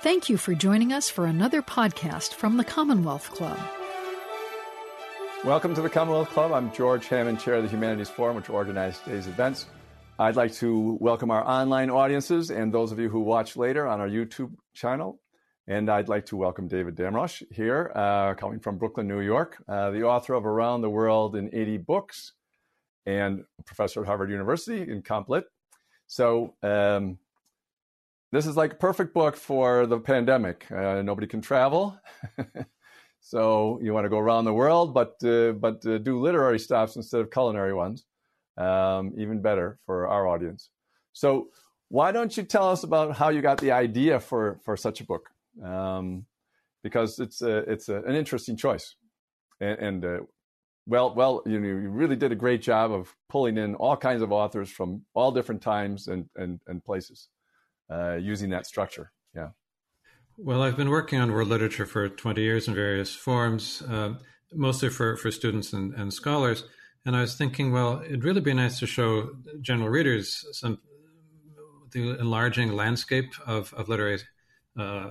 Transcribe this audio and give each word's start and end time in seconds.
Thank 0.00 0.28
you 0.28 0.36
for 0.36 0.54
joining 0.54 0.92
us 0.92 1.10
for 1.10 1.26
another 1.26 1.60
podcast 1.60 2.34
from 2.34 2.56
the 2.56 2.62
Commonwealth 2.62 3.32
Club. 3.32 3.58
Welcome 5.44 5.74
to 5.74 5.82
the 5.82 5.90
Commonwealth 5.90 6.30
Club. 6.30 6.52
I'm 6.52 6.72
George 6.72 7.08
Hammond, 7.08 7.40
Chair 7.40 7.54
of 7.54 7.64
the 7.64 7.68
Humanities 7.68 8.08
Forum, 8.08 8.36
which 8.36 8.48
organized 8.48 9.02
today's 9.02 9.26
events. 9.26 9.66
I'd 10.16 10.36
like 10.36 10.52
to 10.54 10.96
welcome 11.00 11.32
our 11.32 11.44
online 11.44 11.90
audiences 11.90 12.52
and 12.52 12.72
those 12.72 12.92
of 12.92 13.00
you 13.00 13.08
who 13.08 13.18
watch 13.18 13.56
later 13.56 13.88
on 13.88 14.00
our 14.00 14.08
YouTube 14.08 14.52
channel. 14.72 15.20
And 15.66 15.90
I'd 15.90 16.08
like 16.08 16.26
to 16.26 16.36
welcome 16.36 16.68
David 16.68 16.94
Damrosch 16.94 17.42
here, 17.50 17.90
uh, 17.92 18.34
coming 18.34 18.60
from 18.60 18.78
Brooklyn, 18.78 19.08
New 19.08 19.20
York, 19.20 19.60
uh, 19.68 19.90
the 19.90 20.04
author 20.04 20.34
of 20.34 20.46
Around 20.46 20.82
the 20.82 20.90
World 20.90 21.34
in 21.34 21.50
80 21.52 21.78
Books 21.78 22.34
and 23.04 23.42
professor 23.66 24.02
at 24.02 24.06
Harvard 24.06 24.30
University 24.30 24.80
in 24.80 25.02
Comp 25.02 25.28
Lit. 25.28 25.44
So, 26.06 26.54
um, 26.62 27.18
this 28.32 28.46
is 28.46 28.56
like 28.56 28.72
a 28.74 28.76
perfect 28.76 29.14
book 29.14 29.36
for 29.36 29.86
the 29.86 29.98
pandemic. 29.98 30.66
Uh, 30.70 31.02
nobody 31.02 31.26
can 31.26 31.40
travel. 31.40 31.98
So 33.20 33.78
you 33.82 33.92
want 33.92 34.04
to 34.06 34.08
go 34.08 34.18
around 34.18 34.44
the 34.44 34.54
world, 34.54 34.94
but 34.94 35.16
uh, 35.24 35.52
but 35.52 35.84
uh, 35.86 35.98
do 35.98 36.18
literary 36.20 36.58
stops 36.58 36.96
instead 36.96 37.20
of 37.20 37.30
culinary 37.30 37.74
ones. 37.74 38.06
Um, 38.56 39.12
even 39.18 39.42
better 39.42 39.78
for 39.86 40.08
our 40.08 40.26
audience. 40.26 40.70
So 41.12 41.48
why 41.88 42.10
don't 42.10 42.36
you 42.36 42.42
tell 42.42 42.68
us 42.70 42.82
about 42.82 43.16
how 43.16 43.28
you 43.28 43.42
got 43.42 43.60
the 43.60 43.72
idea 43.72 44.18
for 44.18 44.58
for 44.64 44.76
such 44.76 45.00
a 45.00 45.04
book? 45.04 45.28
Um, 45.62 46.24
because 46.82 47.18
it's 47.18 47.42
a, 47.42 47.58
it's 47.70 47.88
a, 47.88 47.96
an 48.02 48.14
interesting 48.14 48.56
choice, 48.56 48.96
and, 49.60 49.78
and 49.78 50.04
uh, 50.04 50.18
well 50.86 51.14
well 51.14 51.42
you 51.44 51.60
know 51.60 51.66
you 51.66 51.90
really 51.90 52.16
did 52.16 52.32
a 52.32 52.36
great 52.36 52.62
job 52.62 52.92
of 52.92 53.14
pulling 53.28 53.58
in 53.58 53.74
all 53.74 53.96
kinds 53.96 54.22
of 54.22 54.32
authors 54.32 54.70
from 54.70 55.02
all 55.12 55.32
different 55.32 55.60
times 55.60 56.08
and 56.08 56.30
and, 56.36 56.60
and 56.66 56.82
places 56.82 57.28
using 57.90 58.50
that 58.50 58.66
structure. 58.66 59.12
Yeah. 59.34 59.50
Well, 60.36 60.62
I've 60.62 60.76
been 60.76 60.90
working 60.90 61.20
on 61.20 61.32
world 61.32 61.48
literature 61.48 61.84
for 61.84 62.08
20 62.08 62.40
years 62.40 62.68
in 62.68 62.74
various 62.74 63.12
forms, 63.14 63.82
uh, 63.82 64.14
mostly 64.52 64.88
for, 64.88 65.16
for 65.16 65.32
students 65.32 65.72
and, 65.72 65.92
and 65.94 66.12
scholars. 66.12 66.62
And 67.04 67.16
I 67.16 67.22
was 67.22 67.34
thinking, 67.34 67.72
well, 67.72 68.02
it'd 68.04 68.22
really 68.22 68.40
be 68.40 68.54
nice 68.54 68.78
to 68.78 68.86
show 68.86 69.30
general 69.60 69.88
readers 69.88 70.44
some 70.52 70.78
the 71.90 72.18
enlarging 72.20 72.72
landscape 72.72 73.32
of, 73.46 73.72
of 73.74 73.88
literary 73.88 74.20
uh, 74.78 75.10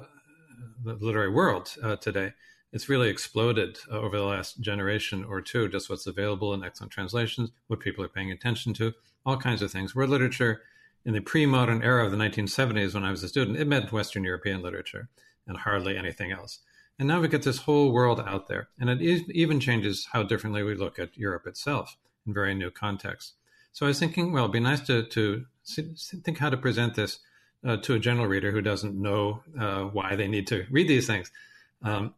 the 0.83 0.93
literary 0.93 1.31
world 1.31 1.75
uh, 1.83 1.95
today. 1.97 2.33
It's 2.71 2.87
really 2.87 3.09
exploded 3.09 3.79
uh, 3.91 3.99
over 3.99 4.17
the 4.17 4.23
last 4.23 4.61
generation 4.61 5.23
or 5.23 5.41
two. 5.41 5.67
Just 5.69 5.89
what's 5.89 6.07
available 6.07 6.53
in 6.53 6.63
excellent 6.63 6.91
translations, 6.91 7.51
what 7.67 7.79
people 7.79 8.03
are 8.03 8.09
paying 8.09 8.31
attention 8.31 8.73
to, 8.75 8.93
all 9.25 9.37
kinds 9.37 9.61
of 9.61 9.71
things. 9.71 9.95
World 9.95 10.11
literature 10.11 10.61
in 11.07 11.13
the 11.13 11.21
pre-modern 11.21 11.81
era 11.81 12.05
of 12.05 12.11
the 12.11 12.17
1970s 12.17 12.93
when 12.93 13.05
I 13.05 13.11
was 13.11 13.23
a 13.23 13.29
student, 13.29 13.57
it 13.57 13.65
meant 13.65 13.93
Western 13.93 14.25
European 14.25 14.61
literature 14.61 15.07
and 15.47 15.55
hardly 15.55 15.97
anything 15.97 16.33
else. 16.33 16.59
And 16.99 17.07
now 17.07 17.21
we 17.21 17.29
get 17.29 17.43
this 17.43 17.59
whole 17.59 17.93
world 17.93 18.19
out 18.19 18.47
there, 18.49 18.67
and 18.77 18.89
it 18.89 19.01
even 19.01 19.61
changes 19.61 20.09
how 20.11 20.23
differently 20.23 20.63
we 20.63 20.75
look 20.75 20.99
at 20.99 21.17
Europe 21.17 21.47
itself 21.47 21.95
in 22.25 22.33
very 22.33 22.53
new 22.53 22.69
contexts. 22.69 23.35
So 23.71 23.85
I 23.85 23.89
was 23.89 23.99
thinking, 23.99 24.33
well, 24.33 24.43
it'd 24.43 24.51
be 24.51 24.59
nice 24.59 24.81
to, 24.87 25.03
to 25.03 25.45
think 26.23 26.39
how 26.39 26.49
to 26.49 26.57
present 26.57 26.95
this 26.95 27.19
uh, 27.65 27.77
to 27.77 27.93
a 27.93 27.99
general 27.99 28.27
reader 28.27 28.51
who 28.51 28.61
doesn't 28.61 29.01
know 29.01 29.43
uh, 29.57 29.83
why 29.83 30.17
they 30.17 30.27
need 30.27 30.47
to 30.47 30.65
read 30.69 30.89
these 30.89 31.07
things. 31.07 31.31
Um, 31.83 32.15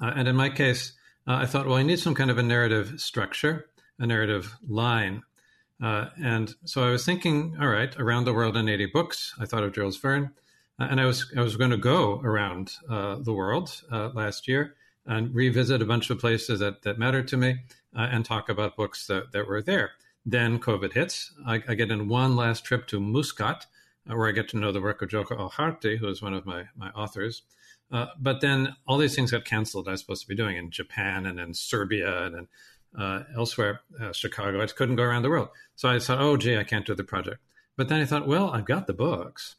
uh, 0.00 0.12
and 0.14 0.28
in 0.28 0.36
my 0.36 0.50
case, 0.50 0.92
uh, 1.26 1.34
I 1.34 1.46
thought, 1.46 1.66
well, 1.66 1.78
I 1.78 1.82
need 1.82 1.98
some 1.98 2.14
kind 2.14 2.30
of 2.30 2.38
a 2.38 2.44
narrative 2.44 3.00
structure, 3.00 3.66
a 3.98 4.06
narrative 4.06 4.54
line 4.68 5.22
uh, 5.82 6.06
and 6.22 6.54
so 6.64 6.86
I 6.86 6.90
was 6.90 7.04
thinking, 7.04 7.56
all 7.60 7.68
right, 7.68 7.94
around 7.98 8.24
the 8.24 8.32
world 8.32 8.56
in 8.56 8.68
80 8.68 8.86
books. 8.86 9.34
I 9.38 9.46
thought 9.46 9.64
of 9.64 9.72
Jules 9.72 9.96
Verne, 9.96 10.30
uh, 10.78 10.88
and 10.90 11.00
I 11.00 11.04
was 11.04 11.30
I 11.36 11.40
was 11.40 11.56
going 11.56 11.70
to 11.70 11.76
go 11.76 12.20
around 12.22 12.72
uh, 12.88 13.16
the 13.16 13.32
world 13.32 13.82
uh, 13.90 14.10
last 14.14 14.46
year 14.46 14.76
and 15.06 15.34
revisit 15.34 15.82
a 15.82 15.86
bunch 15.86 16.10
of 16.10 16.18
places 16.18 16.60
that 16.60 16.82
that 16.82 16.98
mattered 16.98 17.28
to 17.28 17.36
me 17.36 17.56
uh, 17.96 18.08
and 18.10 18.24
talk 18.24 18.48
about 18.48 18.76
books 18.76 19.06
that, 19.08 19.32
that 19.32 19.48
were 19.48 19.62
there. 19.62 19.92
Then 20.24 20.58
COVID 20.58 20.92
hits. 20.92 21.32
I, 21.46 21.62
I 21.68 21.74
get 21.74 21.90
in 21.90 22.08
one 22.08 22.36
last 22.36 22.64
trip 22.64 22.86
to 22.88 23.00
Muscat, 23.00 23.66
uh, 24.08 24.16
where 24.16 24.28
I 24.28 24.32
get 24.32 24.48
to 24.50 24.56
know 24.56 24.72
the 24.72 24.80
work 24.80 25.02
of 25.02 25.10
Jokha 25.10 25.36
Alharthi, 25.36 25.98
who 25.98 26.08
is 26.08 26.22
one 26.22 26.34
of 26.34 26.46
my 26.46 26.64
my 26.76 26.90
authors. 26.90 27.42
but 27.90 28.40
then 28.40 28.76
all 28.86 28.98
these 28.98 29.16
things 29.16 29.32
got 29.32 29.44
canceled. 29.44 29.88
I 29.88 29.92
was 29.92 30.00
supposed 30.00 30.22
to 30.22 30.28
be 30.28 30.36
doing 30.36 30.56
in 30.56 30.70
Japan 30.70 31.26
and 31.26 31.40
in 31.40 31.52
Serbia 31.52 32.24
and 32.26 32.36
in 32.36 32.48
uh, 32.98 33.22
elsewhere, 33.36 33.80
uh, 34.00 34.12
Chicago. 34.12 34.62
I 34.62 34.66
couldn't 34.66 34.96
go 34.96 35.02
around 35.02 35.22
the 35.22 35.30
world. 35.30 35.48
So 35.74 35.88
I 35.88 35.98
thought, 35.98 36.20
oh, 36.20 36.36
gee, 36.36 36.56
I 36.56 36.64
can't 36.64 36.86
do 36.86 36.94
the 36.94 37.04
project. 37.04 37.38
But 37.76 37.88
then 37.88 38.00
I 38.00 38.04
thought, 38.04 38.26
well, 38.26 38.50
I've 38.50 38.66
got 38.66 38.86
the 38.86 38.92
books. 38.92 39.56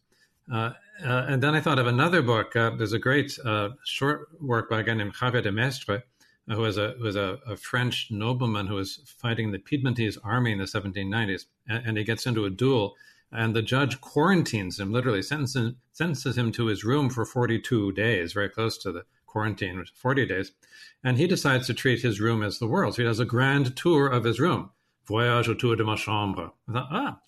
Uh, 0.52 0.72
uh 1.04 1.26
and 1.28 1.42
then 1.42 1.56
I 1.56 1.62
thought 1.62 1.80
of 1.80 1.88
another 1.88 2.22
book. 2.22 2.56
Uh, 2.56 2.72
there's 2.78 2.94
a 2.94 3.00
great 3.00 3.38
uh, 3.44 3.70
short 3.84 4.30
work 4.42 4.70
by 4.70 4.80
a 4.80 4.84
guy 4.84 4.94
named 4.94 5.16
Xavier 5.16 5.42
de 5.42 5.52
Maistre, 5.52 6.04
who 6.48 6.58
was, 6.58 6.78
a, 6.78 6.96
was 7.02 7.16
a, 7.16 7.40
a, 7.48 7.58
French 7.58 8.10
nobleman 8.12 8.68
who 8.68 8.76
was 8.76 9.02
fighting 9.18 9.52
the 9.52 9.58
Piedmontese 9.58 10.18
army 10.24 10.52
in 10.52 10.60
the 10.60 10.66
1790s. 10.66 11.46
And, 11.68 11.88
and, 11.88 11.98
he 11.98 12.04
gets 12.04 12.28
into 12.28 12.46
a 12.46 12.52
duel, 12.52 12.96
and 13.32 13.56
the 13.56 13.64
judge 13.64 14.00
quarantines 14.00 14.80
him, 14.80 14.92
literally 14.92 15.24
sentences, 15.24 15.74
sentences 15.92 16.38
him 16.38 16.52
to 16.52 16.68
his 16.68 16.84
room 16.84 17.10
for 17.10 17.26
42 17.26 17.94
days, 17.94 18.34
very 18.34 18.50
close 18.50 18.78
to 18.78 18.92
the 18.92 19.06
quarantine, 19.36 19.84
40 19.94 20.26
days. 20.28 20.54
And 21.04 21.18
he 21.18 21.28
decides 21.28 21.68
to 21.68 21.74
treat 21.74 22.02
his 22.02 22.22
room 22.22 22.42
as 22.42 22.58
the 22.58 22.68
world. 22.68 22.96
So 22.96 23.02
he 23.02 23.08
does 23.08 23.20
a 23.20 23.26
grand 23.26 23.76
tour 23.76 24.08
of 24.08 24.24
his 24.24 24.40
room. 24.40 24.70
Voyage 25.10 25.50
autour 25.50 25.76
de 25.76 25.84
ma 25.84 25.98
chambre. 25.98 26.54
I 26.70 26.72
thought, 26.72 26.88
ah, 26.90 27.20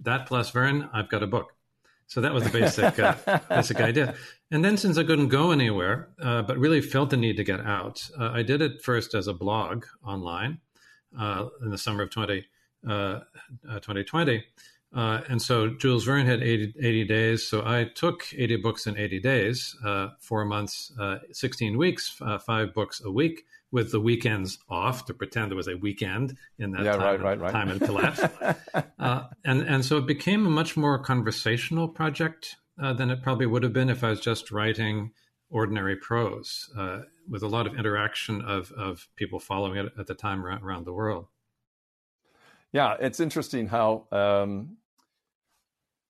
that 0.00 0.26
plus 0.26 0.50
Verne, 0.50 0.90
I've 0.92 1.08
got 1.08 1.22
a 1.22 1.28
book. 1.28 1.52
So 2.08 2.20
that 2.20 2.34
was 2.34 2.42
the 2.42 2.50
basic 2.50 2.98
uh, 2.98 3.14
basic 3.48 3.80
idea. 3.80 4.16
And 4.50 4.64
then 4.64 4.76
since 4.76 4.98
I 4.98 5.04
couldn't 5.04 5.28
go 5.28 5.52
anywhere, 5.52 6.08
uh, 6.20 6.42
but 6.42 6.58
really 6.58 6.80
felt 6.80 7.10
the 7.10 7.16
need 7.16 7.36
to 7.36 7.44
get 7.44 7.60
out, 7.60 8.02
uh, 8.18 8.30
I 8.32 8.42
did 8.42 8.60
it 8.60 8.82
first 8.82 9.14
as 9.14 9.28
a 9.28 9.32
blog 9.32 9.84
online 10.04 10.58
uh, 11.16 11.46
in 11.62 11.70
the 11.70 11.78
summer 11.78 12.02
of 12.02 12.10
20, 12.10 12.44
2020. 12.82 14.44
Uh, 14.94 15.22
and 15.28 15.42
so 15.42 15.70
Jules 15.70 16.04
Verne 16.04 16.26
had 16.26 16.40
80, 16.40 16.74
80, 16.80 17.04
days. 17.04 17.46
So 17.46 17.62
I 17.66 17.84
took 17.84 18.26
80 18.32 18.56
books 18.58 18.86
in 18.86 18.96
80 18.96 19.20
days, 19.20 19.76
uh, 19.84 20.10
four 20.20 20.44
months, 20.44 20.92
uh, 21.00 21.18
16 21.32 21.76
weeks, 21.76 22.16
uh, 22.20 22.38
five 22.38 22.72
books 22.72 23.02
a 23.04 23.10
week, 23.10 23.44
with 23.72 23.90
the 23.90 23.98
weekends 23.98 24.58
off 24.68 25.04
to 25.06 25.14
pretend 25.14 25.50
there 25.50 25.56
was 25.56 25.66
a 25.66 25.76
weekend 25.76 26.36
in 26.60 26.70
that 26.70 26.84
yeah, 26.84 26.92
time, 26.92 27.00
right, 27.00 27.20
right, 27.20 27.40
right. 27.40 27.52
time 27.52 27.70
and 27.70 27.80
collapse. 27.80 28.22
Uh, 28.98 29.24
and, 29.44 29.60
and 29.62 29.84
so 29.84 29.98
it 29.98 30.06
became 30.06 30.46
a 30.46 30.50
much 30.50 30.78
more 30.78 30.98
conversational 30.98 31.86
project 31.86 32.56
uh, 32.82 32.92
than 32.94 33.10
it 33.10 33.22
probably 33.22 33.44
would 33.44 33.62
have 33.62 33.72
been 33.72 33.90
if 33.90 34.02
I 34.02 34.08
was 34.08 34.20
just 34.20 34.50
writing 34.50 35.10
ordinary 35.50 35.94
prose 35.94 36.70
with 37.28 37.42
a 37.42 37.46
lot 37.46 37.66
of 37.66 37.74
interaction 37.74 38.40
of, 38.40 38.72
of 38.72 39.08
people 39.16 39.38
following 39.38 39.76
it 39.76 39.92
at 39.98 40.06
the 40.06 40.14
time 40.14 40.44
around, 40.44 40.62
around 40.62 40.86
the 40.86 40.92
world. 40.92 41.26
Yeah, 42.72 42.96
it's 42.98 43.20
interesting 43.20 43.68
how 43.68 44.06
um, 44.10 44.78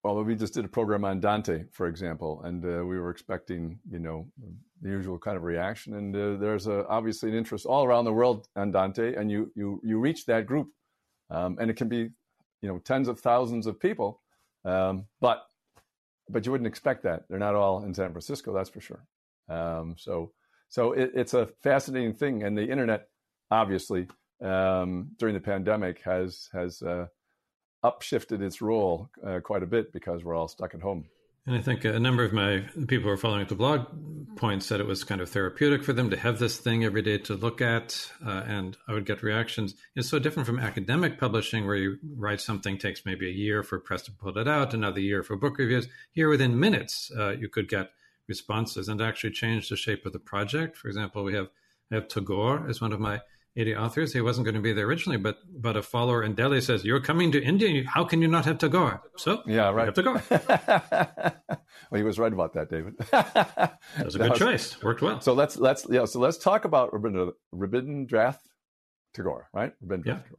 well, 0.05 0.23
we 0.23 0.35
just 0.35 0.53
did 0.53 0.67
a 0.67 0.69
program 0.69 1.03
on 1.07 1.19
Dante, 1.19 1.65
for 1.73 1.87
example, 1.87 2.43
and 2.45 2.63
uh, 2.63 2.85
we 2.85 2.99
were 2.99 3.09
expecting, 3.09 3.79
you 3.91 3.99
know, 3.99 4.27
the 4.83 4.91
usual 4.91 5.19
kind 5.19 5.35
of 5.35 5.45
reaction. 5.45 5.95
And 5.95 6.15
uh, 6.15 6.37
there's 6.37 6.67
a, 6.67 6.87
obviously 6.89 7.31
an 7.31 7.37
interest 7.37 7.65
all 7.65 7.87
around 7.87 8.05
the 8.05 8.13
world 8.13 8.47
on 8.55 8.71
Dante, 8.71 9.15
and 9.15 9.31
you 9.31 9.51
you 9.57 9.81
you 9.83 9.99
reach 9.99 10.27
that 10.27 10.45
group, 10.45 10.69
um, 11.31 11.57
and 11.59 11.71
it 11.71 11.79
can 11.79 11.89
be, 11.89 12.11
you 12.61 12.69
know, 12.69 12.79
tens 12.81 13.09
of 13.09 13.19
thousands 13.19 13.67
of 13.67 13.81
people, 13.81 14.21
um, 14.67 15.07
but 15.23 15.47
but 16.29 16.45
you 16.45 16.53
wouldn't 16.53 16.69
expect 16.69 17.05
that. 17.05 17.25
They're 17.31 17.39
not 17.39 17.55
all 17.55 17.83
in 17.83 17.95
San 17.95 18.11
Francisco, 18.11 18.53
that's 18.53 18.71
for 18.71 18.83
sure. 18.83 19.07
Um, 19.49 19.95
so 19.97 20.33
so 20.69 20.93
it, 20.93 21.13
it's 21.15 21.33
a 21.33 21.49
fascinating 21.63 22.13
thing, 22.13 22.43
and 22.43 22.59
the 22.59 22.69
internet, 22.69 23.09
obviously, 23.51 24.09
um, 24.43 25.13
during 25.19 25.35
the 25.35 25.41
pandemic 25.41 26.03
has 26.03 26.51
has 26.53 26.83
uh, 26.83 27.07
upshifted 27.85 28.41
its 28.41 28.63
role 28.63 29.11
uh, 29.25 29.41
quite 29.41 29.63
a 29.63 29.67
bit 29.67 29.93
because 29.93 30.25
we're 30.25 30.35
all 30.35 30.49
stuck 30.49 30.75
at 30.75 30.81
home. 30.81 31.05
And 31.47 31.55
I 31.55 31.61
think 31.61 31.85
a 31.85 32.01
number 32.01 32.25
of 32.25 32.33
my 32.33 32.65
people 32.89 33.05
who 33.05 33.11
are 33.11 33.19
following 33.19 33.47
the 33.47 33.55
blog 33.55 33.87
points 34.35 34.65
said 34.65 34.81
it 34.81 34.87
was 34.87 35.05
kind 35.05 35.21
of 35.21 35.29
therapeutic 35.29 35.85
for 35.85 35.93
them 35.93 36.09
to 36.09 36.17
have 36.17 36.39
this 36.39 36.57
thing 36.57 36.85
every 36.85 37.03
day 37.03 37.19
to 37.19 37.35
look 37.35 37.61
at, 37.61 38.11
uh, 38.25 38.45
and 38.47 38.79
I 38.89 38.95
would 38.95 39.05
get 39.05 39.23
reactions. 39.23 39.75
It's 39.95 40.09
so 40.09 40.19
different 40.19 40.47
from 40.47 40.59
academic 40.59 41.21
publishing, 41.21 41.67
where 41.67 41.77
you 41.77 41.99
write 42.17 42.41
something 42.41 42.79
takes 42.79 43.05
maybe 43.05 43.29
a 43.29 43.33
year 43.33 43.63
for 43.63 43.79
press 43.79 44.03
to 44.05 44.13
put 44.13 44.39
it 44.39 44.49
out, 44.49 44.73
another 44.73 45.01
year 45.01 45.23
for 45.23 45.37
book 45.37 45.59
reviews. 45.59 45.87
Here, 46.13 46.31
within 46.31 46.59
minutes, 46.59 47.13
uh, 47.15 47.33
you 47.33 47.51
could 47.51 47.69
get 47.69 47.91
responses 48.27 48.89
and 48.89 49.03
actually 49.03 49.33
change 49.33 49.69
the 49.69 49.77
shape 49.77 50.07
of 50.07 50.15
the 50.15 50.19
project. 50.19 50.79
For 50.79 50.89
example, 50.89 51.25
we 51.25 51.35
have 51.35 51.49
I 51.93 51.97
have 51.97 52.09
Tagore 52.09 52.67
as 52.69 52.81
one 52.81 52.95
of 52.95 53.01
my 53.01 53.21
80 53.57 53.77
authors. 53.77 54.13
He 54.13 54.21
wasn't 54.21 54.45
going 54.47 54.57
to 54.57 54.61
be 54.61 54.73
there 54.73 54.87
originally, 54.87 55.17
but 55.17 55.39
but 55.49 55.77
a 55.77 55.83
follower 55.83 56.23
in 56.23 56.35
Delhi 56.35 56.61
says, 56.61 56.85
"You're 56.85 57.01
coming 57.01 57.31
to 57.33 57.43
India. 57.43 57.85
How 57.87 58.05
can 58.05 58.21
you 58.21 58.29
not 58.29 58.45
have 58.47 58.59
Tagore?" 58.59 59.03
So 59.17 59.43
yeah, 59.47 59.71
right. 59.71 59.87
Have 59.87 59.95
Tagore. 59.95 60.23
well, 60.31 61.99
he 61.99 62.03
was 62.03 62.19
right 62.19 62.33
about 62.33 62.55
that, 62.55 62.69
David. 62.69 62.95
that 63.11 63.79
was 64.05 64.17
a 64.17 64.19
good 64.19 64.31
was, 64.31 64.39
choice. 64.39 64.83
Worked 64.83 65.03
well. 65.03 65.21
So 65.21 65.35
let's 65.35 65.57
let's 65.57 65.87
yeah. 65.89 66.05
So 66.05 66.19
let's 66.19 66.39
talk 66.39 66.65
about 66.65 66.91
Rabindranath 66.93 68.39
Tagore, 69.15 69.49
right? 69.53 69.73
Rabindranath 69.85 70.07
yeah. 70.07 70.15
Tagore. 70.15 70.39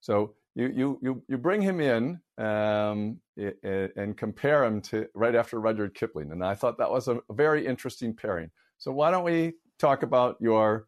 So 0.00 0.34
you 0.54 0.68
you 0.74 0.98
you 1.02 1.22
you 1.28 1.38
bring 1.38 1.60
him 1.60 1.80
in 1.80 2.20
um, 2.38 3.20
and 3.36 4.16
compare 4.16 4.64
him 4.64 4.80
to 4.82 5.06
right 5.14 5.34
after 5.34 5.60
Rudyard 5.60 5.94
Kipling, 5.94 6.32
and 6.32 6.42
I 6.42 6.54
thought 6.54 6.78
that 6.78 6.90
was 6.90 7.08
a 7.08 7.20
very 7.30 7.66
interesting 7.66 8.14
pairing. 8.14 8.50
So 8.78 8.90
why 8.90 9.10
don't 9.10 9.24
we 9.24 9.54
talk 9.78 10.02
about 10.02 10.36
your 10.40 10.86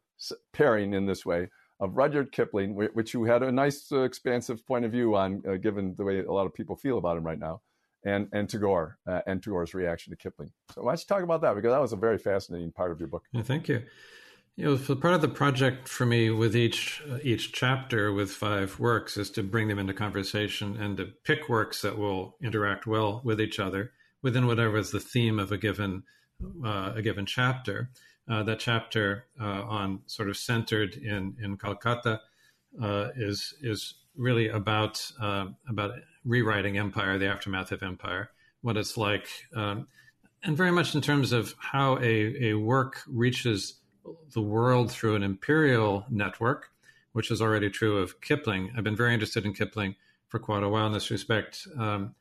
pairing 0.54 0.94
in 0.94 1.04
this 1.04 1.26
way 1.26 1.50
of 1.80 1.96
Rudyard 1.96 2.32
Kipling, 2.32 2.74
which 2.74 3.12
you 3.12 3.24
had 3.24 3.42
a 3.42 3.52
nice, 3.52 3.90
uh, 3.92 4.00
expansive 4.00 4.66
point 4.66 4.84
of 4.84 4.92
view 4.92 5.14
on, 5.14 5.42
uh, 5.46 5.56
given 5.56 5.94
the 5.96 6.04
way 6.04 6.20
a 6.20 6.32
lot 6.32 6.46
of 6.46 6.54
people 6.54 6.76
feel 6.76 6.98
about 6.98 7.16
him 7.16 7.24
right 7.24 7.38
now, 7.38 7.60
and 8.04 8.28
and 8.32 8.48
Tagore 8.48 8.98
uh, 9.06 9.20
and 9.26 9.42
Tagore's 9.42 9.74
reaction 9.74 10.10
to 10.10 10.16
Kipling. 10.16 10.50
So 10.74 10.82
why 10.82 10.92
don't 10.92 11.00
you 11.00 11.06
talk 11.06 11.22
about 11.22 11.42
that 11.42 11.54
because 11.54 11.72
that 11.72 11.80
was 11.80 11.92
a 11.92 11.96
very 11.96 12.18
fascinating 12.18 12.72
part 12.72 12.92
of 12.92 12.98
your 12.98 13.08
book. 13.08 13.24
Yeah, 13.32 13.42
thank 13.42 13.68
you. 13.68 13.82
You 14.56 14.64
know, 14.64 14.94
part 14.94 15.12
of 15.12 15.20
the 15.20 15.28
project 15.28 15.86
for 15.86 16.06
me 16.06 16.30
with 16.30 16.56
each 16.56 17.02
uh, 17.10 17.18
each 17.22 17.52
chapter 17.52 18.10
with 18.10 18.30
five 18.30 18.78
works 18.78 19.18
is 19.18 19.30
to 19.32 19.42
bring 19.42 19.68
them 19.68 19.78
into 19.78 19.92
conversation 19.92 20.80
and 20.80 20.96
to 20.96 21.06
pick 21.24 21.50
works 21.50 21.82
that 21.82 21.98
will 21.98 22.36
interact 22.42 22.86
well 22.86 23.20
with 23.22 23.38
each 23.38 23.60
other 23.60 23.92
within 24.22 24.46
whatever 24.46 24.78
is 24.78 24.92
the 24.92 25.00
theme 25.00 25.38
of 25.38 25.52
a 25.52 25.58
given 25.58 26.04
uh, 26.64 26.92
a 26.96 27.02
given 27.02 27.26
chapter. 27.26 27.90
Uh, 28.28 28.42
that 28.42 28.58
chapter 28.58 29.26
uh, 29.40 29.62
on 29.62 30.00
sort 30.06 30.28
of 30.28 30.36
centered 30.36 30.96
in 30.96 31.36
in 31.40 31.56
Calcutta 31.56 32.20
uh, 32.82 33.08
is 33.16 33.54
is 33.62 33.94
really 34.16 34.48
about 34.48 35.08
uh, 35.20 35.46
about 35.68 35.92
rewriting 36.24 36.76
empire, 36.76 37.18
the 37.18 37.28
aftermath 37.28 37.70
of 37.70 37.82
empire, 37.82 38.30
what 38.62 38.76
it's 38.76 38.96
like, 38.96 39.28
um, 39.54 39.86
and 40.42 40.56
very 40.56 40.72
much 40.72 40.94
in 40.94 41.00
terms 41.00 41.32
of 41.32 41.54
how 41.58 41.98
a, 41.98 42.50
a 42.50 42.54
work 42.54 43.02
reaches 43.06 43.74
the 44.32 44.42
world 44.42 44.90
through 44.90 45.14
an 45.14 45.22
imperial 45.22 46.04
network, 46.10 46.70
which 47.12 47.30
is 47.30 47.40
already 47.40 47.70
true 47.70 47.98
of 47.98 48.20
Kipling. 48.20 48.72
I've 48.76 48.84
been 48.84 48.96
very 48.96 49.14
interested 49.14 49.44
in 49.44 49.52
Kipling 49.52 49.94
for 50.28 50.38
quite 50.38 50.62
a 50.62 50.68
while 50.68 50.86
in 50.86 50.92
this 50.92 51.10
respect. 51.10 51.66
Um, 51.78 52.14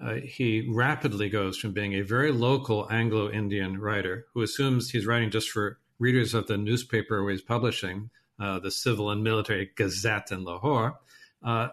uh, 0.00 0.14
he 0.14 0.68
rapidly 0.68 1.28
goes 1.28 1.56
from 1.56 1.72
being 1.72 1.94
a 1.94 2.02
very 2.02 2.32
local 2.32 2.86
Anglo 2.90 3.30
Indian 3.30 3.78
writer 3.78 4.26
who 4.32 4.42
assumes 4.42 4.90
he's 4.90 5.06
writing 5.06 5.30
just 5.30 5.50
for 5.50 5.78
readers 5.98 6.34
of 6.34 6.46
the 6.46 6.56
newspaper 6.56 7.22
where 7.22 7.32
he's 7.32 7.42
publishing, 7.42 8.10
uh, 8.38 8.58
the 8.58 8.70
Civil 8.70 9.10
and 9.10 9.22
Military 9.22 9.70
Gazette 9.74 10.32
in 10.32 10.44
Lahore, 10.44 10.98
uh, 11.42 11.68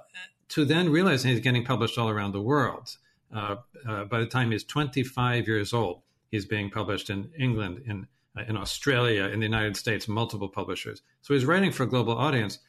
to 0.49 0.65
then 0.65 0.89
realizing 0.89 1.31
he's 1.31 1.39
getting 1.39 1.65
published 1.65 1.97
all 1.97 2.09
around 2.09 2.33
the 2.33 2.41
world. 2.41 2.97
Uh, 3.33 3.57
uh, 3.87 4.05
by 4.05 4.19
the 4.19 4.25
time 4.25 4.51
he's 4.51 4.63
25 4.63 5.47
years 5.47 5.73
old, 5.73 6.01
he's 6.31 6.45
being 6.45 6.69
published 6.69 7.09
in 7.09 7.29
England, 7.37 7.83
in 7.85 8.07
in 8.47 8.55
Australia, 8.55 9.23
in 9.25 9.39
the 9.39 9.45
United 9.47 9.75
States, 9.75 10.07
multiple 10.07 10.47
publishers. 10.47 11.01
So 11.23 11.33
he's 11.33 11.45
writing 11.45 11.71
for 11.71 11.83
a 11.83 11.87
global 11.87 12.15
audience 12.15 12.59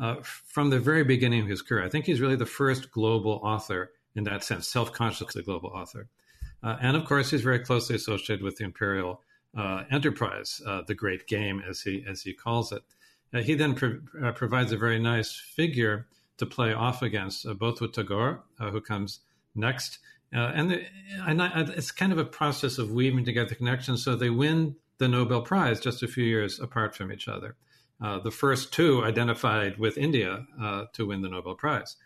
uh, 0.00 0.16
from 0.22 0.70
the 0.70 0.80
very 0.80 1.04
beginning 1.04 1.42
of 1.42 1.48
his 1.48 1.62
career. 1.62 1.84
I 1.84 1.88
think 1.88 2.06
he's 2.06 2.20
really 2.20 2.36
the 2.36 2.44
first 2.44 2.90
global 2.90 3.40
author 3.44 3.92
in 4.14 4.24
that 4.24 4.44
sense, 4.44 4.68
self 4.68 4.92
conscious, 4.92 5.20
consciously 5.20 5.42
global 5.42 5.70
author. 5.70 6.08
Uh, 6.62 6.76
and 6.80 6.96
of 6.96 7.04
course, 7.04 7.30
he's 7.30 7.42
very 7.42 7.58
closely 7.58 7.96
associated 7.96 8.42
with 8.42 8.56
the 8.56 8.64
imperial 8.64 9.20
uh, 9.56 9.84
enterprise, 9.90 10.62
uh, 10.66 10.82
the 10.86 10.94
great 10.94 11.26
game, 11.26 11.62
as 11.68 11.82
he, 11.82 12.04
as 12.08 12.22
he 12.22 12.32
calls 12.32 12.72
it. 12.72 12.82
Uh, 13.34 13.40
he 13.40 13.54
then 13.54 13.74
pro- 13.74 14.00
uh, 14.22 14.32
provides 14.32 14.72
a 14.72 14.76
very 14.76 14.98
nice 14.98 15.34
figure 15.34 16.06
to 16.38 16.46
play 16.46 16.72
off 16.72 17.02
against, 17.02 17.46
uh, 17.46 17.54
both 17.54 17.80
with 17.80 17.92
Tagore, 17.92 18.42
who 18.58 18.80
comes 18.80 19.20
next. 19.54 19.98
and, 20.32 20.70
the, 20.70 20.84
and 21.26 21.42
I, 21.42 21.60
it's 21.76 21.90
kind 21.90 22.12
of 22.12 22.18
a 22.18 22.24
process 22.24 22.78
of 22.78 22.90
weaving 22.90 23.24
together 23.24 23.54
connections. 23.54 24.04
So 24.04 24.16
they 24.16 24.30
win 24.30 24.76
the 24.98 25.08
Nobel 25.08 25.42
Prize 25.42 25.80
just 25.80 26.02
a 26.02 26.08
few 26.08 26.24
years 26.24 26.58
apart 26.60 26.94
from 26.94 27.12
each 27.12 27.28
other. 27.28 27.56
The 28.00 28.30
first 28.30 28.72
two 28.72 29.04
identified 29.04 29.78
with 29.78 29.98
India 29.98 30.46
to 30.94 31.06
win 31.06 31.22
the 31.22 31.28
Nobel 31.28 31.54
Prize, 31.54 31.96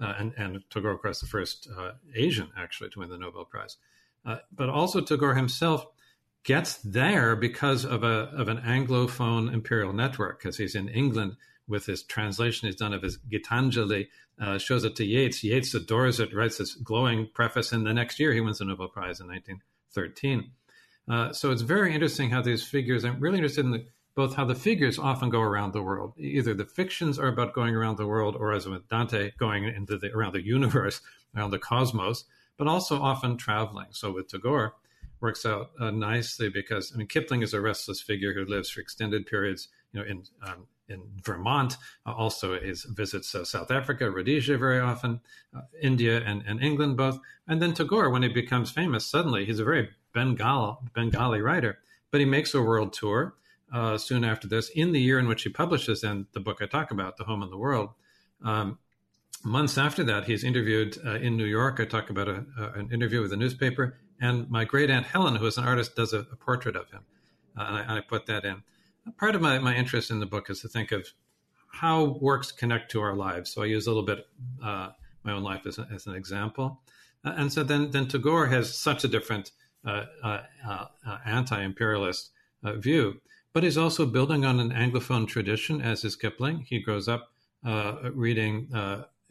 uh, 0.00 0.14
and, 0.18 0.34
and 0.36 0.62
Tagore, 0.70 0.92
of 0.92 1.02
course, 1.02 1.20
the 1.20 1.26
first 1.26 1.68
uh, 1.76 1.92
Asian 2.14 2.48
actually 2.56 2.90
to 2.90 3.00
win 3.00 3.08
the 3.08 3.18
Nobel 3.18 3.44
Prize. 3.44 3.76
Uh, 4.24 4.38
but 4.54 4.68
also 4.68 5.00
Tagore 5.00 5.34
himself 5.34 5.86
gets 6.44 6.76
there 6.78 7.34
because 7.36 7.84
of 7.84 8.04
a 8.04 8.30
of 8.36 8.48
an 8.48 8.58
Anglophone 8.58 9.52
imperial 9.52 9.92
network, 9.92 10.38
because 10.38 10.56
he's 10.56 10.74
in 10.74 10.88
England 10.88 11.36
with 11.68 11.86
his 11.86 12.02
translation 12.02 12.66
he's 12.66 12.76
done 12.76 12.92
of 12.92 13.02
his 13.02 13.18
Gitanjali, 13.18 14.08
uh, 14.40 14.58
shows 14.58 14.84
it 14.84 14.96
to 14.96 15.04
Yeats. 15.04 15.42
Yeats 15.42 15.74
adores 15.74 16.20
it, 16.20 16.34
writes 16.34 16.58
this 16.58 16.74
glowing 16.74 17.28
preface, 17.34 17.72
and 17.72 17.86
the 17.86 17.94
next 17.94 18.20
year 18.20 18.32
he 18.32 18.40
wins 18.40 18.58
the 18.58 18.64
Nobel 18.64 18.88
Prize 18.88 19.20
in 19.20 19.26
1913. 19.26 20.50
Uh, 21.08 21.32
so 21.32 21.50
it's 21.50 21.62
very 21.62 21.94
interesting 21.94 22.30
how 22.30 22.42
these 22.42 22.66
figures. 22.66 23.04
I'm 23.04 23.20
really 23.20 23.38
interested 23.38 23.64
in 23.64 23.70
the, 23.72 23.86
both 24.16 24.34
how 24.34 24.46
the 24.46 24.54
figures 24.54 24.98
often 24.98 25.28
go 25.28 25.42
around 25.42 25.72
the 25.72 25.82
world. 25.82 26.14
Either 26.18 26.54
the 26.54 26.64
fictions 26.64 27.18
are 27.18 27.28
about 27.28 27.52
going 27.52 27.76
around 27.76 27.98
the 27.98 28.06
world, 28.06 28.34
or 28.34 28.52
as 28.52 28.66
with 28.66 28.88
Dante, 28.88 29.32
going 29.38 29.64
into 29.64 29.98
the 29.98 30.10
around 30.12 30.32
the 30.32 30.44
universe, 30.44 31.02
around 31.36 31.50
the 31.50 31.58
cosmos, 31.58 32.24
but 32.56 32.66
also 32.66 33.00
often 33.00 33.36
traveling. 33.36 33.88
So 33.90 34.10
with 34.10 34.28
Tagore, 34.28 34.74
works 35.20 35.46
out 35.46 35.70
uh, 35.78 35.90
nicely 35.90 36.48
because 36.48 36.92
I 36.94 36.98
mean 36.98 37.06
Kipling 37.06 37.42
is 37.42 37.54
a 37.54 37.60
restless 37.60 38.00
figure 38.00 38.32
who 38.32 38.44
lives 38.46 38.70
for 38.70 38.80
extended 38.80 39.26
periods, 39.26 39.68
you 39.92 40.00
know, 40.00 40.06
in 40.06 40.24
um, 40.42 40.66
in 40.88 41.02
Vermont. 41.22 41.76
Uh, 42.06 42.12
also, 42.12 42.54
is 42.54 42.84
visits 42.84 43.34
uh, 43.34 43.44
South 43.44 43.70
Africa, 43.70 44.10
Rhodesia 44.10 44.56
very 44.56 44.80
often, 44.80 45.20
uh, 45.54 45.62
India 45.82 46.22
and, 46.24 46.42
and 46.46 46.62
England 46.62 46.96
both. 46.96 47.18
And 47.46 47.60
then 47.60 47.74
Tagore, 47.74 48.08
when 48.08 48.22
he 48.22 48.28
becomes 48.28 48.70
famous, 48.70 49.04
suddenly 49.04 49.44
he's 49.44 49.60
a 49.60 49.64
very 49.64 49.90
Bengal, 50.14 50.82
Bengali 50.94 51.42
writer, 51.42 51.80
but 52.10 52.20
he 52.20 52.24
makes 52.24 52.54
a 52.54 52.62
world 52.62 52.94
tour 52.94 53.34
uh, 53.76 53.98
soon 53.98 54.24
after 54.24 54.48
this. 54.48 54.70
In 54.70 54.92
the 54.92 55.00
year 55.00 55.18
in 55.18 55.28
which 55.28 55.42
he 55.42 55.50
publishes, 55.50 56.02
and 56.02 56.24
the 56.32 56.40
book 56.40 56.58
I 56.62 56.66
talk 56.66 56.90
about, 56.90 57.18
The 57.18 57.24
Home 57.24 57.42
in 57.42 57.50
the 57.50 57.58
World, 57.58 57.90
um, 58.42 58.78
months 59.44 59.76
after 59.76 60.02
that, 60.04 60.24
he's 60.24 60.44
interviewed 60.44 60.96
uh, 61.04 61.16
in 61.16 61.36
New 61.36 61.44
York. 61.44 61.78
I 61.78 61.84
talk 61.84 62.08
about 62.08 62.26
a, 62.26 62.46
uh, 62.58 62.72
an 62.74 62.90
interview 62.90 63.20
with 63.20 63.34
a 63.34 63.36
newspaper, 63.36 63.98
and 64.18 64.48
my 64.48 64.64
great 64.64 64.88
aunt 64.88 65.04
Helen, 65.04 65.36
who 65.36 65.46
is 65.46 65.58
an 65.58 65.64
artist, 65.64 65.94
does 65.94 66.14
a, 66.14 66.20
a 66.20 66.36
portrait 66.36 66.74
of 66.74 66.90
him, 66.90 67.02
uh, 67.58 67.64
and 67.68 67.76
I, 67.76 67.80
and, 67.82 67.92
I, 67.92 68.00
put 68.00 68.24
that 68.26 68.46
in. 68.46 68.62
Part 69.18 69.34
of 69.34 69.42
my, 69.42 69.58
my 69.58 69.76
interest 69.76 70.10
in 70.10 70.20
the 70.20 70.26
book 70.26 70.48
is 70.48 70.60
to 70.62 70.68
think 70.68 70.90
of 70.90 71.06
how 71.70 72.18
works 72.22 72.50
connect 72.52 72.90
to 72.92 73.02
our 73.02 73.14
lives. 73.14 73.52
So 73.52 73.62
I 73.62 73.66
use 73.66 73.86
a 73.86 73.90
little 73.90 74.06
bit 74.06 74.26
uh, 74.64 74.92
my 75.22 75.32
own 75.32 75.42
life 75.42 75.66
as, 75.66 75.78
a, 75.78 75.86
as 75.92 76.06
an 76.06 76.14
example, 76.14 76.80
uh, 77.26 77.34
and 77.36 77.52
so 77.52 77.62
then 77.62 77.90
then 77.90 78.08
Tagore 78.08 78.46
has 78.46 78.74
such 78.74 79.04
a 79.04 79.08
different 79.08 79.50
uh, 79.84 80.06
anti-imperialist 81.26 82.30
view, 82.78 83.20
but 83.56 83.62
he's 83.62 83.78
also 83.78 84.04
building 84.04 84.44
on 84.44 84.60
an 84.60 84.70
Anglophone 84.70 85.26
tradition, 85.26 85.80
as 85.80 86.04
is 86.04 86.14
Kipling. 86.14 86.66
He 86.68 86.78
grows 86.78 87.08
up 87.08 87.30
reading 88.12 88.68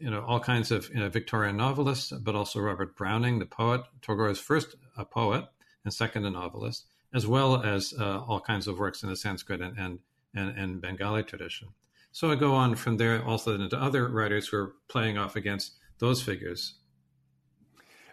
you 0.00 0.10
know 0.10 0.24
all 0.26 0.40
kinds 0.40 0.72
of 0.72 0.88
you 0.88 0.98
know, 0.98 1.08
Victorian 1.08 1.56
novelists, 1.56 2.10
but 2.10 2.34
also 2.34 2.58
Robert 2.58 2.96
Browning, 2.96 3.38
the 3.38 3.46
poet. 3.46 3.82
Tagore 4.02 4.34
first 4.34 4.74
a 4.96 5.04
poet 5.04 5.44
and 5.84 5.94
second 5.94 6.24
a 6.24 6.30
novelist, 6.30 6.86
as 7.14 7.24
well 7.24 7.62
as 7.62 7.94
uh, 8.00 8.18
all 8.26 8.40
kinds 8.40 8.66
of 8.66 8.80
works 8.80 9.04
in 9.04 9.10
the 9.10 9.14
Sanskrit 9.14 9.60
and, 9.60 9.78
and, 9.78 10.00
and, 10.34 10.58
and, 10.58 10.80
Bengali 10.80 11.22
tradition. 11.22 11.68
So 12.10 12.32
I 12.32 12.34
go 12.34 12.52
on 12.52 12.74
from 12.74 12.96
there 12.96 13.24
also 13.24 13.54
into 13.54 13.80
other 13.80 14.08
writers 14.08 14.48
who 14.48 14.56
are 14.56 14.72
playing 14.88 15.18
off 15.18 15.36
against 15.36 15.76
those 16.00 16.20
figures. 16.20 16.74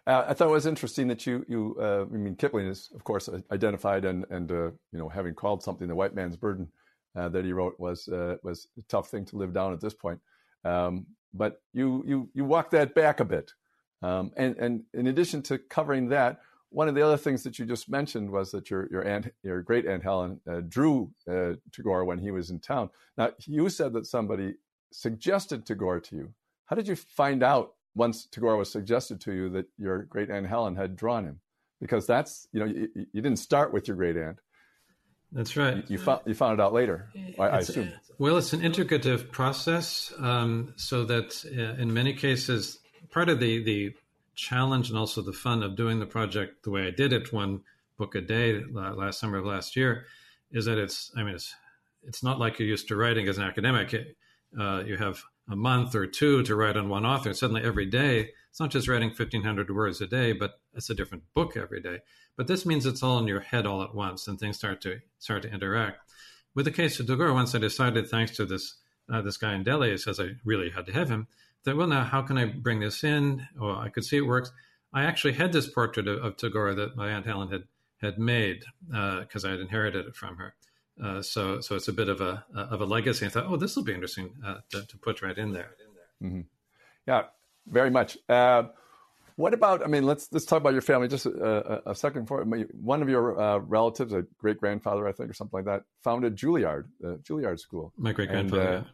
Uh, 0.06 0.26
I 0.28 0.34
thought 0.34 0.50
it 0.50 0.52
was 0.52 0.66
interesting 0.66 1.08
that 1.08 1.26
you, 1.26 1.46
you 1.48 1.78
uh, 1.80 2.02
I 2.02 2.18
mean, 2.18 2.36
Kipling 2.36 2.68
is, 2.68 2.90
of 2.94 3.04
course, 3.04 3.30
identified 3.52 4.04
and, 4.04 4.26
and 4.30 4.52
uh, 4.52 4.72
you 4.92 5.00
know, 5.00 5.08
having 5.08 5.34
called 5.34 5.64
something 5.64 5.88
the 5.88 5.96
white 5.96 6.14
man's 6.14 6.36
burden 6.36 6.68
uh, 7.16 7.30
that 7.30 7.46
he 7.46 7.54
wrote 7.54 7.80
was 7.80 8.08
uh, 8.10 8.36
was 8.44 8.68
a 8.78 8.82
tough 8.84 9.10
thing 9.10 9.24
to 9.26 9.38
live 9.38 9.54
down 9.54 9.72
at 9.72 9.80
this 9.80 9.94
point. 9.94 10.20
Um, 10.66 11.06
but 11.34 11.62
you 11.74 12.04
you 12.06 12.30
you 12.34 12.44
walk 12.44 12.72
that 12.72 12.94
back 12.96 13.20
a 13.22 13.26
bit, 13.26 13.54
um, 14.02 14.32
and 14.36 14.58
and 14.58 14.84
in 14.94 15.08
addition 15.08 15.42
to 15.44 15.58
covering 15.58 16.10
that, 16.10 16.42
one 16.70 16.90
of 16.90 16.96
the 16.96 17.02
other 17.02 17.18
things 17.18 17.44
that 17.44 17.58
you 17.58 17.66
just 17.66 17.90
mentioned 17.90 18.30
was 18.30 18.52
that 18.52 18.70
your 18.70 18.90
your 18.92 19.08
aunt, 19.08 19.32
your 19.42 19.62
great 19.62 19.86
aunt 19.86 20.04
Helen, 20.04 20.42
uh, 20.50 20.62
drew 20.68 21.12
Tagore 21.72 22.04
when 22.04 22.20
he 22.20 22.32
was 22.32 22.50
in 22.50 22.60
town. 22.60 22.90
Now 23.18 23.32
you 23.46 23.70
said 23.70 23.94
that 23.94 24.06
somebody 24.06 24.56
suggested 24.92 25.66
Tagore 25.66 26.02
to 26.02 26.16
you. 26.16 26.34
How 26.66 26.76
did 26.76 26.88
you 26.88 26.96
find 26.96 27.42
out 27.42 27.74
once 27.96 28.26
Tagore 28.26 28.58
was 28.58 28.72
suggested 28.72 29.22
to 29.22 29.34
you 29.34 29.50
that 29.50 29.66
your 29.78 30.04
great 30.04 30.30
aunt 30.30 30.48
Helen 30.48 30.76
had 30.76 30.96
drawn 30.96 31.26
him, 31.26 31.40
because 31.80 32.08
that's 32.08 32.48
you 32.52 32.60
know 32.60 32.66
you, 32.66 32.88
you 32.96 33.22
didn't 33.22 33.40
start 33.40 33.74
with 33.74 33.88
your 33.88 33.98
great 33.98 34.18
aunt. 34.18 34.38
That's 35.32 35.58
right. 35.58 35.78
You, 35.78 35.84
you, 35.90 35.98
found 35.98 36.22
you 36.26 36.36
found 36.36 36.60
it 36.60 36.64
out 36.64 36.74
later, 36.74 37.10
I, 37.40 37.44
I 37.44 37.60
assume. 37.60 37.92
Well, 38.20 38.38
it's 38.38 38.54
an 38.54 38.62
integrative 38.62 39.32
process, 39.32 40.14
um, 40.20 40.74
so 40.76 41.06
that 41.06 41.44
uh, 41.46 41.82
in 41.82 41.94
many 41.94 42.14
cases, 42.14 42.80
part 43.10 43.30
of 43.30 43.40
the 43.40 43.64
the 43.64 43.94
challenge 44.36 44.90
and 44.90 44.98
also 44.98 45.22
the 45.22 45.34
fun 45.34 45.64
of 45.64 45.76
doing 45.76 46.00
the 46.00 46.06
project 46.06 46.64
the 46.64 46.72
way 46.72 46.88
I 46.88 46.92
did 46.92 47.14
it, 47.14 47.32
one 47.34 47.62
book 47.98 48.16
a 48.16 48.22
day 48.22 48.62
last 48.72 49.20
summer 49.20 49.38
of 49.38 49.46
last 49.46 49.76
year, 49.76 50.06
is 50.52 50.66
that 50.66 50.78
it's 50.78 51.12
I 51.16 51.24
mean 51.24 51.36
it's 51.36 51.56
it's 52.04 52.24
not 52.24 52.40
like 52.40 52.60
you're 52.60 52.68
used 52.68 52.88
to 52.90 52.96
writing 52.96 53.28
as 53.28 53.38
an 53.38 53.44
academic. 53.44 53.94
Uh, 54.60 54.84
you 54.86 54.98
have 54.98 55.24
a 55.50 55.56
month 55.56 55.96
or 55.96 56.08
two 56.08 56.44
to 56.44 56.56
write 56.56 56.78
on 56.78 56.90
one 56.90 57.06
author. 57.06 57.34
Suddenly, 57.34 57.64
every 57.64 57.86
day, 57.86 58.30
it's 58.50 58.60
not 58.60 58.72
just 58.72 58.88
writing 58.88 59.10
1,500 59.10 59.74
words 59.76 60.00
a 60.02 60.08
day, 60.08 60.32
but 60.32 60.60
it's 60.74 60.90
a 60.90 60.96
different 60.96 61.24
book 61.34 61.58
every 61.58 61.82
day. 61.82 62.00
But 62.38 62.48
this 62.48 62.66
means 62.66 62.86
it's 62.86 63.04
all 63.04 63.20
in 63.20 63.28
your 63.28 63.42
head 63.42 63.66
all 63.66 63.84
at 63.84 63.96
once, 63.96 64.28
and 64.28 64.40
things 64.40 64.58
start 64.58 64.82
to 64.82 65.00
start 65.20 65.42
to 65.44 65.52
interact. 65.52 66.00
With 66.56 66.66
the 66.66 66.72
case 66.72 67.00
of 67.00 67.08
Tagore, 67.08 67.34
once 67.34 67.56
I 67.56 67.60
decided, 67.60 68.08
thanks 68.08 68.36
to 68.38 68.46
this 68.46 68.78
uh, 69.12 69.22
this 69.22 69.38
guy 69.38 69.54
in 69.54 69.64
Delhi, 69.64 69.98
says 69.98 70.20
I 70.20 70.32
really 70.46 70.70
had 70.70 70.86
to 70.86 70.94
have 70.94 71.10
him, 71.10 71.28
that, 71.66 71.76
well, 71.76 71.88
now 71.88 72.04
how 72.04 72.22
can 72.22 72.38
I 72.38 72.46
bring 72.46 72.80
this 72.80 73.04
in? 73.04 73.46
Oh, 73.60 73.76
I 73.76 73.90
could 73.90 74.06
see 74.06 74.18
it 74.18 74.26
works. 74.26 74.52
I 74.94 75.04
actually 75.04 75.34
had 75.34 75.52
this 75.52 75.70
portrait 75.70 76.08
of, 76.08 76.24
of 76.24 76.38
Tagore 76.38 76.76
that 76.76 76.96
my 76.96 77.10
aunt 77.10 77.26
Helen 77.26 77.50
had 77.50 77.64
had 78.04 78.20
made 78.20 78.64
because 78.86 79.46
uh, 79.46 79.48
I 79.48 79.52
had 79.52 79.62
inherited 79.62 80.06
it 80.06 80.16
from 80.16 80.36
her. 80.36 80.56
Uh, 81.02 81.22
so 81.22 81.60
so 81.60 81.76
it's 81.76 81.88
a 81.88 81.94
bit 81.94 82.10
of 82.10 82.22
a 82.22 82.46
of 82.56 82.82
a 82.82 82.86
legacy. 82.86 83.26
I 83.26 83.30
thought, 83.30 83.46
oh, 83.48 83.58
this 83.58 83.76
will 83.76 83.84
be 83.84 83.94
interesting 83.94 84.34
uh, 84.46 84.58
to, 84.70 84.86
to, 84.86 84.98
put 84.98 85.22
right 85.22 85.38
in 85.38 85.52
there. 85.52 85.72
Mm-hmm. 86.22 86.42
Yeah, 87.08 87.24
very 87.68 87.90
much. 87.90 88.18
Uh, 88.30 88.64
what 89.36 89.54
about? 89.54 89.84
I 89.84 89.88
mean, 89.88 90.06
let's 90.06 90.32
let's 90.32 90.46
talk 90.46 90.62
about 90.62 90.74
your 90.74 90.84
family 90.84 91.08
just 91.08 91.26
a, 91.26 91.88
a, 91.88 91.92
a 91.92 91.96
second. 91.96 92.28
For 92.28 92.44
one 92.44 93.02
of 93.02 93.10
your 93.10 93.40
uh, 93.40 93.58
relatives, 93.58 94.14
a 94.14 94.24
great 94.38 94.60
grandfather, 94.60 95.08
I 95.08 95.12
think, 95.12 95.32
or 95.32 95.34
something 95.34 95.58
like 95.58 95.66
that, 95.66 95.84
founded 96.04 96.36
Juilliard, 96.36 96.86
the 97.00 97.16
Juilliard 97.24 97.60
School. 97.60 97.92
My 97.98 98.12
great 98.12 98.30
grandfather. 98.30 98.86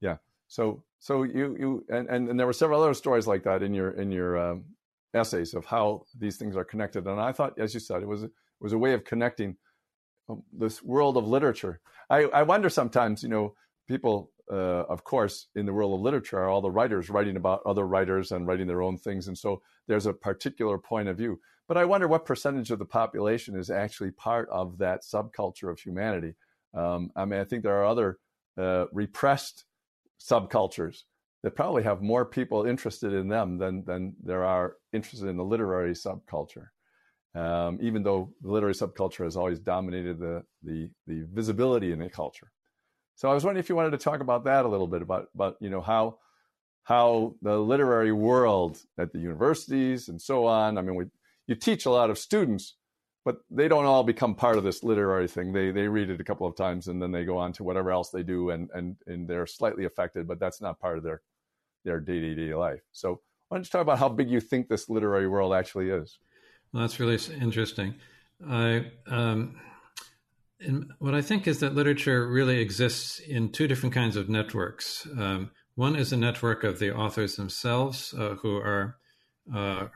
yeah. 0.00 0.16
So 0.48 0.82
so 0.98 1.22
you 1.22 1.56
you 1.58 1.84
and, 1.88 2.08
and, 2.08 2.28
and 2.28 2.38
there 2.38 2.46
were 2.46 2.52
several 2.52 2.82
other 2.82 2.94
stories 2.94 3.26
like 3.26 3.44
that 3.44 3.62
in 3.62 3.72
your 3.72 3.92
in 3.92 4.12
your 4.12 4.38
um, 4.38 4.64
essays 5.14 5.54
of 5.54 5.64
how 5.64 6.04
these 6.18 6.36
things 6.36 6.56
are 6.56 6.64
connected. 6.64 7.06
And 7.06 7.18
I 7.18 7.32
thought, 7.32 7.58
as 7.58 7.72
you 7.72 7.80
said, 7.80 8.02
it 8.02 8.08
was 8.08 8.24
it 8.24 8.30
was 8.60 8.74
a 8.74 8.78
way 8.78 8.92
of 8.92 9.04
connecting 9.04 9.56
this 10.52 10.82
world 10.82 11.16
of 11.16 11.26
literature. 11.26 11.80
I, 12.10 12.24
I 12.24 12.42
wonder 12.42 12.68
sometimes, 12.68 13.22
you 13.22 13.28
know, 13.28 13.54
people, 13.86 14.30
uh, 14.50 14.84
of 14.88 15.04
course, 15.04 15.48
in 15.54 15.66
the 15.66 15.72
world 15.72 15.94
of 15.94 16.00
literature 16.00 16.38
are 16.38 16.48
all 16.48 16.62
the 16.62 16.70
writers 16.70 17.10
writing 17.10 17.36
about 17.36 17.62
other 17.66 17.86
writers 17.86 18.32
and 18.32 18.46
writing 18.46 18.66
their 18.66 18.82
own 18.82 18.98
things. 18.98 19.28
And 19.28 19.36
so 19.36 19.62
there's 19.86 20.06
a 20.06 20.12
particular 20.12 20.78
point 20.78 21.08
of 21.08 21.16
view. 21.16 21.40
But 21.66 21.76
I 21.76 21.84
wonder 21.84 22.08
what 22.08 22.24
percentage 22.24 22.70
of 22.70 22.78
the 22.78 22.86
population 22.86 23.56
is 23.56 23.70
actually 23.70 24.10
part 24.12 24.48
of 24.50 24.78
that 24.78 25.02
subculture 25.02 25.70
of 25.70 25.78
humanity. 25.78 26.34
Um, 26.74 27.10
I 27.14 27.24
mean, 27.24 27.40
I 27.40 27.44
think 27.44 27.62
there 27.62 27.76
are 27.76 27.86
other 27.86 28.18
uh, 28.56 28.86
repressed 28.92 29.64
subcultures 30.20 31.02
that 31.42 31.54
probably 31.54 31.82
have 31.82 32.02
more 32.02 32.24
people 32.24 32.64
interested 32.64 33.12
in 33.12 33.28
them 33.28 33.58
than, 33.58 33.84
than 33.84 34.16
there 34.22 34.44
are 34.44 34.76
interested 34.92 35.28
in 35.28 35.36
the 35.36 35.44
literary 35.44 35.92
subculture 35.92 36.68
um, 37.34 37.78
even 37.80 38.02
though 38.02 38.30
the 38.42 38.50
literary 38.50 38.74
subculture 38.74 39.24
has 39.24 39.36
always 39.36 39.58
dominated 39.58 40.18
the, 40.18 40.44
the, 40.62 40.90
the 41.06 41.26
visibility 41.32 41.92
in 41.92 41.98
the 41.98 42.08
culture. 42.08 42.50
So 43.16 43.28
I 43.28 43.34
was 43.34 43.44
wondering 43.44 43.62
if 43.62 43.68
you 43.68 43.76
wanted 43.76 43.90
to 43.90 43.98
talk 43.98 44.20
about 44.20 44.44
that 44.44 44.64
a 44.64 44.68
little 44.68 44.86
bit 44.86 45.02
about, 45.02 45.28
about 45.34 45.56
you 45.60 45.70
know 45.70 45.80
how 45.80 46.18
how 46.84 47.34
the 47.42 47.58
literary 47.58 48.12
world 48.12 48.78
at 48.96 49.12
the 49.12 49.18
universities 49.18 50.08
and 50.08 50.22
so 50.22 50.46
on. 50.46 50.78
I 50.78 50.82
mean, 50.82 50.94
we, 50.94 51.04
you 51.46 51.54
teach 51.54 51.84
a 51.84 51.90
lot 51.90 52.08
of 52.08 52.18
students, 52.18 52.76
but 53.26 53.38
they 53.50 53.68
don't 53.68 53.84
all 53.84 54.04
become 54.04 54.34
part 54.34 54.56
of 54.56 54.64
this 54.64 54.82
literary 54.82 55.28
thing. 55.28 55.52
They 55.52 55.70
they 55.72 55.88
read 55.88 56.10
it 56.10 56.20
a 56.20 56.24
couple 56.24 56.46
of 56.46 56.56
times 56.56 56.86
and 56.86 57.02
then 57.02 57.10
they 57.10 57.24
go 57.24 57.36
on 57.38 57.52
to 57.54 57.64
whatever 57.64 57.90
else 57.90 58.10
they 58.10 58.22
do, 58.22 58.50
and 58.50 58.70
and 58.72 58.96
and 59.06 59.26
they're 59.28 59.46
slightly 59.46 59.84
affected, 59.84 60.28
but 60.28 60.38
that's 60.38 60.60
not 60.60 60.80
part 60.80 60.96
of 60.96 61.04
their 61.04 61.20
their 61.84 62.00
day 62.00 62.20
to 62.20 62.34
day 62.34 62.54
life. 62.54 62.82
So 62.92 63.20
why 63.48 63.56
don't 63.56 63.66
you 63.66 63.70
talk 63.70 63.82
about 63.82 63.98
how 63.98 64.08
big 64.08 64.30
you 64.30 64.40
think 64.40 64.68
this 64.68 64.88
literary 64.88 65.26
world 65.26 65.54
actually 65.54 65.90
is? 65.90 66.18
Well, 66.72 66.82
that's 66.82 67.00
really 67.00 67.18
interesting. 67.40 67.94
I, 68.46 68.92
um, 69.06 69.56
what 70.98 71.14
I 71.14 71.22
think 71.22 71.46
is 71.46 71.60
that 71.60 71.74
literature 71.74 72.28
really 72.28 72.60
exists 72.60 73.20
in 73.20 73.50
two 73.52 73.66
different 73.66 73.94
kinds 73.94 74.16
of 74.16 74.28
networks. 74.28 75.06
Um, 75.16 75.50
one 75.76 75.96
is 75.96 76.12
a 76.12 76.16
network 76.16 76.64
of 76.64 76.78
the 76.78 76.94
authors 76.94 77.36
themselves 77.36 78.12
uh, 78.18 78.34
who 78.34 78.56
are 78.56 78.96
uh, 79.54 79.86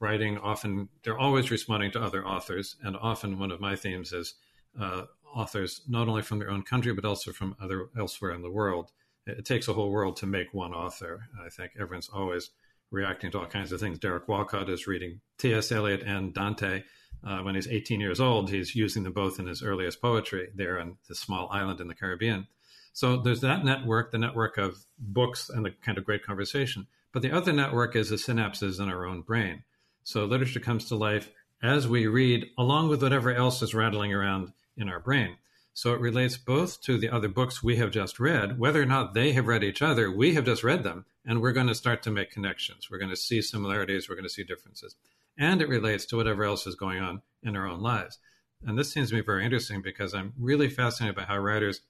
writing 0.00 0.38
often, 0.38 0.88
they're 1.02 1.18
always 1.18 1.50
responding 1.50 1.90
to 1.92 2.02
other 2.02 2.26
authors. 2.26 2.76
And 2.82 2.96
often 2.96 3.38
one 3.38 3.50
of 3.50 3.60
my 3.60 3.76
themes 3.76 4.12
is 4.12 4.34
uh, 4.78 5.04
authors 5.34 5.82
not 5.88 6.08
only 6.08 6.22
from 6.22 6.38
their 6.38 6.50
own 6.50 6.62
country, 6.62 6.92
but 6.92 7.04
also 7.04 7.32
from 7.32 7.56
other 7.60 7.88
elsewhere 7.98 8.32
in 8.32 8.42
the 8.42 8.50
world. 8.50 8.90
It, 9.26 9.38
it 9.38 9.44
takes 9.44 9.68
a 9.68 9.72
whole 9.72 9.90
world 9.90 10.16
to 10.16 10.26
make 10.26 10.52
one 10.52 10.74
author. 10.74 11.28
I 11.44 11.48
think 11.48 11.72
everyone's 11.78 12.10
always 12.12 12.50
reacting 12.90 13.30
to 13.32 13.40
all 13.40 13.46
kinds 13.46 13.72
of 13.72 13.80
things. 13.80 13.98
Derek 13.98 14.28
Walcott 14.28 14.68
is 14.68 14.86
reading 14.86 15.20
T.S. 15.38 15.72
Eliot 15.72 16.02
and 16.02 16.32
Dante. 16.32 16.82
Uh, 17.26 17.38
when 17.40 17.54
he's 17.54 17.66
18 17.66 18.00
years 18.00 18.20
old, 18.20 18.48
he's 18.48 18.74
using 18.74 19.02
them 19.02 19.12
both 19.12 19.40
in 19.40 19.46
his 19.46 19.62
earliest 19.62 20.00
poetry 20.00 20.48
there 20.54 20.80
on 20.80 20.96
this 21.08 21.18
small 21.18 21.48
island 21.50 21.80
in 21.80 21.88
the 21.88 21.94
Caribbean. 21.94 22.46
So 22.92 23.16
there's 23.16 23.40
that 23.40 23.64
network, 23.64 24.12
the 24.12 24.18
network 24.18 24.56
of 24.58 24.84
books 24.98 25.50
and 25.50 25.64
the 25.64 25.70
kind 25.70 25.98
of 25.98 26.04
great 26.04 26.24
conversation. 26.24 26.86
But 27.12 27.22
the 27.22 27.32
other 27.32 27.52
network 27.52 27.96
is 27.96 28.10
the 28.10 28.16
synapses 28.16 28.80
in 28.80 28.88
our 28.88 29.06
own 29.06 29.22
brain. 29.22 29.64
So 30.04 30.24
literature 30.24 30.60
comes 30.60 30.86
to 30.86 30.96
life 30.96 31.30
as 31.62 31.88
we 31.88 32.06
read, 32.06 32.46
along 32.56 32.88
with 32.88 33.02
whatever 33.02 33.32
else 33.32 33.62
is 33.62 33.74
rattling 33.74 34.12
around 34.12 34.52
in 34.76 34.88
our 34.88 35.00
brain. 35.00 35.36
So 35.74 35.92
it 35.92 36.00
relates 36.00 36.36
both 36.36 36.80
to 36.82 36.98
the 36.98 37.10
other 37.10 37.28
books 37.28 37.62
we 37.62 37.76
have 37.76 37.90
just 37.90 38.18
read, 38.18 38.58
whether 38.58 38.82
or 38.82 38.86
not 38.86 39.14
they 39.14 39.32
have 39.32 39.46
read 39.46 39.62
each 39.62 39.80
other, 39.80 40.10
we 40.10 40.34
have 40.34 40.44
just 40.44 40.64
read 40.64 40.82
them, 40.82 41.04
and 41.28 41.40
we're 41.40 41.52
going 41.52 41.68
to 41.68 41.74
start 41.74 42.02
to 42.02 42.10
make 42.10 42.32
connections. 42.32 42.88
We're 42.90 42.98
going 42.98 43.10
to 43.10 43.16
see 43.16 43.40
similarities, 43.42 44.08
we're 44.08 44.16
going 44.16 44.24
to 44.24 44.30
see 44.30 44.42
differences. 44.42 44.96
And 45.38 45.62
it 45.62 45.68
relates 45.68 46.04
to 46.06 46.16
whatever 46.16 46.42
else 46.42 46.66
is 46.66 46.74
going 46.74 47.00
on 47.00 47.22
in 47.44 47.54
our 47.54 47.68
own 47.68 47.80
lives. 47.80 48.18
And 48.66 48.76
this 48.76 48.92
seems 48.92 49.10
to 49.10 49.14
me 49.14 49.20
very 49.20 49.44
interesting 49.44 49.82
because 49.82 50.14
I'm 50.14 50.32
really 50.36 50.68
fascinated 50.68 51.14
by 51.14 51.22
how 51.22 51.38
writers 51.38 51.82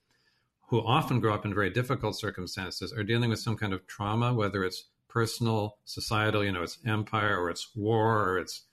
who 0.67 0.85
often 0.85 1.19
grow 1.19 1.33
up 1.33 1.45
in 1.45 1.55
very 1.55 1.71
difficult 1.71 2.19
circumstances 2.19 2.93
are 2.93 3.03
dealing 3.03 3.31
with 3.31 3.39
some 3.39 3.57
kind 3.57 3.73
of 3.73 3.87
trauma, 3.87 4.33
whether 4.35 4.63
it's 4.63 4.83
personal, 5.07 5.77
societal, 5.85 6.43
you 6.43 6.51
know, 6.51 6.61
it's 6.61 6.77
empire 6.85 7.41
or 7.41 7.49
it's 7.49 7.69
war 7.75 8.29
or 8.29 8.37
it's 8.37 8.65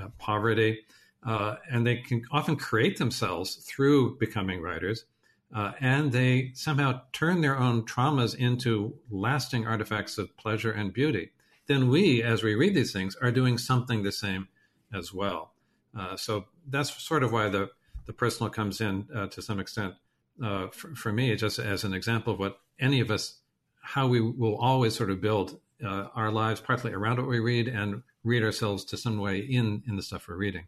uh, 0.00 0.08
poverty 0.16 0.78
uh, 1.24 1.56
and 1.70 1.86
they 1.86 1.96
can 1.96 2.22
often 2.32 2.56
create 2.56 2.98
themselves 2.98 3.56
through 3.56 4.18
becoming 4.18 4.60
writers. 4.60 5.04
Uh, 5.54 5.72
and 5.80 6.12
they 6.12 6.50
somehow 6.54 7.00
turn 7.12 7.42
their 7.42 7.58
own 7.58 7.82
traumas 7.82 8.34
into 8.34 8.98
lasting 9.10 9.66
artifacts 9.66 10.16
of 10.16 10.34
pleasure 10.36 10.72
and 10.72 10.92
beauty. 10.94 11.30
Then 11.66 11.88
we, 11.88 12.22
as 12.22 12.42
we 12.42 12.54
read 12.54 12.74
these 12.74 12.92
things, 12.92 13.16
are 13.16 13.30
doing 13.30 13.58
something 13.58 14.02
the 14.02 14.12
same 14.12 14.48
as 14.94 15.12
well. 15.12 15.52
Uh, 15.96 16.16
so 16.16 16.46
that's 16.66 17.02
sort 17.02 17.22
of 17.22 17.32
why 17.32 17.48
the, 17.48 17.68
the 18.06 18.12
personal 18.12 18.50
comes 18.50 18.80
in 18.80 19.06
uh, 19.14 19.26
to 19.28 19.42
some 19.42 19.60
extent 19.60 19.94
uh, 20.42 20.68
for, 20.68 20.94
for, 20.94 21.12
me, 21.12 21.34
just 21.36 21.58
as 21.58 21.84
an 21.84 21.92
example 21.92 22.32
of 22.32 22.38
what 22.38 22.58
any 22.80 23.00
of 23.00 23.10
us, 23.10 23.38
how 23.82 24.06
we 24.06 24.20
will 24.20 24.56
always 24.56 24.94
sort 24.94 25.10
of 25.10 25.20
build 25.20 25.60
uh, 25.84 26.06
our 26.14 26.30
lives 26.30 26.60
partly 26.60 26.92
around 26.92 27.18
what 27.18 27.28
we 27.28 27.40
read 27.40 27.68
and 27.68 28.02
read 28.24 28.42
ourselves 28.42 28.84
to 28.86 28.96
some 28.96 29.18
way 29.18 29.38
in, 29.38 29.82
in 29.86 29.96
the 29.96 30.02
stuff 30.02 30.28
we're 30.28 30.36
reading 30.36 30.66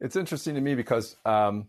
it's 0.00 0.16
interesting 0.16 0.54
to 0.54 0.60
me 0.60 0.74
because 0.74 1.16
um, 1.24 1.66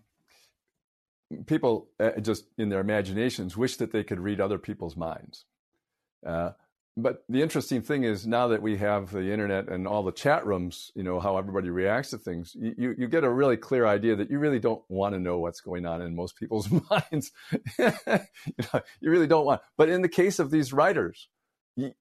people 1.44 1.90
uh, 2.00 2.12
just 2.22 2.46
in 2.58 2.70
their 2.70 2.80
imaginations 2.82 3.58
wish 3.58 3.78
that 3.78 3.92
they 3.92 4.04
could 4.04 4.20
read 4.20 4.40
other 4.40 4.58
people's 4.58 4.96
minds. 4.96 5.46
Uh, 6.26 6.52
but 6.98 7.26
the 7.28 7.42
interesting 7.42 7.82
thing 7.82 8.04
is 8.04 8.26
now 8.26 8.48
that 8.48 8.62
we 8.62 8.78
have 8.78 9.12
the 9.12 9.32
internet 9.32 9.68
and 9.68 9.86
all 9.86 10.02
the 10.02 10.14
chat 10.14 10.46
rooms, 10.46 10.92
you 10.96 11.04
know, 11.04 11.20
how 11.20 11.38
everybody 11.38 11.70
reacts 11.70 12.12
to 12.12 12.18
things, 12.18 12.56
you, 12.58 12.96
you 12.98 13.08
get 13.08 13.26
a 13.26 13.30
really 13.30 13.58
clear 13.58 13.86
idea 13.86 14.16
that 14.16 14.32
you 14.32 14.40
really 14.40 14.60
don't 14.60 14.82
want 14.88 15.14
to 15.14 15.20
know 15.20 15.40
what's 15.40 15.60
going 15.60 15.86
on 15.86 16.02
in 16.02 16.16
most 16.16 16.38
people's 16.38 16.70
minds. 16.90 17.34
you, 17.78 17.92
know, 18.08 18.82
you, 19.02 19.12
really 19.12 19.28
don't 19.28 19.46
want. 19.46 19.62
But 19.76 19.90
in 19.90 20.02
the 20.02 20.10
case 20.10 20.40
of 20.40 20.52
these 20.52 20.72
writers, 20.72 21.28
you, 21.76 21.92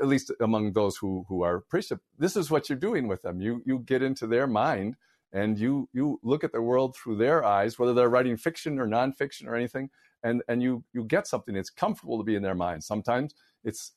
at 0.00 0.08
least 0.08 0.32
among 0.40 0.72
those 0.72 0.96
who, 0.96 1.26
who 1.28 1.42
are 1.42 1.56
appreciative, 1.56 2.02
this 2.18 2.34
is 2.34 2.50
what 2.50 2.70
you're 2.70 2.78
doing 2.78 3.06
with 3.06 3.20
them. 3.20 3.42
You, 3.42 3.62
you 3.66 3.80
get 3.80 4.02
into 4.02 4.26
their 4.26 4.46
mind 4.46 4.96
and 5.32 5.58
you 5.58 5.88
you 5.92 6.18
look 6.22 6.44
at 6.44 6.52
the 6.52 6.62
world 6.62 6.96
through 6.96 7.16
their 7.16 7.44
eyes, 7.44 7.78
whether 7.78 7.94
they're 7.94 8.08
writing 8.08 8.36
fiction 8.36 8.78
or 8.78 8.86
nonfiction 8.86 9.46
or 9.46 9.54
anything, 9.54 9.90
and 10.22 10.42
and 10.48 10.62
you 10.62 10.84
you 10.92 11.04
get 11.04 11.26
something 11.26 11.54
that's 11.54 11.70
comfortable 11.70 12.18
to 12.18 12.24
be 12.24 12.34
in 12.34 12.42
their 12.42 12.54
mind. 12.54 12.82
Sometimes 12.82 13.34
it's 13.64 13.92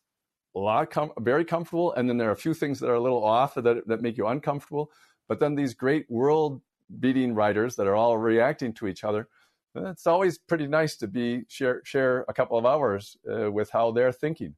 a 0.55 0.59
lot 0.59 0.91
com- 0.91 1.13
very 1.19 1.45
comfortable, 1.45 1.93
and 1.93 2.09
then 2.09 2.17
there 2.17 2.29
are 2.29 2.33
a 2.33 2.37
few 2.37 2.53
things 2.53 2.79
that 2.79 2.89
are 2.89 2.95
a 2.95 2.99
little 3.01 3.23
off 3.23 3.55
that 3.55 3.87
that 3.87 4.01
make 4.01 4.17
you 4.17 4.27
uncomfortable. 4.27 4.91
But 5.27 5.39
then 5.39 5.55
these 5.55 5.73
great 5.73 6.09
world 6.09 6.61
beating 6.99 7.33
writers 7.33 7.75
that 7.77 7.87
are 7.87 7.95
all 7.95 8.17
reacting 8.17 8.73
to 8.73 8.87
each 8.87 9.03
other. 9.03 9.29
It's 9.73 10.05
always 10.05 10.37
pretty 10.37 10.67
nice 10.67 10.97
to 10.97 11.07
be 11.07 11.43
share 11.47 11.81
share 11.85 12.25
a 12.27 12.33
couple 12.33 12.57
of 12.57 12.65
hours 12.65 13.15
uh, 13.31 13.49
with 13.49 13.69
how 13.69 13.91
they're 13.91 14.11
thinking, 14.11 14.55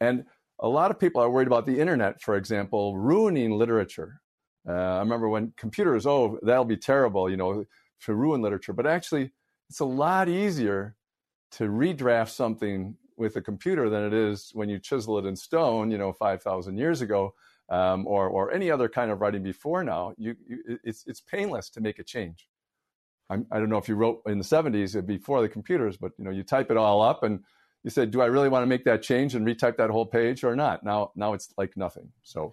and 0.00 0.24
a 0.60 0.68
lot 0.68 0.90
of 0.90 1.00
people 1.00 1.20
are 1.20 1.30
worried 1.30 1.48
about 1.48 1.66
the 1.66 1.78
internet, 1.80 2.20
for 2.20 2.36
example, 2.36 2.96
ruining 2.96 3.50
literature. 3.50 4.20
Uh, 4.68 4.72
I 4.72 4.98
remember 4.98 5.28
when 5.28 5.52
computers, 5.56 6.06
oh, 6.06 6.38
that'll 6.42 6.64
be 6.64 6.76
terrible, 6.76 7.30
you 7.30 7.36
know, 7.36 7.64
to 8.04 8.14
ruin 8.14 8.42
literature. 8.42 8.72
But 8.72 8.86
actually, 8.86 9.30
it's 9.68 9.80
a 9.80 9.84
lot 9.84 10.28
easier 10.28 10.96
to 11.52 11.64
redraft 11.64 12.30
something 12.30 12.96
with 13.16 13.36
a 13.36 13.40
computer 13.40 13.88
than 13.88 14.04
it 14.04 14.12
is 14.12 14.50
when 14.52 14.68
you 14.68 14.78
chisel 14.78 15.18
it 15.18 15.26
in 15.26 15.36
stone, 15.36 15.90
you 15.90 15.98
know, 15.98 16.12
5,000 16.12 16.76
years 16.76 17.00
ago, 17.00 17.34
um, 17.68 18.06
or, 18.06 18.28
or 18.28 18.52
any 18.52 18.70
other 18.70 18.88
kind 18.88 19.10
of 19.10 19.20
writing 19.20 19.42
before 19.42 19.82
now. 19.82 20.12
You, 20.18 20.36
you, 20.46 20.78
it's, 20.84 21.04
it's 21.06 21.20
painless 21.20 21.70
to 21.70 21.80
make 21.80 21.98
a 21.98 22.04
change. 22.04 22.48
I'm, 23.30 23.46
I 23.50 23.56
do 23.56 23.62
not 23.62 23.70
know 23.70 23.78
if 23.78 23.88
you 23.88 23.94
wrote 23.94 24.22
in 24.26 24.38
the 24.38 24.44
70s 24.44 25.04
before 25.06 25.40
the 25.40 25.48
computers, 25.48 25.96
but, 25.96 26.12
you 26.18 26.24
know, 26.24 26.30
you 26.30 26.42
type 26.42 26.70
it 26.70 26.76
all 26.76 27.02
up 27.02 27.22
and 27.22 27.40
you 27.82 27.90
said, 27.90 28.10
do 28.10 28.20
I 28.20 28.26
really 28.26 28.48
want 28.48 28.62
to 28.62 28.66
make 28.66 28.84
that 28.84 29.02
change 29.02 29.34
and 29.34 29.46
retype 29.46 29.76
that 29.76 29.90
whole 29.90 30.06
page 30.06 30.44
or 30.44 30.54
not? 30.54 30.84
Now, 30.84 31.12
now 31.16 31.32
it's 31.32 31.52
like 31.56 31.76
nothing. 31.76 32.10
So 32.22 32.52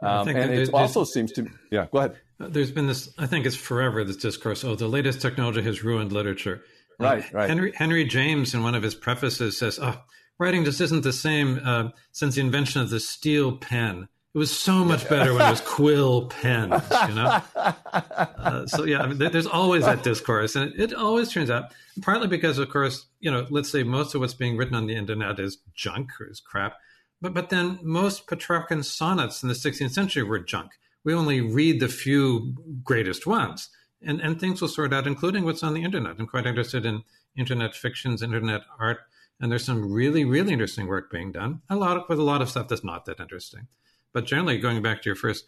um, 0.00 0.28
and 0.28 0.52
it 0.52 0.72
also 0.74 1.04
seems 1.04 1.32
to, 1.32 1.46
yeah, 1.70 1.86
go 1.92 1.98
ahead. 1.98 2.16
There's 2.38 2.70
been 2.70 2.86
this, 2.86 3.08
I 3.18 3.26
think 3.26 3.46
it's 3.46 3.56
forever, 3.56 4.04
this 4.04 4.16
discourse, 4.16 4.62
oh, 4.64 4.74
the 4.74 4.88
latest 4.88 5.22
technology 5.22 5.62
has 5.62 5.82
ruined 5.82 6.12
literature. 6.12 6.62
Right, 6.98 7.22
uh, 7.22 7.28
right. 7.32 7.48
Henry, 7.48 7.72
Henry 7.72 8.04
James, 8.04 8.54
in 8.54 8.62
one 8.62 8.74
of 8.74 8.82
his 8.82 8.94
prefaces, 8.94 9.58
says, 9.58 9.78
oh, 9.80 9.98
writing 10.38 10.64
just 10.64 10.80
isn't 10.80 11.02
the 11.02 11.12
same 11.12 11.60
uh, 11.64 11.88
since 12.12 12.34
the 12.34 12.40
invention 12.40 12.82
of 12.82 12.90
the 12.90 13.00
steel 13.00 13.56
pen. 13.56 14.08
It 14.34 14.38
was 14.38 14.54
so 14.54 14.84
much 14.84 15.08
better 15.08 15.32
when 15.32 15.46
it 15.46 15.50
was 15.50 15.60
quill 15.64 16.26
pens, 16.26 16.82
you 17.08 17.14
know. 17.14 17.40
Uh, 17.54 18.66
so 18.66 18.84
yeah, 18.84 19.00
I 19.00 19.06
mean, 19.06 19.16
there's 19.16 19.46
always 19.46 19.86
that 19.86 20.02
discourse, 20.02 20.56
and 20.56 20.74
it, 20.74 20.92
it, 20.92 20.94
always 20.94 21.32
turns 21.32 21.48
out, 21.48 21.72
partly 22.02 22.28
because, 22.28 22.58
of 22.58 22.68
course, 22.68 23.06
you 23.18 23.30
know, 23.30 23.46
let's 23.48 23.70
say 23.70 23.82
most 23.82 24.14
of 24.14 24.20
what's 24.20 24.34
being 24.34 24.58
written 24.58 24.74
on 24.74 24.86
the 24.86 24.94
internet 24.94 25.40
is 25.40 25.56
junk 25.74 26.10
or 26.20 26.26
is 26.28 26.40
crap, 26.40 26.74
but 27.20 27.34
but 27.34 27.50
then 27.50 27.78
most 27.82 28.26
Petrarchan 28.26 28.84
sonnets 28.84 29.42
in 29.42 29.48
the 29.48 29.54
16th 29.54 29.90
century 29.90 30.22
were 30.22 30.38
junk. 30.38 30.72
We 31.04 31.14
only 31.14 31.40
read 31.40 31.80
the 31.80 31.88
few 31.88 32.54
greatest 32.84 33.26
ones, 33.26 33.68
and 34.02 34.20
and 34.20 34.38
things 34.38 34.60
will 34.60 34.68
sort 34.68 34.92
out, 34.92 35.06
including 35.06 35.44
what's 35.44 35.62
on 35.62 35.74
the 35.74 35.84
internet. 35.84 36.16
I'm 36.18 36.26
quite 36.26 36.46
interested 36.46 36.84
in 36.84 37.02
internet 37.36 37.74
fictions, 37.74 38.22
internet 38.22 38.62
art, 38.78 38.98
and 39.40 39.50
there's 39.50 39.64
some 39.64 39.92
really 39.92 40.24
really 40.24 40.52
interesting 40.52 40.86
work 40.86 41.10
being 41.10 41.32
done. 41.32 41.62
A 41.70 41.76
lot 41.76 41.96
of, 41.96 42.04
with 42.08 42.18
a 42.18 42.22
lot 42.22 42.42
of 42.42 42.50
stuff 42.50 42.68
that's 42.68 42.84
not 42.84 43.04
that 43.06 43.20
interesting. 43.20 43.68
But 44.12 44.24
generally, 44.24 44.58
going 44.58 44.82
back 44.82 45.02
to 45.02 45.08
your 45.08 45.16
first 45.16 45.46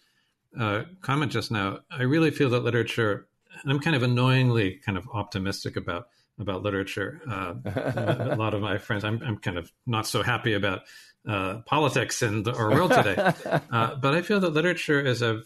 uh, 0.58 0.84
comment 1.00 1.32
just 1.32 1.50
now, 1.50 1.80
I 1.90 2.02
really 2.02 2.30
feel 2.30 2.50
that 2.50 2.64
literature, 2.64 3.28
and 3.62 3.72
I'm 3.72 3.80
kind 3.80 3.96
of 3.96 4.02
annoyingly 4.02 4.80
kind 4.84 4.96
of 4.98 5.08
optimistic 5.12 5.76
about 5.76 6.08
about 6.38 6.62
literature. 6.62 7.20
Uh, 7.28 7.54
a 7.64 8.36
lot 8.36 8.54
of 8.54 8.60
my 8.60 8.78
friends, 8.78 9.04
I'm, 9.04 9.20
I'm 9.24 9.38
kind 9.38 9.58
of 9.58 9.72
not 9.86 10.06
so 10.06 10.22
happy 10.22 10.54
about 10.54 10.82
uh, 11.26 11.58
politics 11.66 12.22
in 12.22 12.42
the, 12.42 12.54
our 12.54 12.70
world 12.70 12.92
today. 12.92 13.32
Uh, 13.70 13.94
but 13.94 14.14
I 14.14 14.22
feel 14.22 14.40
that 14.40 14.52
literature 14.52 15.00
is 15.00 15.22
a 15.22 15.42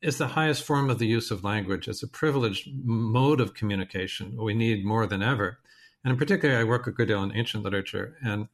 is 0.00 0.18
the 0.18 0.28
highest 0.28 0.62
form 0.62 0.90
of 0.90 0.98
the 0.98 1.06
use 1.06 1.30
of 1.30 1.44
language. 1.44 1.88
It's 1.88 2.02
a 2.02 2.08
privileged 2.08 2.68
mode 2.84 3.40
of 3.40 3.54
communication 3.54 4.36
we 4.36 4.54
need 4.54 4.84
more 4.84 5.06
than 5.06 5.22
ever. 5.22 5.58
And 6.04 6.12
in 6.12 6.18
particular, 6.18 6.56
I 6.56 6.64
work 6.64 6.86
a 6.86 6.92
good 6.92 7.08
deal 7.08 7.22
in 7.22 7.34
ancient 7.34 7.64
literature, 7.64 8.16
and 8.22 8.48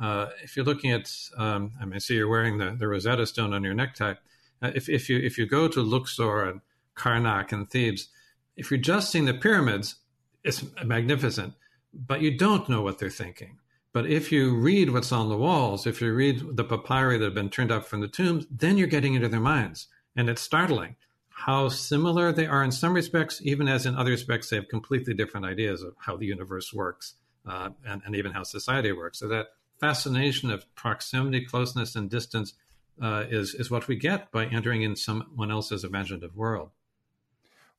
uh, 0.00 0.26
if 0.42 0.56
you're 0.56 0.64
looking 0.64 0.92
at, 0.92 1.10
um, 1.36 1.72
I 1.80 1.84
mean, 1.84 1.94
I 1.94 1.98
see 1.98 2.14
you're 2.14 2.28
wearing 2.28 2.58
the, 2.58 2.76
the 2.78 2.86
Rosetta 2.86 3.26
Stone 3.26 3.54
on 3.54 3.64
your 3.64 3.74
necktie. 3.74 4.14
Uh, 4.60 4.72
if, 4.74 4.88
if 4.88 5.08
you 5.08 5.18
if 5.18 5.38
you 5.38 5.46
go 5.46 5.68
to 5.68 5.82
Luxor 5.82 6.44
and 6.44 6.60
Karnak 6.96 7.52
and 7.52 7.70
Thebes, 7.70 8.08
if 8.56 8.70
you're 8.70 8.80
just 8.80 9.10
seeing 9.10 9.26
the 9.26 9.34
pyramids, 9.34 9.96
it's 10.44 10.64
magnificent, 10.84 11.54
but 11.92 12.20
you 12.20 12.36
don't 12.36 12.68
know 12.68 12.82
what 12.82 12.98
they're 12.98 13.10
thinking. 13.10 13.58
But 13.96 14.10
if 14.10 14.30
you 14.30 14.54
read 14.54 14.90
what's 14.90 15.10
on 15.10 15.30
the 15.30 15.38
walls, 15.38 15.86
if 15.86 16.02
you 16.02 16.12
read 16.12 16.54
the 16.54 16.64
papyri 16.64 17.16
that 17.16 17.24
have 17.24 17.34
been 17.34 17.48
turned 17.48 17.72
up 17.72 17.86
from 17.86 18.02
the 18.02 18.08
tombs, 18.08 18.46
then 18.50 18.76
you're 18.76 18.88
getting 18.88 19.14
into 19.14 19.30
their 19.30 19.40
minds, 19.40 19.88
and 20.14 20.28
it's 20.28 20.42
startling 20.42 20.96
how 21.30 21.70
similar 21.70 22.30
they 22.30 22.46
are 22.46 22.62
in 22.62 22.72
some 22.72 22.92
respects, 22.92 23.40
even 23.42 23.68
as 23.68 23.86
in 23.86 23.96
other 23.96 24.10
respects 24.10 24.50
they 24.50 24.56
have 24.56 24.68
completely 24.68 25.14
different 25.14 25.46
ideas 25.46 25.80
of 25.80 25.94
how 25.98 26.14
the 26.14 26.26
universe 26.26 26.74
works 26.74 27.14
uh, 27.46 27.70
and, 27.86 28.02
and 28.04 28.14
even 28.14 28.32
how 28.32 28.42
society 28.42 28.92
works. 28.92 29.18
So 29.18 29.28
that 29.28 29.46
fascination 29.80 30.50
of 30.50 30.66
proximity, 30.74 31.46
closeness, 31.46 31.96
and 31.96 32.10
distance 32.10 32.52
uh, 33.00 33.24
is 33.30 33.54
is 33.54 33.70
what 33.70 33.88
we 33.88 33.96
get 33.96 34.30
by 34.30 34.44
entering 34.44 34.82
in 34.82 34.94
someone 34.94 35.50
else's 35.50 35.84
imaginative 35.84 36.36
world. 36.36 36.68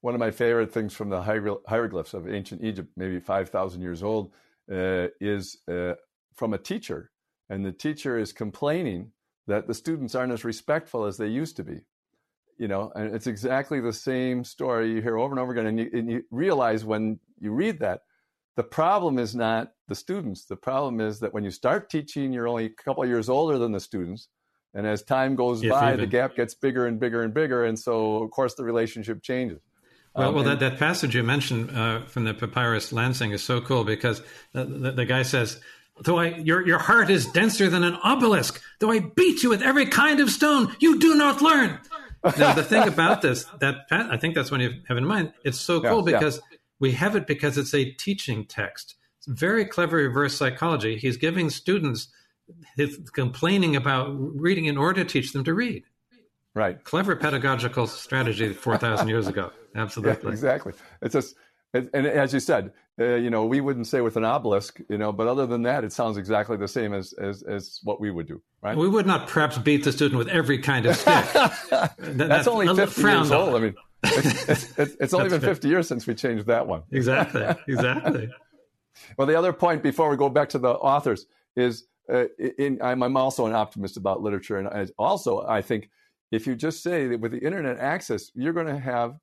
One 0.01 0.15
of 0.15 0.19
my 0.19 0.31
favorite 0.31 0.73
things 0.73 0.95
from 0.95 1.09
the 1.09 1.21
hieroglyphs 1.21 2.15
of 2.15 2.27
ancient 2.27 2.63
Egypt, 2.63 2.89
maybe 2.97 3.19
five 3.19 3.49
thousand 3.49 3.83
years 3.83 4.01
old, 4.01 4.31
uh, 4.71 5.09
is 5.21 5.59
uh, 5.67 5.93
from 6.37 6.53
a 6.53 6.57
teacher, 6.57 7.11
and 7.49 7.65
the 7.65 7.71
teacher 7.73 8.17
is 8.17 8.31
complaining 8.31 9.11
that 9.47 9.67
the 9.67 9.73
students 9.73 10.15
aren't 10.15 10.33
as 10.33 10.45
respectful 10.45 11.05
as 11.05 11.17
they 11.17 11.27
used 11.27 11.57
to 11.57 11.63
be. 11.63 11.81
You 12.57 12.67
know, 12.67 12.91
and 12.95 13.13
it's 13.13 13.27
exactly 13.27 13.81
the 13.81 13.93
same 13.93 14.43
story 14.43 14.91
you 14.91 15.01
hear 15.01 15.17
over 15.17 15.31
and 15.31 15.39
over 15.39 15.51
again, 15.51 15.67
and 15.67 15.79
you, 15.79 15.89
and 15.93 16.09
you 16.09 16.23
realize 16.31 16.85
when 16.85 17.19
you 17.39 17.51
read 17.51 17.79
that 17.79 18.01
the 18.57 18.63
problem 18.63 19.19
is 19.19 19.35
not 19.35 19.71
the 19.87 19.95
students. 19.95 20.45
The 20.45 20.55
problem 20.55 20.99
is 20.99 21.19
that 21.19 21.31
when 21.31 21.43
you 21.43 21.51
start 21.51 21.91
teaching, 21.91 22.33
you're 22.33 22.47
only 22.47 22.65
a 22.65 22.69
couple 22.69 23.03
of 23.03 23.09
years 23.09 23.29
older 23.29 23.59
than 23.59 23.71
the 23.71 23.79
students. 23.79 24.27
And 24.73 24.85
as 24.85 25.03
time 25.03 25.35
goes 25.35 25.63
if 25.63 25.69
by, 25.69 25.93
even. 25.93 26.01
the 26.01 26.07
gap 26.07 26.35
gets 26.35 26.55
bigger 26.55 26.87
and 26.87 26.99
bigger 26.99 27.21
and 27.21 27.33
bigger. 27.33 27.63
And 27.63 27.77
so, 27.77 28.23
of 28.23 28.31
course, 28.31 28.55
the 28.55 28.63
relationship 28.63 29.21
changes. 29.21 29.61
Well, 30.15 30.29
um, 30.29 30.35
well, 30.35 30.43
that, 30.45 30.59
that 30.59 30.79
passage 30.79 31.15
you 31.15 31.21
mentioned 31.21 31.69
uh, 31.69 32.05
from 32.05 32.23
the 32.23 32.33
Papyrus 32.33 32.91
Lansing 32.91 33.31
is 33.31 33.43
so 33.43 33.61
cool 33.61 33.83
because 33.83 34.23
the, 34.53 34.65
the, 34.65 34.91
the, 34.91 35.05
guy 35.05 35.21
says, 35.21 35.61
"Though 36.03 36.19
I, 36.19 36.27
your 36.35 36.65
your 36.65 36.79
heart 36.79 37.09
is 37.09 37.25
denser 37.27 37.69
than 37.69 37.83
an 37.83 37.95
obelisk, 38.03 38.61
though 38.79 38.91
I 38.91 38.99
beat 38.99 39.43
you 39.43 39.49
with 39.49 39.61
every 39.61 39.85
kind 39.85 40.19
of 40.19 40.29
stone, 40.29 40.75
you 40.79 40.99
do 40.99 41.15
not 41.15 41.41
learn." 41.41 41.79
now, 42.37 42.53
the 42.53 42.63
thing 42.63 42.87
about 42.87 43.21
this, 43.21 43.45
that 43.59 43.85
I 43.91 44.17
think 44.17 44.35
that's 44.35 44.51
when 44.51 44.59
you 44.61 44.81
have 44.87 44.97
in 44.97 45.05
mind, 45.05 45.33
it's 45.43 45.59
so 45.59 45.79
cool 45.81 46.09
yeah, 46.09 46.17
because 46.17 46.37
yeah. 46.51 46.57
we 46.79 46.91
have 46.93 47.15
it 47.15 47.27
because 47.27 47.57
it's 47.57 47.73
a 47.73 47.91
teaching 47.91 48.45
text 48.45 48.95
very 49.27 49.65
clever 49.65 49.97
reverse 49.97 50.35
psychology. 50.35 50.97
He's 50.97 51.17
giving 51.17 51.49
students 51.49 52.07
his 52.75 52.97
complaining 53.13 53.75
about 53.75 54.15
reading 54.17 54.65
in 54.65 54.77
order 54.77 55.03
to 55.03 55.09
teach 55.09 55.33
them 55.33 55.43
to 55.43 55.53
read. 55.53 55.83
Right. 56.55 56.81
Clever 56.83 57.15
pedagogical 57.15 57.85
strategy 57.87 58.53
4,000 58.53 59.07
years 59.09 59.27
ago. 59.27 59.51
Absolutely. 59.75 60.23
Yeah, 60.23 60.31
exactly. 60.31 60.73
It's 61.01 61.13
just, 61.13 61.35
and 61.93 62.07
as 62.07 62.33
you 62.33 62.39
said, 62.39 62.71
uh, 62.99 63.15
you 63.15 63.29
know, 63.29 63.45
we 63.45 63.61
wouldn't 63.61 63.85
say 63.85 64.01
with 64.01 64.17
an 64.17 64.25
obelisk, 64.25 64.79
you 64.89 64.97
know, 64.97 65.11
but 65.11 65.27
other 65.27 65.45
than 65.45 65.61
that, 65.63 65.83
it 65.83 65.93
sounds 65.93 66.17
exactly 66.17 66.57
the 66.57 66.67
same 66.67 66.93
as, 66.93 67.13
as, 67.13 67.43
as 67.43 67.79
what 67.83 68.01
we 68.01 68.09
would 68.09 68.27
do, 68.27 68.41
right? 68.61 68.75
We 68.75 68.89
would 68.89 69.05
not 69.05 69.27
perhaps 69.27 69.57
beat 69.57 69.83
the 69.83 69.91
student 69.91 70.17
with 70.17 70.29
every 70.29 70.57
kind 70.57 70.85
of 70.87 70.95
stick. 70.95 71.05
that, 71.33 71.93
that's, 71.99 72.17
that's, 72.17 72.47
only 72.47 72.67
50 72.73 73.01
years 73.01 73.31
old. 73.31 73.55
I 73.55 73.59
mean, 73.59 73.75
it's, 74.03 74.79
it's, 74.79 74.95
it's 74.99 75.13
only 75.13 75.29
been 75.29 75.41
50 75.41 75.67
years 75.67 75.87
since 75.87 76.07
we 76.07 76.15
changed 76.15 76.47
that 76.47 76.65
one. 76.65 76.83
Exactly. 76.91 77.45
Exactly. 77.67 78.29
Well, 79.15 79.27
the 79.27 79.37
other 79.37 79.53
point 79.53 79.83
before 79.83 80.09
we 80.09 80.17
go 80.17 80.29
back 80.29 80.49
to 80.49 80.59
the 80.59 80.69
authors 80.69 81.27
is 81.55 81.85
uh, 82.11 82.25
in, 82.57 82.79
I'm, 82.81 83.03
I'm, 83.03 83.17
also 83.17 83.45
an 83.45 83.53
optimist 83.53 83.97
about 83.97 84.21
literature. 84.21 84.57
And 84.57 84.91
also, 84.97 85.45
I 85.45 85.61
think 85.61 85.89
if 86.31 86.47
you 86.47 86.55
just 86.55 86.81
say 86.81 87.07
that 87.07 87.19
with 87.19 87.31
the 87.31 87.39
internet 87.39 87.77
access, 87.77 88.31
you're 88.33 88.53
going 88.53 88.67
to 88.67 88.79
have 88.79 89.19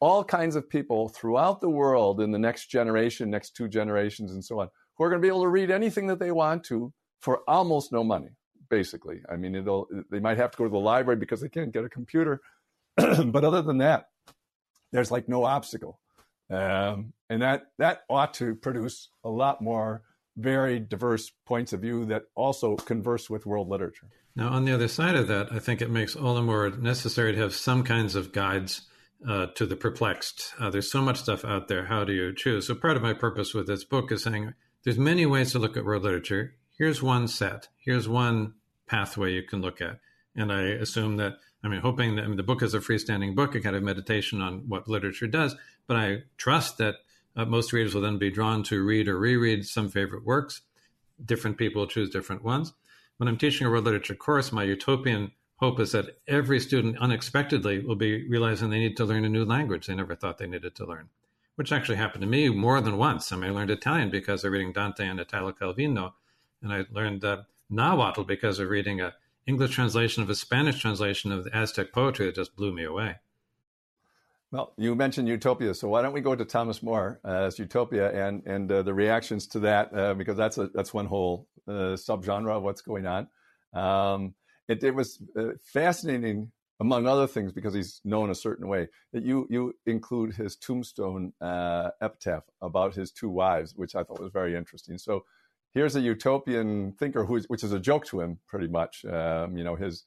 all 0.00 0.22
kinds 0.24 0.56
of 0.56 0.68
people 0.68 1.08
throughout 1.08 1.60
the 1.60 1.68
world 1.68 2.20
in 2.20 2.30
the 2.30 2.38
next 2.38 2.66
generation, 2.66 3.30
next 3.30 3.56
two 3.56 3.68
generations, 3.68 4.32
and 4.32 4.44
so 4.44 4.60
on, 4.60 4.68
who 4.96 5.04
are 5.04 5.10
going 5.10 5.20
to 5.20 5.24
be 5.24 5.28
able 5.28 5.42
to 5.42 5.48
read 5.48 5.70
anything 5.70 6.06
that 6.06 6.18
they 6.18 6.30
want 6.30 6.64
to 6.64 6.92
for 7.20 7.40
almost 7.48 7.92
no 7.92 8.04
money, 8.04 8.30
basically. 8.68 9.20
I 9.30 9.36
mean, 9.36 9.54
it'll, 9.54 9.88
they 10.10 10.20
might 10.20 10.38
have 10.38 10.52
to 10.52 10.58
go 10.58 10.64
to 10.64 10.70
the 10.70 10.78
library 10.78 11.18
because 11.18 11.40
they 11.40 11.48
can't 11.48 11.72
get 11.72 11.84
a 11.84 11.88
computer. 11.88 12.40
but 12.96 13.44
other 13.44 13.62
than 13.62 13.78
that, 13.78 14.08
there's 14.92 15.10
like 15.10 15.28
no 15.28 15.44
obstacle. 15.44 15.98
Um, 16.50 17.12
and 17.28 17.42
that 17.42 17.66
that 17.78 18.04
ought 18.08 18.34
to 18.34 18.54
produce 18.54 19.10
a 19.22 19.28
lot 19.28 19.60
more 19.60 20.02
very 20.36 20.78
diverse 20.78 21.30
points 21.44 21.72
of 21.72 21.80
view 21.80 22.06
that 22.06 22.22
also 22.34 22.76
converse 22.76 23.28
with 23.28 23.44
world 23.44 23.68
literature. 23.68 24.06
Now, 24.34 24.50
on 24.50 24.64
the 24.64 24.72
other 24.72 24.88
side 24.88 25.16
of 25.16 25.26
that, 25.28 25.52
I 25.52 25.58
think 25.58 25.82
it 25.82 25.90
makes 25.90 26.14
all 26.14 26.34
the 26.34 26.42
more 26.42 26.70
necessary 26.70 27.32
to 27.32 27.38
have 27.40 27.54
some 27.54 27.82
kinds 27.82 28.14
of 28.14 28.32
guides 28.32 28.82
uh, 29.26 29.46
to 29.54 29.66
the 29.66 29.76
perplexed. 29.76 30.54
Uh, 30.58 30.70
there's 30.70 30.90
so 30.90 31.02
much 31.02 31.20
stuff 31.20 31.44
out 31.44 31.68
there. 31.68 31.86
How 31.86 32.04
do 32.04 32.12
you 32.12 32.34
choose? 32.34 32.66
So, 32.66 32.74
part 32.74 32.96
of 32.96 33.02
my 33.02 33.12
purpose 33.12 33.54
with 33.54 33.66
this 33.66 33.84
book 33.84 34.12
is 34.12 34.22
saying 34.22 34.54
there's 34.84 34.98
many 34.98 35.26
ways 35.26 35.52
to 35.52 35.58
look 35.58 35.76
at 35.76 35.84
world 35.84 36.04
literature. 36.04 36.54
Here's 36.76 37.02
one 37.02 37.26
set. 37.26 37.68
Here's 37.76 38.08
one 38.08 38.54
pathway 38.86 39.32
you 39.32 39.42
can 39.42 39.60
look 39.60 39.80
at. 39.80 39.98
And 40.36 40.52
I 40.52 40.62
assume 40.62 41.16
that 41.16 41.38
I 41.62 41.68
mean, 41.68 41.80
hoping 41.80 42.16
that 42.16 42.24
I 42.24 42.28
mean, 42.28 42.36
the 42.36 42.42
book 42.42 42.62
is 42.62 42.74
a 42.74 42.78
freestanding 42.78 43.34
book, 43.34 43.54
a 43.54 43.60
kind 43.60 43.74
of 43.74 43.82
meditation 43.82 44.40
on 44.40 44.68
what 44.68 44.88
literature 44.88 45.26
does. 45.26 45.56
But 45.86 45.96
I 45.96 46.22
trust 46.36 46.78
that 46.78 46.96
uh, 47.34 47.44
most 47.44 47.72
readers 47.72 47.94
will 47.94 48.02
then 48.02 48.18
be 48.18 48.30
drawn 48.30 48.62
to 48.64 48.82
read 48.82 49.08
or 49.08 49.18
reread 49.18 49.66
some 49.66 49.88
favorite 49.88 50.24
works. 50.24 50.62
Different 51.24 51.58
people 51.58 51.86
choose 51.86 52.10
different 52.10 52.44
ones. 52.44 52.72
When 53.16 53.28
I'm 53.28 53.36
teaching 53.36 53.66
a 53.66 53.70
world 53.70 53.84
literature 53.84 54.14
course, 54.14 54.52
my 54.52 54.62
utopian 54.62 55.32
hope 55.58 55.78
is 55.80 55.92
that 55.92 56.18
every 56.26 56.60
student 56.60 56.98
unexpectedly 56.98 57.80
will 57.80 57.96
be 57.96 58.26
realizing 58.28 58.70
they 58.70 58.78
need 58.78 58.96
to 58.96 59.04
learn 59.04 59.24
a 59.24 59.28
new 59.28 59.44
language 59.44 59.86
they 59.86 59.94
never 59.94 60.14
thought 60.14 60.38
they 60.38 60.46
needed 60.46 60.74
to 60.76 60.86
learn, 60.86 61.08
which 61.56 61.72
actually 61.72 61.96
happened 61.96 62.22
to 62.22 62.28
me 62.28 62.48
more 62.48 62.80
than 62.80 62.96
once. 62.96 63.30
I 63.30 63.36
mean, 63.36 63.50
I 63.50 63.54
learned 63.54 63.70
Italian 63.70 64.10
because 64.10 64.44
of 64.44 64.52
reading 64.52 64.72
Dante 64.72 65.06
and 65.06 65.20
Italo 65.20 65.52
Calvino, 65.52 66.12
and 66.62 66.72
I 66.72 66.84
learned 66.90 67.24
uh, 67.24 67.42
Nahuatl 67.70 68.22
because 68.22 68.58
of 68.58 68.68
reading 68.68 69.00
a 69.00 69.14
English 69.46 69.74
translation 69.74 70.22
of 70.22 70.30
a 70.30 70.34
Spanish 70.34 70.80
translation 70.80 71.32
of 71.32 71.44
the 71.44 71.56
Aztec 71.56 71.92
poetry 71.92 72.26
that 72.26 72.34
just 72.34 72.54
blew 72.54 72.72
me 72.72 72.84
away. 72.84 73.16
Well, 74.50 74.72
you 74.76 74.94
mentioned 74.94 75.28
Utopia, 75.28 75.74
so 75.74 75.88
why 75.88 76.00
don't 76.00 76.14
we 76.14 76.20
go 76.22 76.34
to 76.34 76.44
Thomas 76.44 76.82
More 76.82 77.20
uh, 77.24 77.44
as 77.44 77.58
Utopia 77.58 78.10
and 78.12 78.46
and 78.46 78.70
uh, 78.70 78.82
the 78.82 78.94
reactions 78.94 79.46
to 79.48 79.58
that 79.60 79.94
uh, 79.94 80.14
because 80.14 80.36
that's 80.36 80.56
a 80.56 80.68
that's 80.68 80.94
one 80.94 81.06
whole 81.06 81.46
uh, 81.66 81.96
subgenre 81.96 82.56
of 82.56 82.62
what's 82.62 82.80
going 82.80 83.06
on. 83.06 83.28
Um, 83.74 84.34
it, 84.68 84.82
it, 84.82 84.94
was 84.94 85.20
uh, 85.36 85.50
fascinating, 85.62 86.52
among 86.80 87.06
other 87.06 87.26
things, 87.26 87.52
because 87.52 87.74
he's 87.74 88.00
known 88.04 88.30
a 88.30 88.34
certain 88.34 88.68
way 88.68 88.88
that 89.12 89.24
you 89.24 89.46
you 89.50 89.74
include 89.86 90.34
his 90.34 90.56
tombstone 90.56 91.32
uh, 91.40 91.90
epitaph 92.00 92.44
about 92.62 92.94
his 92.94 93.10
two 93.10 93.28
wives, 93.30 93.74
which 93.74 93.94
I 93.94 94.02
thought 94.02 94.20
was 94.20 94.32
very 94.32 94.56
interesting. 94.56 94.98
So 94.98 95.24
here's 95.72 95.96
a 95.96 96.00
utopian 96.00 96.92
thinker 96.92 97.24
who, 97.24 97.40
which 97.48 97.64
is 97.64 97.72
a 97.72 97.80
joke 97.80 98.06
to 98.06 98.20
him, 98.20 98.38
pretty 98.46 98.68
much. 98.68 99.04
Um, 99.04 99.56
you 99.56 99.64
know, 99.64 99.76
his 99.76 100.04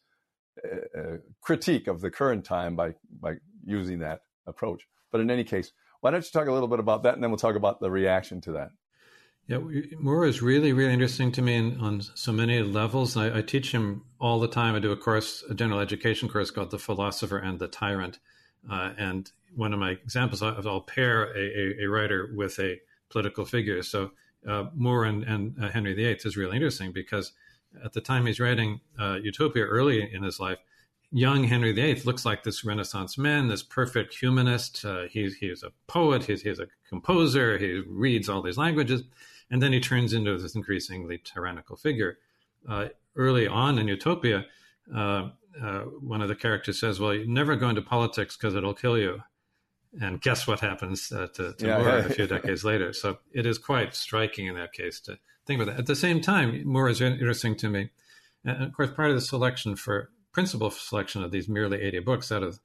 uh, 0.63 0.99
uh, 0.99 1.17
critique 1.41 1.87
of 1.87 2.01
the 2.01 2.11
current 2.11 2.45
time 2.45 2.75
by 2.75 2.93
by 3.19 3.35
using 3.65 3.99
that 3.99 4.21
approach. 4.47 4.87
But 5.11 5.21
in 5.21 5.29
any 5.29 5.43
case, 5.43 5.71
why 6.01 6.11
don't 6.11 6.23
you 6.23 6.31
talk 6.31 6.47
a 6.47 6.53
little 6.53 6.67
bit 6.67 6.79
about 6.79 7.03
that, 7.03 7.13
and 7.13 7.23
then 7.23 7.31
we'll 7.31 7.37
talk 7.37 7.55
about 7.55 7.79
the 7.79 7.91
reaction 7.91 8.41
to 8.41 8.53
that. 8.53 8.69
Yeah, 9.51 9.59
More 9.99 10.25
is 10.25 10.41
really, 10.41 10.71
really 10.71 10.93
interesting 10.93 11.29
to 11.33 11.41
me 11.41 11.55
in, 11.55 11.77
on 11.81 12.01
so 12.15 12.31
many 12.31 12.61
levels. 12.61 13.17
I, 13.17 13.39
I, 13.39 13.41
teach 13.41 13.73
him 13.73 14.03
all 14.17 14.39
the 14.39 14.47
time. 14.47 14.75
I 14.75 14.79
do 14.79 14.93
a 14.93 14.95
course, 14.95 15.43
a 15.49 15.53
general 15.53 15.81
education 15.81 16.29
course 16.29 16.51
called 16.51 16.71
"The 16.71 16.79
Philosopher 16.79 17.37
and 17.37 17.59
the 17.59 17.67
Tyrant," 17.67 18.19
uh, 18.71 18.91
and 18.97 19.29
one 19.53 19.73
of 19.73 19.79
my 19.79 19.91
examples, 19.91 20.41
I'll 20.41 20.79
pair 20.79 21.25
a, 21.35 21.39
a, 21.39 21.83
a, 21.83 21.89
writer 21.89 22.31
with 22.33 22.57
a 22.59 22.79
political 23.09 23.43
figure. 23.43 23.83
So 23.83 24.11
uh, 24.47 24.67
More 24.73 25.03
and, 25.03 25.25
and 25.25 25.61
uh, 25.61 25.69
Henry 25.69 25.93
VIII 25.93 26.19
is 26.23 26.37
really 26.37 26.55
interesting 26.55 26.93
because 26.93 27.33
at 27.83 27.91
the 27.91 27.99
time 27.99 28.25
he's 28.25 28.39
writing 28.39 28.79
uh, 28.97 29.17
Utopia 29.21 29.65
early 29.65 30.13
in 30.13 30.23
his 30.23 30.39
life, 30.39 30.59
young 31.11 31.43
Henry 31.43 31.73
VIII 31.73 32.03
looks 32.05 32.25
like 32.25 32.43
this 32.43 32.63
Renaissance 32.63 33.17
man, 33.17 33.49
this 33.49 33.63
perfect 33.63 34.13
humanist. 34.13 34.85
Uh, 34.85 35.03
he's, 35.09 35.35
he's 35.35 35.63
a 35.63 35.71
poet, 35.87 36.23
he's, 36.23 36.41
he's 36.41 36.59
a 36.59 36.67
composer, 36.87 37.57
he 37.57 37.83
reads 37.85 38.29
all 38.29 38.41
these 38.41 38.57
languages, 38.57 39.03
and 39.51 39.61
then 39.61 39.73
he 39.73 39.79
turns 39.79 40.13
into 40.13 40.37
this 40.37 40.55
increasingly 40.55 41.19
tyrannical 41.23 41.75
figure. 41.75 42.17
Uh, 42.67 42.87
early 43.15 43.47
on 43.47 43.77
in 43.77 43.87
Utopia, 43.87 44.45
uh, 44.95 45.29
uh 45.61 45.81
one 45.99 46.21
of 46.21 46.29
the 46.29 46.35
characters 46.35 46.79
says, 46.79 46.99
Well, 46.99 47.13
you 47.13 47.27
never 47.27 47.55
go 47.55 47.69
into 47.69 47.81
politics 47.81 48.37
because 48.37 48.55
it'll 48.55 48.73
kill 48.73 48.97
you. 48.97 49.21
And 49.99 50.21
guess 50.21 50.47
what 50.47 50.61
happens 50.61 51.11
uh, 51.11 51.27
to, 51.33 51.53
to 51.53 51.67
yeah, 51.67 51.77
More 51.77 51.87
yeah. 51.89 52.05
a 52.05 52.09
few 52.09 52.25
decades 52.25 52.63
later? 52.63 52.93
So 52.93 53.17
it 53.33 53.45
is 53.45 53.57
quite 53.57 53.93
striking 53.93 54.47
in 54.47 54.55
that 54.55 54.71
case 54.71 55.01
to 55.01 55.19
think 55.45 55.61
about 55.61 55.73
that. 55.73 55.79
At 55.79 55.85
the 55.87 55.95
same 55.95 56.21
time, 56.21 56.65
More 56.65 56.87
is 56.87 57.01
interesting 57.01 57.55
to 57.57 57.69
me. 57.69 57.89
And 58.45 58.63
of 58.63 58.73
course, 58.73 58.89
part 58.91 59.09
of 59.09 59.15
the 59.15 59.21
selection 59.21 59.75
for 59.75 60.09
principal 60.31 60.71
selection 60.71 61.23
of 61.23 61.31
these 61.31 61.49
merely 61.49 61.81
80 61.81 61.99
books 61.99 62.31
out 62.31 62.41
of 62.41 62.59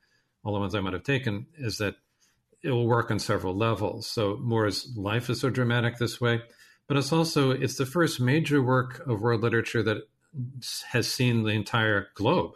all 0.44 0.54
the 0.54 0.60
ones 0.60 0.74
I 0.74 0.80
might 0.80 0.92
have 0.92 1.02
taken 1.02 1.46
is 1.58 1.78
that 1.78 1.96
it 2.62 2.70
will 2.70 2.86
work 2.86 3.10
on 3.10 3.18
several 3.18 3.56
levels. 3.56 4.06
So 4.06 4.38
More's 4.40 4.96
life 4.96 5.28
is 5.28 5.40
so 5.40 5.50
dramatic 5.50 5.98
this 5.98 6.20
way, 6.20 6.42
but 6.86 6.96
it's 6.96 7.12
also 7.12 7.50
it's 7.50 7.76
the 7.76 7.86
first 7.86 8.20
major 8.20 8.62
work 8.62 9.06
of 9.06 9.20
world 9.20 9.42
literature 9.42 9.82
that 9.82 10.08
has 10.88 11.10
seen 11.10 11.42
the 11.42 11.50
entire 11.50 12.08
globe. 12.14 12.52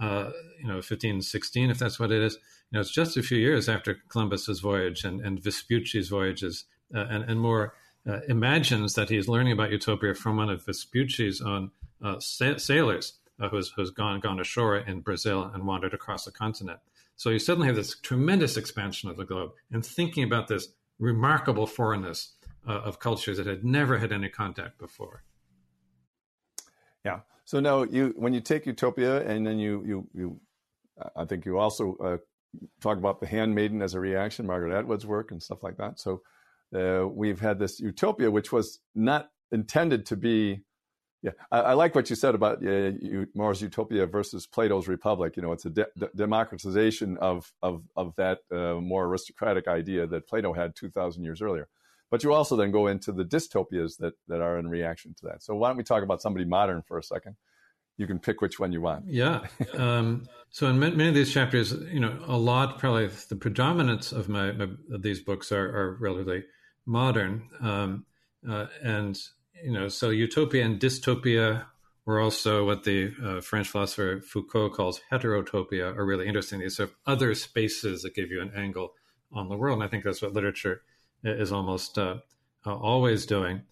Uh, 0.00 0.30
you 0.58 0.66
know, 0.66 0.74
1516, 0.74 1.70
if 1.70 1.78
that's 1.78 1.98
what 1.98 2.12
it 2.12 2.22
is. 2.22 2.34
You 2.70 2.76
know, 2.76 2.80
it's 2.80 2.90
just 2.90 3.16
a 3.16 3.22
few 3.22 3.38
years 3.38 3.68
after 3.68 3.96
Columbus's 4.08 4.60
voyage 4.60 5.04
and, 5.04 5.22
and 5.22 5.40
Vespucci's 5.40 6.08
voyages, 6.08 6.64
uh, 6.94 7.06
and, 7.08 7.24
and 7.24 7.40
More 7.40 7.72
uh, 8.06 8.20
imagines 8.28 8.94
that 8.94 9.08
he's 9.08 9.28
learning 9.28 9.52
about 9.52 9.72
utopia 9.72 10.14
from 10.14 10.36
one 10.36 10.50
of 10.50 10.64
Vespucci's 10.64 11.40
own 11.40 11.70
uh, 12.02 12.20
sa- 12.20 12.58
sailors 12.58 13.14
uh, 13.40 13.48
who's, 13.48 13.72
who's 13.74 13.90
gone, 13.90 14.20
gone 14.20 14.38
ashore 14.38 14.76
in 14.76 15.00
Brazil 15.00 15.50
and 15.52 15.66
wandered 15.66 15.94
across 15.94 16.24
the 16.24 16.30
continent. 16.30 16.78
So 17.16 17.30
you 17.30 17.38
suddenly 17.38 17.66
have 17.66 17.76
this 17.76 17.98
tremendous 17.98 18.56
expansion 18.56 19.08
of 19.08 19.16
the 19.16 19.24
globe 19.24 19.52
and 19.72 19.84
thinking 19.84 20.24
about 20.24 20.48
this 20.48 20.68
remarkable 20.98 21.66
foreignness 21.66 22.32
uh, 22.66 22.80
of 22.84 22.98
cultures 22.98 23.36
that 23.36 23.46
had 23.46 23.64
never 23.64 23.98
had 23.98 24.12
any 24.12 24.28
contact 24.28 24.78
before. 24.78 25.22
Yeah. 27.04 27.20
So 27.44 27.60
now 27.60 27.84
you, 27.84 28.12
when 28.16 28.34
you 28.34 28.40
take 28.40 28.66
Utopia 28.66 29.26
and 29.26 29.46
then 29.46 29.58
you, 29.58 29.84
you, 29.86 30.08
you, 30.14 30.40
I 31.14 31.24
think 31.24 31.44
you 31.44 31.58
also 31.58 31.96
uh, 31.96 32.16
talk 32.80 32.98
about 32.98 33.20
the 33.20 33.26
Handmaiden 33.26 33.82
as 33.82 33.94
a 33.94 34.00
reaction, 34.00 34.46
Margaret 34.46 34.76
Atwood's 34.76 35.06
work 35.06 35.30
and 35.30 35.42
stuff 35.42 35.62
like 35.62 35.76
that. 35.76 36.00
So 36.00 36.22
uh, 36.74 37.06
we've 37.06 37.40
had 37.40 37.58
this 37.58 37.78
Utopia, 37.78 38.30
which 38.30 38.50
was 38.50 38.80
not 38.94 39.30
intended 39.52 40.06
to 40.06 40.16
be 40.16 40.64
yeah, 41.22 41.32
I, 41.50 41.60
I, 41.60 41.72
like 41.72 41.94
what 41.94 42.08
you 42.08 42.14
said 42.14 42.34
about 42.34 42.64
uh, 42.64 42.92
you, 43.00 43.26
More's 43.34 43.60
Utopia 43.60 44.06
versus 44.06 44.46
Plato's 44.46 44.86
Republic. 44.86 45.36
You 45.36 45.42
know, 45.42 45.52
it's 45.52 45.64
a 45.64 45.70
de- 45.70 45.86
de- 45.98 46.10
democratization 46.14 47.16
of 47.18 47.52
of 47.62 47.82
of 47.96 48.14
that 48.16 48.40
uh, 48.52 48.74
more 48.74 49.06
aristocratic 49.06 49.66
idea 49.66 50.06
that 50.06 50.28
Plato 50.28 50.52
had 50.52 50.76
two 50.76 50.90
thousand 50.90 51.24
years 51.24 51.42
earlier. 51.42 51.68
But 52.10 52.22
you 52.22 52.32
also 52.32 52.56
then 52.56 52.70
go 52.70 52.86
into 52.86 53.12
the 53.12 53.24
dystopias 53.24 53.98
that 53.98 54.14
that 54.28 54.40
are 54.40 54.58
in 54.58 54.68
reaction 54.68 55.14
to 55.14 55.26
that. 55.26 55.42
So 55.42 55.54
why 55.54 55.68
don't 55.68 55.76
we 55.76 55.82
talk 55.82 56.02
about 56.02 56.22
somebody 56.22 56.44
modern 56.44 56.82
for 56.82 56.98
a 56.98 57.02
second? 57.02 57.36
You 57.96 58.06
can 58.06 58.18
pick 58.18 58.40
which 58.42 58.60
one 58.60 58.72
you 58.72 58.82
want. 58.82 59.06
Yeah. 59.08 59.46
Um, 59.72 60.26
so 60.50 60.66
in 60.68 60.78
many 60.78 61.08
of 61.08 61.14
these 61.14 61.32
chapters, 61.32 61.72
you 61.72 61.98
know, 61.98 62.18
a 62.26 62.36
lot 62.36 62.78
probably 62.78 63.08
the 63.28 63.36
predominance 63.36 64.12
of 64.12 64.28
my, 64.28 64.52
my 64.52 64.68
of 64.92 65.02
these 65.02 65.20
books 65.20 65.50
are, 65.50 65.64
are 65.64 65.96
relatively 65.98 66.44
modern, 66.84 67.48
um, 67.60 68.04
uh, 68.48 68.66
and 68.82 69.18
you 69.64 69.72
know, 69.72 69.88
so 69.88 70.10
utopia 70.10 70.64
and 70.64 70.78
dystopia 70.78 71.64
were 72.04 72.20
also 72.20 72.64
what 72.64 72.84
the 72.84 73.12
uh, 73.22 73.40
French 73.40 73.68
philosopher 73.68 74.20
Foucault 74.20 74.70
calls 74.70 75.00
heterotopia, 75.10 75.96
are 75.96 76.04
really 76.04 76.28
interesting. 76.28 76.60
These 76.60 76.76
sort 76.76 76.90
of 76.90 76.96
other 77.06 77.34
spaces 77.34 78.02
that 78.02 78.14
give 78.14 78.30
you 78.30 78.40
an 78.40 78.52
angle 78.54 78.92
on 79.32 79.48
the 79.48 79.56
world. 79.56 79.78
And 79.78 79.84
I 79.84 79.88
think 79.88 80.04
that's 80.04 80.22
what 80.22 80.32
literature 80.32 80.82
is 81.26 81.52
almost 81.52 81.98
uh, 81.98 82.16
always 82.64 83.26
doing. 83.26 83.62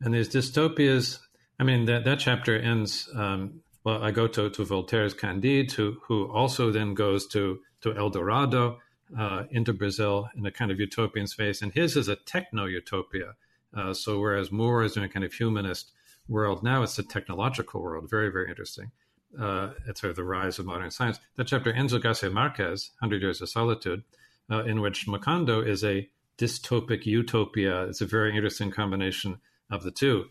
And 0.00 0.14
these 0.14 0.28
dystopias, 0.28 1.18
I 1.58 1.64
mean, 1.64 1.84
that, 1.86 2.04
that 2.04 2.18
chapter 2.18 2.58
ends. 2.58 3.08
Um, 3.14 3.60
well, 3.84 4.02
I 4.02 4.12
go 4.12 4.26
to, 4.26 4.48
to 4.48 4.64
Voltaire's 4.64 5.12
Candide, 5.12 5.70
who, 5.72 5.98
who 6.02 6.32
also 6.32 6.70
then 6.70 6.94
goes 6.94 7.26
to, 7.28 7.60
to 7.82 7.94
El 7.94 8.08
Dorado, 8.08 8.78
uh, 9.18 9.44
into 9.50 9.74
Brazil 9.74 10.28
in 10.34 10.46
a 10.46 10.50
kind 10.50 10.70
of 10.70 10.80
utopian 10.80 11.26
space. 11.26 11.60
And 11.60 11.70
his 11.72 11.94
is 11.96 12.08
a 12.08 12.16
techno 12.16 12.64
utopia 12.64 13.34
uh, 13.76 13.92
so 13.92 14.20
whereas 14.20 14.52
More 14.52 14.82
is 14.84 14.96
in 14.96 15.02
a 15.02 15.08
kind 15.08 15.24
of 15.24 15.32
humanist 15.32 15.92
world, 16.28 16.62
now 16.62 16.82
it's 16.82 16.98
a 16.98 17.02
technological 17.02 17.82
world. 17.82 18.08
Very, 18.08 18.30
very 18.30 18.48
interesting. 18.48 18.92
Uh, 19.38 19.70
it's 19.88 20.00
sort 20.00 20.10
of 20.10 20.16
the 20.16 20.24
rise 20.24 20.58
of 20.58 20.66
modern 20.66 20.90
science. 20.90 21.18
That 21.36 21.48
chapter 21.48 21.72
ends 21.72 21.92
with 21.92 22.02
Garcia 22.02 22.30
Marquez, 22.30 22.92
100 23.00 23.20
Years 23.20 23.40
of 23.40 23.48
Solitude, 23.48 24.04
uh, 24.50 24.64
in 24.64 24.80
which 24.80 25.06
Macondo 25.06 25.66
is 25.66 25.82
a 25.82 26.08
dystopic 26.38 27.06
utopia. 27.06 27.84
It's 27.84 28.00
a 28.00 28.06
very 28.06 28.34
interesting 28.34 28.70
combination 28.70 29.38
of 29.70 29.82
the 29.82 29.90
two, 29.90 30.26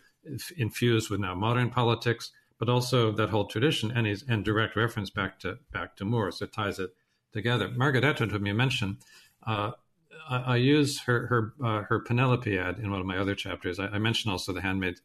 infused 0.57 1.09
with 1.09 1.19
now 1.19 1.35
modern 1.35 1.69
politics, 1.69 2.31
but 2.59 2.69
also 2.69 3.11
that 3.11 3.29
whole 3.29 3.47
tradition 3.47 3.91
and 3.91 4.07
his 4.07 4.23
and 4.27 4.45
direct 4.45 4.75
reference 4.75 5.09
back 5.09 5.39
to 5.39 5.59
back 5.71 5.95
to 5.97 6.05
More. 6.05 6.31
So 6.31 6.45
it 6.45 6.53
ties 6.53 6.79
it 6.79 6.95
together. 7.31 7.69
Margaret 7.69 8.03
Atwood, 8.03 8.31
whom 8.31 8.45
you 8.45 8.53
mentioned, 8.53 8.97
uh, 9.45 9.71
I, 10.29 10.37
I 10.37 10.55
use 10.57 11.01
her 11.01 11.27
her 11.27 11.53
uh, 11.63 11.81
her 11.83 12.01
Penelopiad 12.01 12.81
in 12.81 12.91
one 12.91 13.01
of 13.01 13.05
my 13.05 13.17
other 13.17 13.35
chapters. 13.35 13.79
I, 13.79 13.87
I 13.87 13.97
mentioned 13.97 14.31
also 14.31 14.53
the 14.53 14.61
Handmaid 14.61 14.99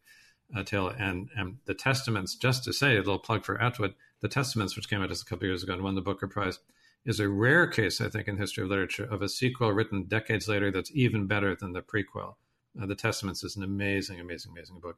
uh, 0.55 0.63
Tale 0.63 0.89
and 0.89 1.29
and 1.35 1.57
the 1.65 1.73
Testaments. 1.73 2.35
Just 2.35 2.63
to 2.65 2.73
say 2.73 2.95
a 2.95 2.99
little 2.99 3.19
plug 3.19 3.43
for 3.43 3.61
Atwood, 3.61 3.95
the 4.21 4.29
Testaments, 4.29 4.75
which 4.75 4.89
came 4.89 5.01
out 5.01 5.09
just 5.09 5.23
a 5.23 5.25
couple 5.25 5.47
years 5.47 5.63
ago 5.63 5.73
and 5.73 5.83
won 5.83 5.95
the 5.95 6.01
Booker 6.01 6.27
Prize, 6.27 6.59
is 7.05 7.19
a 7.19 7.29
rare 7.29 7.67
case, 7.67 8.01
I 8.01 8.09
think, 8.09 8.27
in 8.27 8.37
history 8.37 8.63
of 8.63 8.69
literature 8.69 9.05
of 9.05 9.21
a 9.21 9.29
sequel 9.29 9.71
written 9.71 10.03
decades 10.03 10.47
later 10.47 10.71
that's 10.71 10.91
even 10.93 11.27
better 11.27 11.55
than 11.55 11.73
the 11.73 11.81
prequel. 11.81 12.35
Uh, 12.79 12.85
the 12.85 12.95
Testaments 12.95 13.43
is 13.43 13.55
an 13.55 13.63
amazing, 13.63 14.19
amazing, 14.19 14.51
amazing 14.51 14.79
book. 14.79 14.97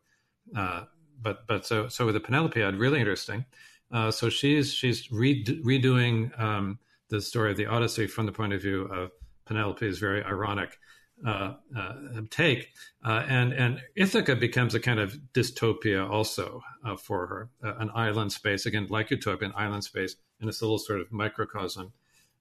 Uh, 0.55 0.83
but 1.21 1.45
but 1.47 1.65
so 1.65 1.87
so 1.87 2.05
with 2.05 2.15
the 2.15 2.21
Penelopiad, 2.21 2.79
really 2.79 2.99
interesting. 2.99 3.45
Uh, 3.91 4.09
so 4.11 4.29
she's 4.29 4.73
she's 4.73 5.11
re- 5.11 5.43
redoing 5.43 6.37
um, 6.39 6.79
the 7.09 7.21
story 7.21 7.51
of 7.51 7.57
the 7.57 7.65
Odyssey 7.65 8.07
from 8.07 8.25
the 8.25 8.31
point 8.31 8.53
of 8.53 8.61
view 8.61 8.83
of 8.83 9.11
Penelope's 9.45 9.99
very 9.99 10.23
ironic 10.23 10.79
uh, 11.25 11.53
uh, 11.77 11.93
take, 12.29 12.69
uh, 13.05 13.23
and 13.27 13.53
and 13.53 13.81
Ithaca 13.95 14.35
becomes 14.35 14.73
a 14.73 14.79
kind 14.79 14.99
of 14.99 15.19
dystopia 15.33 16.09
also 16.09 16.61
uh, 16.85 16.95
for 16.95 17.27
her, 17.27 17.49
uh, 17.63 17.75
an 17.77 17.91
island 17.93 18.31
space 18.31 18.65
again, 18.65 18.87
like 18.89 19.11
Utopia, 19.11 19.49
an 19.49 19.53
island 19.55 19.83
space, 19.83 20.15
and 20.41 20.49
it's 20.49 20.61
a 20.61 20.65
little 20.65 20.79
sort 20.79 20.99
of 20.99 21.11
microcosm, 21.11 21.93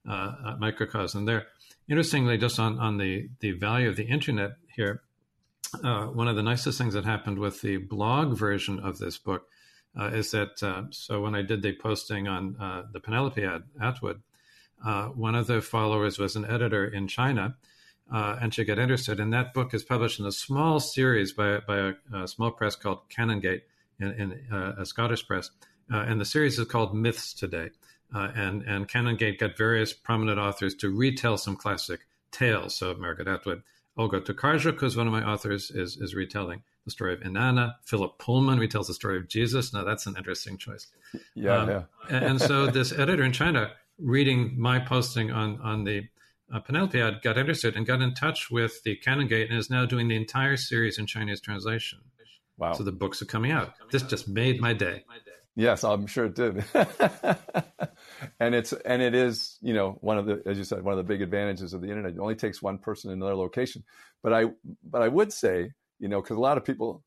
uh, 0.09 0.55
microcosm 0.59 1.25
there. 1.25 1.47
Interestingly, 1.89 2.37
just 2.37 2.59
on 2.59 2.79
on 2.79 2.97
the 2.97 3.29
the 3.39 3.51
value 3.51 3.87
of 3.87 3.95
the 3.95 4.05
internet 4.05 4.57
here, 4.75 5.03
one 5.81 6.27
of 6.27 6.35
the 6.35 6.43
nicest 6.43 6.77
things 6.77 6.93
that 6.93 7.05
happened 7.05 7.39
with 7.39 7.61
the 7.61 7.77
blog 7.77 8.37
version 8.37 8.79
of 8.79 8.97
this 8.97 9.17
book 9.17 9.47
is 9.95 10.31
that 10.31 10.87
so 10.91 11.21
when 11.21 11.35
I 11.35 11.41
did 11.41 11.61
the 11.61 11.73
posting 11.73 12.27
on 12.27 12.53
the 12.91 12.99
Penelopiad, 12.99 13.63
Atwood 13.81 14.21
uh, 14.83 15.07
one 15.07 15.35
of 15.35 15.47
the 15.47 15.61
followers 15.61 16.17
was 16.17 16.35
an 16.35 16.45
editor 16.45 16.85
in 16.85 17.07
China, 17.07 17.55
uh, 18.11 18.37
and 18.41 18.53
she 18.53 18.63
got 18.63 18.79
interested. 18.79 19.19
And 19.19 19.31
that 19.33 19.53
book 19.53 19.73
is 19.73 19.83
published 19.83 20.19
in 20.19 20.25
a 20.25 20.31
small 20.31 20.79
series 20.79 21.33
by, 21.33 21.59
by 21.59 21.77
a, 22.11 22.23
a 22.23 22.27
small 22.27 22.51
press 22.51 22.75
called 22.75 23.09
Canongate 23.09 23.61
in, 23.99 24.11
in 24.13 24.45
uh, 24.51 24.73
a 24.79 24.85
Scottish 24.85 25.25
press. 25.27 25.49
Uh, 25.91 25.97
and 25.97 26.19
the 26.19 26.25
series 26.25 26.57
is 26.57 26.67
called 26.67 26.95
Myths 26.95 27.33
Today. 27.33 27.69
Uh, 28.13 28.29
and, 28.35 28.63
and 28.63 28.89
Canongate 28.89 29.39
got 29.39 29.57
various 29.57 29.93
prominent 29.93 30.39
authors 30.39 30.75
to 30.75 30.89
retell 30.89 31.37
some 31.37 31.55
classic 31.55 32.01
tales. 32.31 32.75
So 32.75 32.93
Margaret 32.95 33.27
Atwood, 33.27 33.63
Olga 33.97 34.21
Tokarczuk, 34.21 34.79
who's 34.79 34.97
one 34.97 35.07
of 35.07 35.13
my 35.13 35.23
authors, 35.23 35.71
is, 35.71 35.97
is 35.97 36.13
retelling 36.13 36.63
the 36.85 36.91
story 36.91 37.13
of 37.13 37.19
Inanna. 37.21 37.75
Philip 37.85 38.17
Pullman 38.17 38.59
retells 38.59 38.87
the 38.87 38.93
story 38.93 39.17
of 39.17 39.27
Jesus. 39.27 39.73
Now, 39.73 39.83
that's 39.83 40.05
an 40.07 40.15
interesting 40.17 40.57
choice. 40.57 40.87
Yeah, 41.35 41.57
um, 41.57 41.69
yeah. 41.69 41.83
and 42.09 42.41
so 42.41 42.67
this 42.71 42.91
editor 42.91 43.23
in 43.23 43.31
China 43.31 43.71
reading 43.99 44.55
my 44.57 44.79
posting 44.79 45.31
on 45.31 45.59
on 45.61 45.83
the 45.83 46.07
uh, 46.53 46.59
Penelopiad, 46.59 47.21
got 47.21 47.37
interested 47.37 47.75
and 47.77 47.85
got 47.85 48.01
in 48.01 48.13
touch 48.13 48.51
with 48.51 48.83
the 48.83 48.97
Canongate 48.97 49.49
and 49.49 49.57
is 49.57 49.69
now 49.69 49.85
doing 49.85 50.07
the 50.07 50.15
entire 50.15 50.57
series 50.57 50.97
in 50.97 51.07
Chinese 51.07 51.39
translation. 51.39 51.99
Wow! 52.57 52.73
So 52.73 52.83
the 52.83 52.91
books 52.91 53.21
are 53.21 53.25
coming 53.25 53.51
out. 53.51 53.73
This 53.91 54.03
just 54.03 54.27
made 54.27 54.59
my 54.59 54.73
day. 54.73 55.03
Yes, 55.55 55.83
I'm 55.83 56.07
sure 56.07 56.25
it 56.25 56.35
did. 56.35 56.63
and 58.39 58.55
it's 58.55 58.73
and 58.73 59.01
it 59.01 59.15
is 59.15 59.57
you 59.61 59.73
know 59.73 59.97
one 60.01 60.17
of 60.17 60.25
the 60.25 60.41
as 60.45 60.57
you 60.57 60.63
said 60.63 60.83
one 60.83 60.93
of 60.93 60.97
the 60.97 61.03
big 61.03 61.21
advantages 61.21 61.73
of 61.73 61.81
the 61.81 61.89
internet. 61.89 62.13
It 62.13 62.19
only 62.19 62.35
takes 62.35 62.61
one 62.61 62.77
person 62.77 63.11
in 63.11 63.17
another 63.17 63.35
location. 63.35 63.83
But 64.23 64.33
I 64.33 64.45
but 64.83 65.01
I 65.01 65.07
would 65.07 65.33
say 65.33 65.73
you 66.01 66.09
know, 66.09 66.19
because 66.21 66.35
a 66.35 66.41
lot 66.41 66.57
of 66.57 66.65
people, 66.65 67.03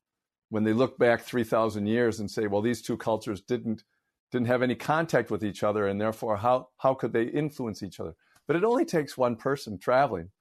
when 0.49 0.63
they 0.63 0.73
look 0.73 0.97
back 0.97 1.21
3,000 1.21 1.85
years 1.85 2.19
and 2.19 2.31
say, 2.31 2.47
well, 2.47 2.61
these 2.61 2.81
two 2.81 2.97
cultures 2.97 3.41
didn't 3.41 3.83
didn't 4.31 4.47
have 4.47 4.63
any 4.63 4.75
contact 4.75 5.29
with 5.29 5.45
each 5.45 5.63
other, 5.63 5.85
and 5.85 6.01
therefore, 6.01 6.35
how 6.35 6.69
how 6.77 6.95
could 6.95 7.13
they 7.13 7.25
influence 7.25 7.83
each 7.83 7.99
other? 7.99 8.15
But 8.47 8.55
it 8.55 8.63
only 8.63 8.83
takes 8.83 9.15
one 9.15 9.35
person 9.35 9.77
traveling, 9.77 10.31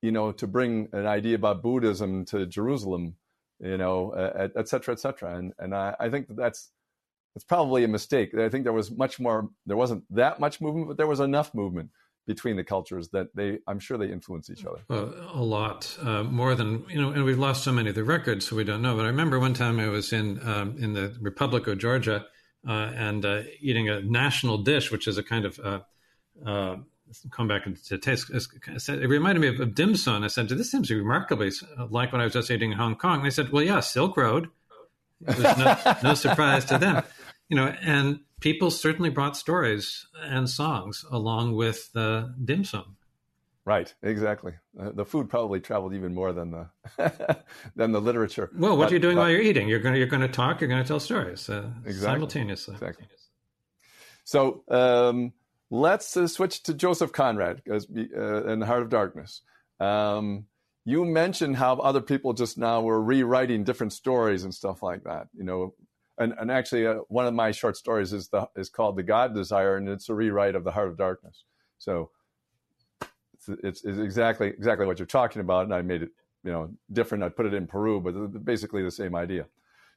you 0.00 0.10
know, 0.10 0.32
to 0.32 0.46
bring 0.46 0.88
an 0.92 1.06
idea 1.06 1.34
about 1.34 1.62
Buddhism 1.62 2.24
to 2.26 2.46
Jerusalem, 2.46 3.16
you 3.60 3.76
know, 3.76 4.10
et 4.56 4.68
cetera, 4.68 4.94
et 4.94 5.00
cetera. 5.00 5.36
And 5.36 5.52
and 5.58 5.74
I, 5.74 5.94
I 6.00 6.08
think 6.08 6.28
that 6.28 6.36
that's 6.36 6.70
it's 7.36 7.44
probably 7.44 7.84
a 7.84 7.88
mistake. 7.88 8.34
I 8.34 8.48
think 8.48 8.64
there 8.64 8.72
was 8.72 8.90
much 8.90 9.20
more. 9.20 9.50
There 9.66 9.76
wasn't 9.76 10.04
that 10.16 10.40
much 10.40 10.60
movement, 10.60 10.88
but 10.88 10.96
there 10.96 11.06
was 11.06 11.20
enough 11.20 11.54
movement 11.54 11.90
between 12.26 12.56
the 12.56 12.64
cultures 12.64 13.08
that 13.10 13.28
they 13.36 13.58
i'm 13.68 13.78
sure 13.78 13.96
they 13.96 14.10
influence 14.10 14.50
each 14.50 14.64
other. 14.64 14.80
A 14.90 15.42
lot 15.42 15.96
uh, 16.02 16.24
more 16.24 16.54
than 16.54 16.84
you 16.88 17.00
know 17.00 17.10
and 17.10 17.24
we've 17.24 17.38
lost 17.38 17.62
so 17.62 17.72
many 17.72 17.90
of 17.90 17.94
the 17.94 18.02
records 18.02 18.48
so 18.48 18.56
we 18.56 18.64
don't 18.64 18.82
know. 18.82 18.96
But 18.96 19.04
i 19.04 19.08
remember 19.08 19.38
one 19.38 19.54
time 19.54 19.78
i 19.78 19.88
was 19.88 20.12
in 20.12 20.40
um, 20.46 20.76
in 20.78 20.92
the 20.92 21.16
republic 21.20 21.68
of 21.68 21.78
georgia 21.78 22.26
uh, 22.66 22.72
and 22.72 23.24
uh, 23.24 23.42
eating 23.60 23.88
a 23.88 24.00
national 24.00 24.58
dish 24.58 24.90
which 24.90 25.06
is 25.06 25.18
a 25.18 25.22
kind 25.22 25.44
of 25.44 25.60
uh, 25.60 25.80
uh, 26.44 26.76
come 27.30 27.46
back 27.46 27.62
to 27.84 27.98
taste. 27.98 28.28
It 28.30 29.08
reminded 29.08 29.40
me 29.40 29.46
of, 29.46 29.60
of 29.60 29.76
dim 29.76 29.94
sum. 29.94 30.24
I 30.24 30.26
said 30.26 30.48
this 30.48 30.72
seems 30.72 30.90
remarkably 30.90 31.52
like 31.90 32.10
when 32.10 32.20
i 32.20 32.24
was 32.24 32.32
just 32.32 32.50
eating 32.50 32.72
in 32.72 32.78
hong 32.78 32.96
kong. 32.96 33.18
And 33.18 33.26
they 33.26 33.30
said 33.30 33.52
well 33.52 33.62
yeah 33.62 33.78
silk 33.80 34.16
road. 34.16 34.48
It 35.20 35.38
was 35.38 35.58
no, 35.58 35.96
no 36.10 36.14
surprise 36.14 36.64
to 36.66 36.78
them 36.78 37.04
you 37.48 37.56
know 37.56 37.66
and 37.82 38.20
people 38.40 38.70
certainly 38.70 39.10
brought 39.10 39.36
stories 39.36 40.06
and 40.22 40.48
songs 40.48 41.04
along 41.10 41.54
with 41.54 41.92
the 41.92 42.34
dim 42.44 42.64
sum. 42.64 42.96
Right, 43.64 43.92
exactly. 44.00 44.52
Uh, 44.78 44.92
the 44.92 45.04
food 45.04 45.28
probably 45.28 45.58
traveled 45.58 45.92
even 45.92 46.14
more 46.14 46.32
than 46.32 46.52
the 46.52 47.42
than 47.76 47.90
the 47.90 48.00
literature. 48.00 48.48
Well, 48.56 48.76
what 48.76 48.84
but, 48.84 48.92
are 48.92 48.94
you 48.94 49.00
doing 49.00 49.16
but, 49.16 49.22
while 49.22 49.30
you're 49.30 49.40
eating? 49.40 49.68
You're 49.68 49.80
going 49.80 49.94
to 49.94 49.98
you're 49.98 50.08
going 50.08 50.22
to 50.22 50.28
talk. 50.28 50.60
You're 50.60 50.68
going 50.68 50.82
to 50.82 50.86
tell 50.86 51.00
stories 51.00 51.48
uh, 51.50 51.68
exactly, 51.84 52.14
simultaneously. 52.14 52.74
Exactly. 52.74 53.06
So 54.22 54.62
um, 54.68 55.32
let's 55.70 56.16
uh, 56.16 56.28
switch 56.28 56.62
to 56.64 56.74
Joseph 56.74 57.12
Conrad 57.12 57.62
as, 57.68 57.86
uh, 57.90 58.44
in 58.46 58.60
the 58.60 58.66
Heart 58.66 58.82
of 58.82 58.88
Darkness. 58.88 59.42
Um, 59.80 60.46
you 60.84 61.04
mentioned 61.04 61.56
how 61.56 61.74
other 61.74 62.00
people 62.00 62.34
just 62.34 62.56
now 62.56 62.82
were 62.82 63.02
rewriting 63.02 63.64
different 63.64 63.92
stories 63.92 64.44
and 64.44 64.54
stuff 64.54 64.80
like 64.80 65.02
that. 65.04 65.26
You 65.36 65.42
know, 65.42 65.74
and, 66.18 66.34
and 66.38 66.50
actually, 66.50 66.86
uh, 66.86 66.96
one 67.08 67.26
of 67.26 67.34
my 67.34 67.50
short 67.50 67.76
stories 67.76 68.12
is 68.12 68.28
the 68.28 68.48
is 68.56 68.68
called 68.68 68.96
"The 68.96 69.02
God 69.02 69.34
Desire," 69.34 69.76
and 69.76 69.88
it's 69.88 70.08
a 70.08 70.14
rewrite 70.14 70.54
of 70.54 70.64
"The 70.64 70.72
Heart 70.72 70.88
of 70.88 70.96
Darkness." 70.96 71.44
So 71.78 72.10
it's, 73.46 73.84
it's, 73.84 73.98
exactly 73.98 74.48
exactly 74.48 74.86
what 74.86 74.98
you're 74.98 75.06
talking 75.06 75.40
about, 75.40 75.64
and 75.64 75.74
I 75.74 75.82
made 75.82 76.02
it 76.02 76.10
you 76.42 76.52
know 76.52 76.70
different. 76.92 77.24
I 77.24 77.28
put 77.28 77.46
it 77.46 77.54
in 77.54 77.66
Peru, 77.66 78.00
but 78.00 78.44
basically 78.44 78.82
the 78.82 78.90
same 78.90 79.14
idea. 79.14 79.46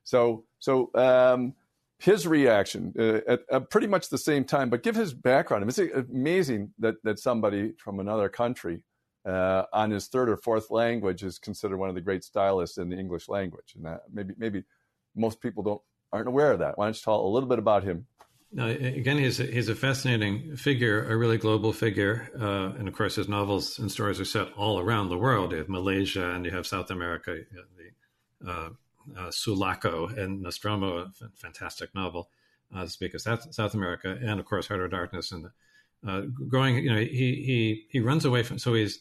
So 0.03 0.45
so 0.59 0.91
um, 0.95 1.53
his 1.99 2.27
reaction 2.27 2.93
uh, 2.97 3.19
at, 3.27 3.41
at, 3.51 3.69
pretty 3.69 3.87
much 3.87 4.09
the 4.09 4.17
same 4.17 4.43
time, 4.43 4.69
but 4.69 4.83
give 4.83 4.95
his 4.95 5.13
background. 5.13 5.69
It's 5.69 5.79
amazing 5.79 6.71
that 6.79 6.95
that 7.03 7.19
somebody 7.19 7.73
from 7.77 7.99
another 7.99 8.29
country 8.29 8.83
uh, 9.25 9.63
on 9.71 9.91
his 9.91 10.07
third 10.07 10.29
or 10.29 10.37
fourth 10.37 10.69
language 10.69 11.23
is 11.23 11.39
considered 11.39 11.77
one 11.77 11.89
of 11.89 11.95
the 11.95 12.01
great 12.01 12.23
stylists 12.23 12.77
in 12.77 12.89
the 12.89 12.97
English 12.97 13.29
language, 13.29 13.73
and 13.75 13.85
that 13.85 14.01
maybe 14.11 14.33
maybe 14.37 14.63
most 15.15 15.41
people 15.41 15.63
don't 15.63 15.81
aren't 16.11 16.27
aware 16.27 16.51
of 16.51 16.59
that. 16.59 16.77
Why 16.77 16.85
don't 16.85 16.95
you 16.95 17.01
tell 17.01 17.21
a 17.21 17.27
little 17.27 17.49
bit 17.49 17.59
about 17.59 17.83
him? 17.83 18.05
Now, 18.51 18.67
again, 18.67 19.19
he's 19.19 19.39
a, 19.39 19.43
he's 19.43 19.69
a 19.69 19.75
fascinating 19.75 20.55
figure, 20.55 21.07
a 21.07 21.15
really 21.15 21.37
global 21.37 21.71
figure, 21.71 22.31
uh, 22.39 22.77
and 22.79 22.87
of 22.87 22.95
course, 22.95 23.15
his 23.15 23.29
novels 23.29 23.77
and 23.77 23.91
stories 23.91 24.19
are 24.19 24.25
set 24.25 24.51
all 24.53 24.79
around 24.79 25.09
the 25.09 25.17
world. 25.19 25.51
You 25.51 25.59
have 25.59 25.69
Malaysia, 25.69 26.31
and 26.31 26.45
you 26.45 26.51
have 26.51 26.65
South 26.65 26.89
America, 26.89 27.41
the 28.41 28.49
uh, 28.49 28.69
uh, 29.17 29.31
Sulaco 29.31 30.07
and 30.07 30.41
Nostromo, 30.41 30.97
a 30.97 31.11
fantastic 31.35 31.93
novel 31.93 32.29
uh, 32.75 32.83
to 32.83 32.89
speak 32.89 33.17
South, 33.19 33.73
America, 33.73 34.17
and 34.21 34.39
of 34.39 34.45
course, 34.45 34.67
Heart 34.67 34.81
of 34.81 34.91
Darkness. 34.91 35.31
And 35.31 35.47
uh, 36.07 36.21
growing, 36.47 36.77
you 36.77 36.91
know, 36.91 36.99
he 36.99 37.43
he 37.45 37.85
he 37.89 37.99
runs 37.99 38.25
away 38.25 38.43
from. 38.43 38.57
So 38.59 38.73
he's 38.73 38.99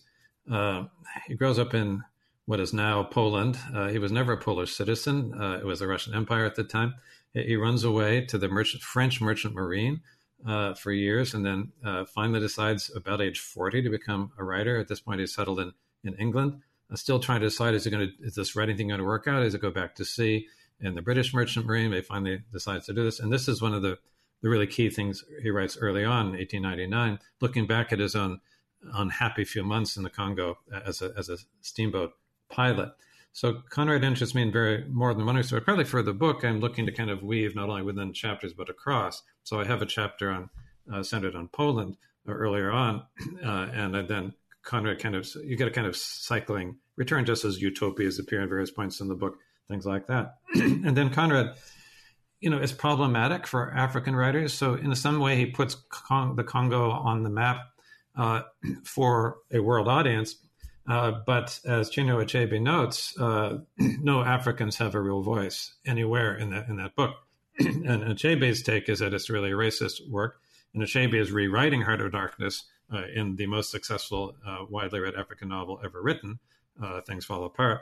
uh, 0.51 0.85
he 1.27 1.35
grows 1.35 1.59
up 1.59 1.75
in 1.75 2.03
what 2.49 2.61
is 2.61 2.73
now 2.73 3.03
Poland. 3.03 3.59
Uh, 3.75 3.89
he 3.89 3.99
was 3.99 4.11
never 4.11 4.33
a 4.33 4.39
Polish 4.39 4.75
citizen. 4.75 5.39
Uh, 5.39 5.59
it 5.59 5.67
was 5.67 5.81
the 5.81 5.87
Russian 5.87 6.15
Empire 6.15 6.47
at 6.47 6.55
the 6.55 6.65
time. 6.65 6.95
He 7.35 7.57
runs 7.57 7.85
away 7.85 8.25
to 8.25 8.39
the 8.39 8.49
merchant, 8.49 8.83
French 8.83 9.21
merchant 9.21 9.53
marine 9.53 10.01
uh, 10.47 10.73
for 10.73 10.91
years 10.91 11.35
and 11.35 11.45
then 11.45 11.73
uh, 11.85 12.07
finally 12.07 12.41
decides 12.41 12.91
about 12.97 13.21
age 13.21 13.39
40 13.39 13.83
to 13.83 13.91
become 13.91 14.33
a 14.39 14.45
writer. 14.45 14.79
At 14.79 14.89
this 14.89 14.99
point, 14.99 15.21
he's 15.21 15.35
settled 15.35 15.61
in, 15.61 15.75
in 16.03 16.15
England, 16.15 16.63
uh, 16.91 16.97
still 16.97 17.21
trying 17.21 17.41
to 17.41 17.49
decide 17.49 17.75
is, 17.75 17.85
to, 17.85 18.09
is 18.21 18.35
this 18.35 18.57
writing 18.57 18.79
thing 18.79 18.89
going 18.89 18.99
to 18.99 19.05
work 19.05 19.29
out? 19.29 19.43
Is 19.43 19.55
it 19.55 19.61
go 19.61 19.71
back 19.71 19.95
to 19.97 20.07
sea? 20.07 20.47
In 20.81 20.95
the 20.95 21.03
British 21.03 21.35
merchant 21.35 21.67
marine, 21.67 21.91
they 21.91 22.01
finally 22.01 22.41
decides 22.51 22.87
to 22.87 22.95
do 22.95 23.05
this. 23.05 23.21
And 23.21 23.31
this 23.31 23.47
is 23.47 23.61
one 23.61 23.75
of 23.75 23.83
the, 23.83 23.99
the 24.41 24.49
really 24.49 24.67
key 24.67 24.89
things 24.89 25.23
he 25.43 25.51
writes 25.51 25.77
early 25.77 26.07
on, 26.07 26.31
1899, 26.31 27.19
looking 27.43 27.67
back 27.67 27.93
at 27.93 27.99
his 27.99 28.17
own 28.17 28.41
unhappy 28.95 29.45
few 29.45 29.65
months 29.65 29.99
in 29.99 30.03
the 30.03 30.09
Congo 30.09 30.57
as 30.73 31.03
a, 31.03 31.13
as 31.15 31.29
a 31.29 31.37
steamboat 31.61 32.13
pilot. 32.49 32.93
So 33.33 33.63
Conrad 33.71 34.03
interests 34.03 34.35
me 34.35 34.43
in 34.43 34.51
very 34.51 34.85
more 34.89 35.15
than 35.15 35.27
one 35.27 35.43
So 35.45 35.61
probably 35.61 35.85
for 35.85 36.03
the 36.03 36.13
book, 36.13 36.45
I'm 36.45 36.61
looking 36.61 36.87
to 36.87 36.93
kind 36.93 37.11
of 37.11 37.23
weave 37.23 37.55
not 37.55 37.69
only 37.69 37.83
within 37.83 38.13
chapters 38.13 38.53
but 38.53 38.69
across. 38.69 39.23
So 39.45 39.61
I 39.61 39.65
have 39.65 39.83
a 39.83 39.87
chapter 39.87 40.31
on 40.31 40.51
uh, 40.93 41.03
centered 41.03 41.37
on 41.37 41.49
Poland 41.49 41.97
uh, 42.29 42.33
earlier 42.33 42.71
on, 42.71 43.03
uh, 43.45 43.69
and 43.73 43.95
then 44.09 44.35
Conrad 44.63 44.99
kind 44.99 45.15
of 45.15 45.29
you 45.45 45.57
get 45.57 45.69
a 45.69 45.71
kind 45.71 45.87
of 45.87 45.97
cycling 45.97 46.77
return 46.97 47.25
just 47.25 47.45
as 47.45 47.61
utopias 47.61 48.19
appear 48.19 48.43
at 48.43 48.49
various 48.49 48.71
points 48.71 49.01
in 49.01 49.09
the 49.09 49.15
book, 49.15 49.39
things 49.69 49.87
like 49.87 50.07
that. 50.09 50.35
and 50.55 50.97
then 50.97 51.11
Conrad, 51.11 51.55
you 52.41 52.51
know, 52.51 52.59
is 52.59 52.73
problematic 52.73 53.47
for 53.47 53.73
African 53.73 54.17
writers. 54.17 54.53
So 54.53 54.75
in 54.75 54.95
some 54.95 55.21
way, 55.21 55.37
he 55.37 55.47
puts 55.47 55.77
Cong- 55.91 56.37
the 56.37 56.45
Congo 56.45 56.91
on 56.91 57.23
the 57.23 57.31
map 57.31 57.59
uh, 58.17 58.43
for 58.85 59.39
a 59.53 59.61
world 59.61 59.89
audience 59.89 60.37
uh, 60.89 61.13
but 61.27 61.61
as 61.67 61.91
Chinua 61.91 62.25
Achebe 62.25 62.61
notes, 62.61 63.19
uh, 63.19 63.59
no 63.79 64.23
Africans 64.23 64.77
have 64.79 64.95
a 64.95 65.01
real 65.01 65.23
voice 65.23 65.75
anywhere 65.87 66.35
in 66.35 66.51
that 66.51 66.69
in 66.69 66.77
that 66.77 66.97
book. 66.97 67.17
and 67.59 68.03
Achebe's 68.05 68.63
take 68.63 68.89
is 68.89 69.01
that 69.01 69.13
it's 69.13 69.29
really 69.29 69.51
a 69.51 69.55
racist 69.55 70.09
work, 70.09 70.41
and 70.73 70.83
Achebe 70.83 71.21
is 71.21 71.31
rewriting 71.31 71.83
Heart 71.83 72.01
of 72.01 72.13
Darkness 72.13 72.65
uh, 72.93 73.03
in 73.15 73.37
the 73.37 73.47
most 73.47 73.71
successful, 73.71 74.35
uh, 74.47 74.65
widely 74.69 75.01
read 75.01 75.15
African 75.15 75.49
novel 75.49 75.79
ever 75.85 76.01
written, 76.01 76.39
uh, 76.83 77.03
Things 77.03 77.27
Fall 77.27 77.45
Apart. 77.45 77.81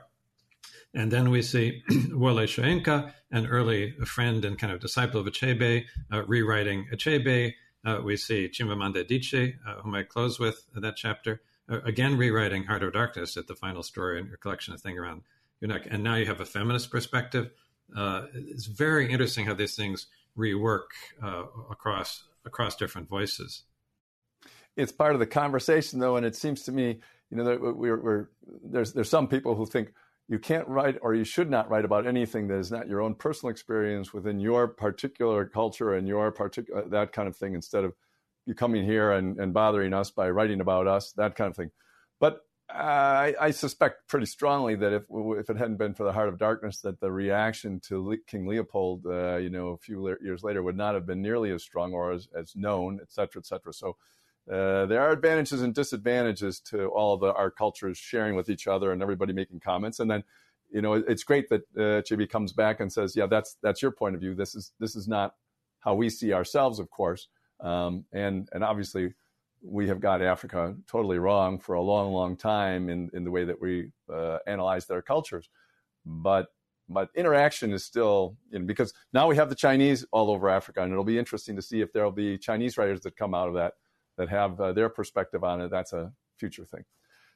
And 0.93 1.13
then 1.13 1.31
we 1.31 1.43
see 1.43 1.83
Wole 2.11 2.47
Soyinka, 2.47 3.13
an 3.31 3.47
early 3.47 3.93
friend 4.05 4.45
and 4.45 4.59
kind 4.59 4.73
of 4.73 4.81
disciple 4.81 5.21
of 5.21 5.27
Achebe, 5.27 5.85
rewriting 6.27 6.89
Achebe. 6.93 7.53
we 8.03 8.17
see 8.17 8.49
Chimamanda 8.49 9.07
Adichie, 9.07 9.55
whom 9.83 9.95
I 9.95 10.03
close 10.03 10.41
with 10.41 10.67
that 10.75 10.97
chapter, 10.97 11.41
again 11.69 12.17
rewriting 12.17 12.65
Heart 12.65 12.83
of 12.83 12.93
Darkness 12.93 13.37
at 13.37 13.47
the 13.47 13.55
final 13.55 13.83
story 13.83 14.21
in 14.21 14.27
your 14.27 14.37
collection 14.37 14.75
of 14.75 14.81
thing 14.81 14.99
around 14.99 15.23
your 15.61 15.69
neck, 15.69 15.87
and 15.91 16.03
now 16.03 16.17
you 16.17 16.27
have 16.27 16.41
a 16.41 16.47
feminist 16.47 16.91
perspective. 16.91 17.51
Uh, 17.95 18.27
it's 18.35 18.67
very 18.67 19.11
interesting 19.11 19.47
how 19.47 19.55
these 19.55 19.77
things 19.77 20.07
rework 20.37 20.89
uh, 21.23 21.45
across 21.71 22.25
across 22.45 22.77
different 22.77 23.09
voices. 23.09 23.63
It's 24.77 24.93
part 24.93 25.15
of 25.15 25.21
the 25.21 25.27
conversation, 25.27 25.99
though, 25.99 26.17
and 26.17 26.27
it 26.27 26.37
seems 26.37 26.63
to 26.65 26.73
me, 26.73 27.01
you 27.31 27.37
know, 27.37 27.59
we're, 27.75 28.01
we're, 28.01 28.29
there's 28.65 28.93
there's 28.93 29.09
some 29.09 29.27
people 29.27 29.55
who 29.55 29.67
think 29.67 29.93
you 30.29 30.39
can't 30.39 30.67
write 30.69 30.99
or 31.03 31.15
you 31.15 31.25
should 31.25 31.49
not 31.49 31.71
write 31.71 31.85
about 31.85 32.07
anything 32.07 32.49
that 32.49 32.59
is 32.59 32.71
not 32.71 32.89
your 32.89 33.01
own 33.01 33.15
personal 33.15 33.51
experience 33.51 34.13
within 34.13 34.41
your 34.41 34.69
particular 34.69 35.47
culture 35.47 35.95
and 35.95 36.07
your 36.09 36.31
particular 36.33 36.87
that 36.89 37.13
kind 37.13 37.29
of 37.29 37.37
thing. 37.37 37.55
Instead 37.55 37.85
of 37.85 37.95
coming 38.55 38.85
here 38.85 39.13
and, 39.13 39.39
and 39.39 39.53
bothering 39.53 39.93
us 39.93 40.11
by 40.11 40.31
writing 40.31 40.61
about 40.61 40.87
us, 40.87 41.13
that 41.13 41.35
kind 41.35 41.51
of 41.51 41.57
thing. 41.57 41.71
But 42.21 42.41
uh, 42.69 42.77
I, 42.77 43.35
I, 43.41 43.51
suspect 43.53 44.09
pretty 44.09 44.27
strongly 44.27 44.75
that 44.75 44.93
if 44.93 45.05
if 45.11 45.51
it 45.51 45.57
hadn't 45.57 45.77
been 45.77 45.95
for 45.95 46.03
the 46.03 46.13
Heart 46.13 46.31
of 46.31 46.39
Darkness, 46.39 46.81
that 46.81 47.01
the 47.01 47.13
reaction 47.13 47.79
to 47.87 48.05
Le- 48.05 48.17
King 48.27 48.47
Leopold, 48.47 49.07
uh, 49.07 49.37
you 49.37 49.51
know, 49.51 49.69
a 49.69 49.77
few 49.77 50.03
le- 50.03 50.17
years 50.21 50.43
later, 50.43 50.65
would 50.65 50.77
not 50.77 50.95
have 50.95 51.07
been 51.07 51.23
nearly 51.23 51.53
as 51.53 51.63
strong 51.63 51.93
or 51.93 52.11
as, 52.11 52.29
as 52.37 52.57
known, 52.57 52.99
et 53.01 53.13
cetera, 53.13 53.41
et 53.41 53.47
cetera. 53.47 53.73
So 53.73 53.97
uh, 54.51 54.87
there 54.87 55.01
are 55.01 55.13
advantages 55.13 55.63
and 55.63 55.75
disadvantages 55.75 56.59
to 56.61 56.87
all 56.89 57.15
of 57.15 57.21
the, 57.21 57.33
our 57.35 57.53
cultures 57.53 57.99
sharing 57.99 58.35
with 58.35 58.49
each 58.49 58.67
other 58.67 58.91
and 58.91 59.01
everybody 59.01 59.33
making 59.33 59.61
comments. 59.61 60.01
And 60.01 60.11
then, 60.11 60.25
you 60.71 60.83
know, 60.83 60.95
it, 60.95 61.05
it's 61.07 61.23
great 61.23 61.49
that 61.51 61.63
uh, 61.77 62.03
Chibi 62.03 62.29
comes 62.29 62.53
back 62.53 62.81
and 62.81 62.93
says, 62.93 63.15
"Yeah, 63.15 63.27
that's 63.27 63.57
that's 63.63 63.81
your 63.81 63.93
point 63.93 64.17
of 64.17 64.21
view. 64.21 64.35
This 64.35 64.57
is 64.57 64.73
this 64.81 64.97
is 64.97 65.07
not 65.07 65.35
how 65.81 65.95
we 65.95 66.11
see 66.11 66.33
ourselves, 66.33 66.81
of 66.81 66.91
course." 66.91 67.29
Um, 67.61 68.05
and 68.13 68.49
and 68.53 68.63
obviously, 68.65 69.15
we 69.63 69.89
have 69.89 70.01
got 70.01 70.23
Africa 70.23 70.77
totally 70.87 71.19
wrong 71.19 71.59
for 71.59 71.75
a 71.75 71.83
long, 71.83 72.13
long 72.13 72.37
time 72.37 72.89
in, 72.89 73.11
in 73.15 73.25
the 73.25 73.31
way 73.31 73.45
that 73.45 73.61
we 73.61 73.91
uh, 74.13 74.39
analyze 74.47 74.87
their 74.87 75.03
cultures. 75.03 75.49
But 76.05 76.47
but 76.89 77.09
interaction 77.17 77.73
is 77.73 77.85
still 77.85 78.37
you 78.51 78.61
know, 78.61 78.65
because 78.65 78.95
now 79.13 79.27
we 79.27 79.37
have 79.37 79.49
the 79.49 79.57
Chinese 79.57 80.07
all 80.13 80.31
over 80.31 80.49
Africa, 80.49 80.83
and 80.83 80.93
it'll 80.93 81.05
be 81.05 81.19
interesting 81.19 81.57
to 81.57 81.63
see 81.63 81.81
if 81.81 81.93
there'll 81.93 82.13
be 82.13 82.39
Chinese 82.39 82.79
writers 82.79 83.01
that 83.01 83.17
come 83.17 83.35
out 83.35 83.49
of 83.49 83.55
that 83.55 83.75
that 84.17 84.29
have 84.29 84.61
uh, 84.61 84.73
their 84.73 84.89
perspective 84.89 85.43
on 85.43 85.61
it. 85.61 85.71
That's 85.71 85.93
a 85.93 86.13
future 86.39 86.65
thing. 86.65 86.85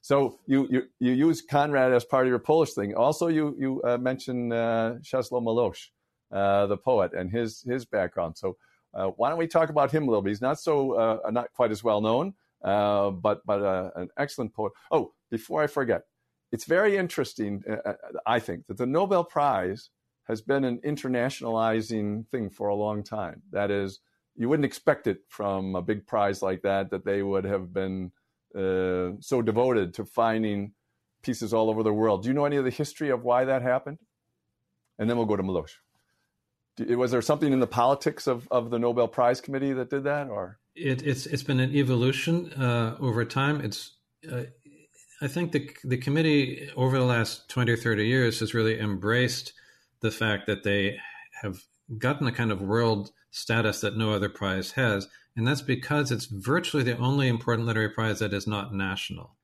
So 0.03 0.39
you, 0.47 0.67
you 0.71 0.83
you 0.99 1.13
use 1.13 1.43
Conrad 1.43 1.93
as 1.93 2.05
part 2.05 2.27
of 2.27 2.31
your 2.31 2.39
Polish 2.39 2.73
thing. 2.73 2.95
Also, 2.95 3.27
you 3.29 3.55
you 3.59 3.83
uh, 3.83 3.99
mentioned 3.99 4.53
uh, 4.53 4.95
Czesław 5.03 5.91
uh, 6.33 6.67
the 6.67 6.77
poet, 6.77 7.13
and 7.13 7.31
his 7.31 7.63
his 7.63 7.85
background. 7.85 8.39
So 8.39 8.57
uh, 8.95 9.07
why 9.17 9.29
don't 9.29 9.39
we 9.39 9.47
talk 9.47 9.71
about 9.71 9.91
him 9.91 10.05
a 10.05 10.07
little 10.07 10.23
bit? 10.23 10.31
He's 10.31 10.41
not 10.41 10.61
so 10.61 10.93
uh, 10.93 11.31
not 11.31 11.53
quite 11.53 11.71
as 11.71 11.85
well 11.85 12.01
known, 12.01 12.35
uh, 12.63 13.11
but 13.11 13.45
but 13.47 13.63
uh, 13.63 13.91
an 13.97 14.09
excellent 14.19 14.55
poet. 14.55 14.73
Oh, 14.91 15.13
before 15.31 15.63
I 15.63 15.67
forget, 15.67 16.03
it's 16.53 16.65
very 16.65 16.97
interesting. 16.97 17.63
Uh, 17.69 17.93
I 18.27 18.41
think 18.41 18.67
that 18.67 18.79
the 18.79 18.87
Nobel 18.87 19.25
Prize 19.25 19.91
has 20.25 20.41
been 20.43 20.65
an 20.65 20.79
internationalizing 20.85 22.27
thing 22.29 22.51
for 22.51 22.69
a 22.69 22.75
long 22.75 23.03
time. 23.03 23.43
That 23.51 23.71
is, 23.71 24.01
you 24.37 24.49
wouldn't 24.49 24.65
expect 24.65 25.07
it 25.07 25.19
from 25.29 25.75
a 25.75 25.83
big 25.83 26.07
prize 26.07 26.41
like 26.41 26.63
that 26.63 26.91
that 26.91 27.05
they 27.05 27.23
would 27.23 27.45
have 27.45 27.73
been 27.73 28.13
uh, 28.55 29.19
so 29.21 29.43
devoted 29.43 29.95
to 29.95 30.05
finding 30.05 30.73
pieces 31.23 31.53
all 31.53 31.69
over 31.69 31.83
the 31.83 31.93
world. 31.93 32.23
Do 32.23 32.29
you 32.29 32.35
know 32.35 32.45
any 32.45 32.57
of 32.57 32.65
the 32.65 32.71
history 32.71 33.11
of 33.11 33.25
why 33.25 33.45
that 33.45 33.63
happened? 33.63 33.99
And 34.99 35.09
then 35.09 35.17
we'll 35.17 35.27
go 35.27 35.37
to 35.37 35.43
Milosz. 35.43 35.73
Was 36.79 37.11
there 37.11 37.23
something 37.23 37.53
in 37.53 37.61
the 37.61 37.67
politics 37.67 38.27
of, 38.27 38.49
of 38.51 38.71
the 38.71 38.79
Nobel 38.79 39.09
Prize 39.09 39.41
Committee 39.41 39.73
that 39.73 39.91
did 39.91 40.05
that, 40.05 40.29
or 40.29 40.59
it, 40.75 41.03
it's 41.03 41.27
it's 41.27 41.43
been 41.43 41.61
an 41.61 41.75
evolution 41.75 42.53
uh, 42.53 42.97
over 43.01 43.25
time. 43.25 43.61
It's 43.61 43.97
uh, 44.31 44.45
I 45.21 45.29
think 45.29 45.53
the 45.53 45.71
the 45.85 45.99
committee 45.99 46.71
over 46.77 46.99
the 46.99 47.05
last 47.05 47.49
twenty 47.49 47.73
or 47.73 47.77
thirty 47.77 48.07
years 48.07 48.41
has 48.41 48.55
really 48.55 48.79
embraced 48.79 49.53
the 50.01 50.11
fact 50.11 50.47
that 50.47 50.65
they 50.65 50.99
have 51.43 51.63
gotten 51.99 52.27
a 52.27 52.33
kind 52.33 52.51
of 52.51 52.63
world 52.63 53.11
status 53.31 53.81
that 53.81 53.97
no 53.97 54.13
other 54.13 54.29
prize 54.29 54.73
has, 54.73 55.09
and 55.37 55.47
that's 55.47 55.63
because 55.63 56.11
it's 56.11 56.27
virtually 56.27 56.83
the 56.83 56.97
only 56.97 57.29
important 57.29 57.67
literary 57.67 57.91
prize 57.91 58.21
that 58.21 58.33
is 58.33 58.47
not 58.47 58.75
national. 58.75 59.37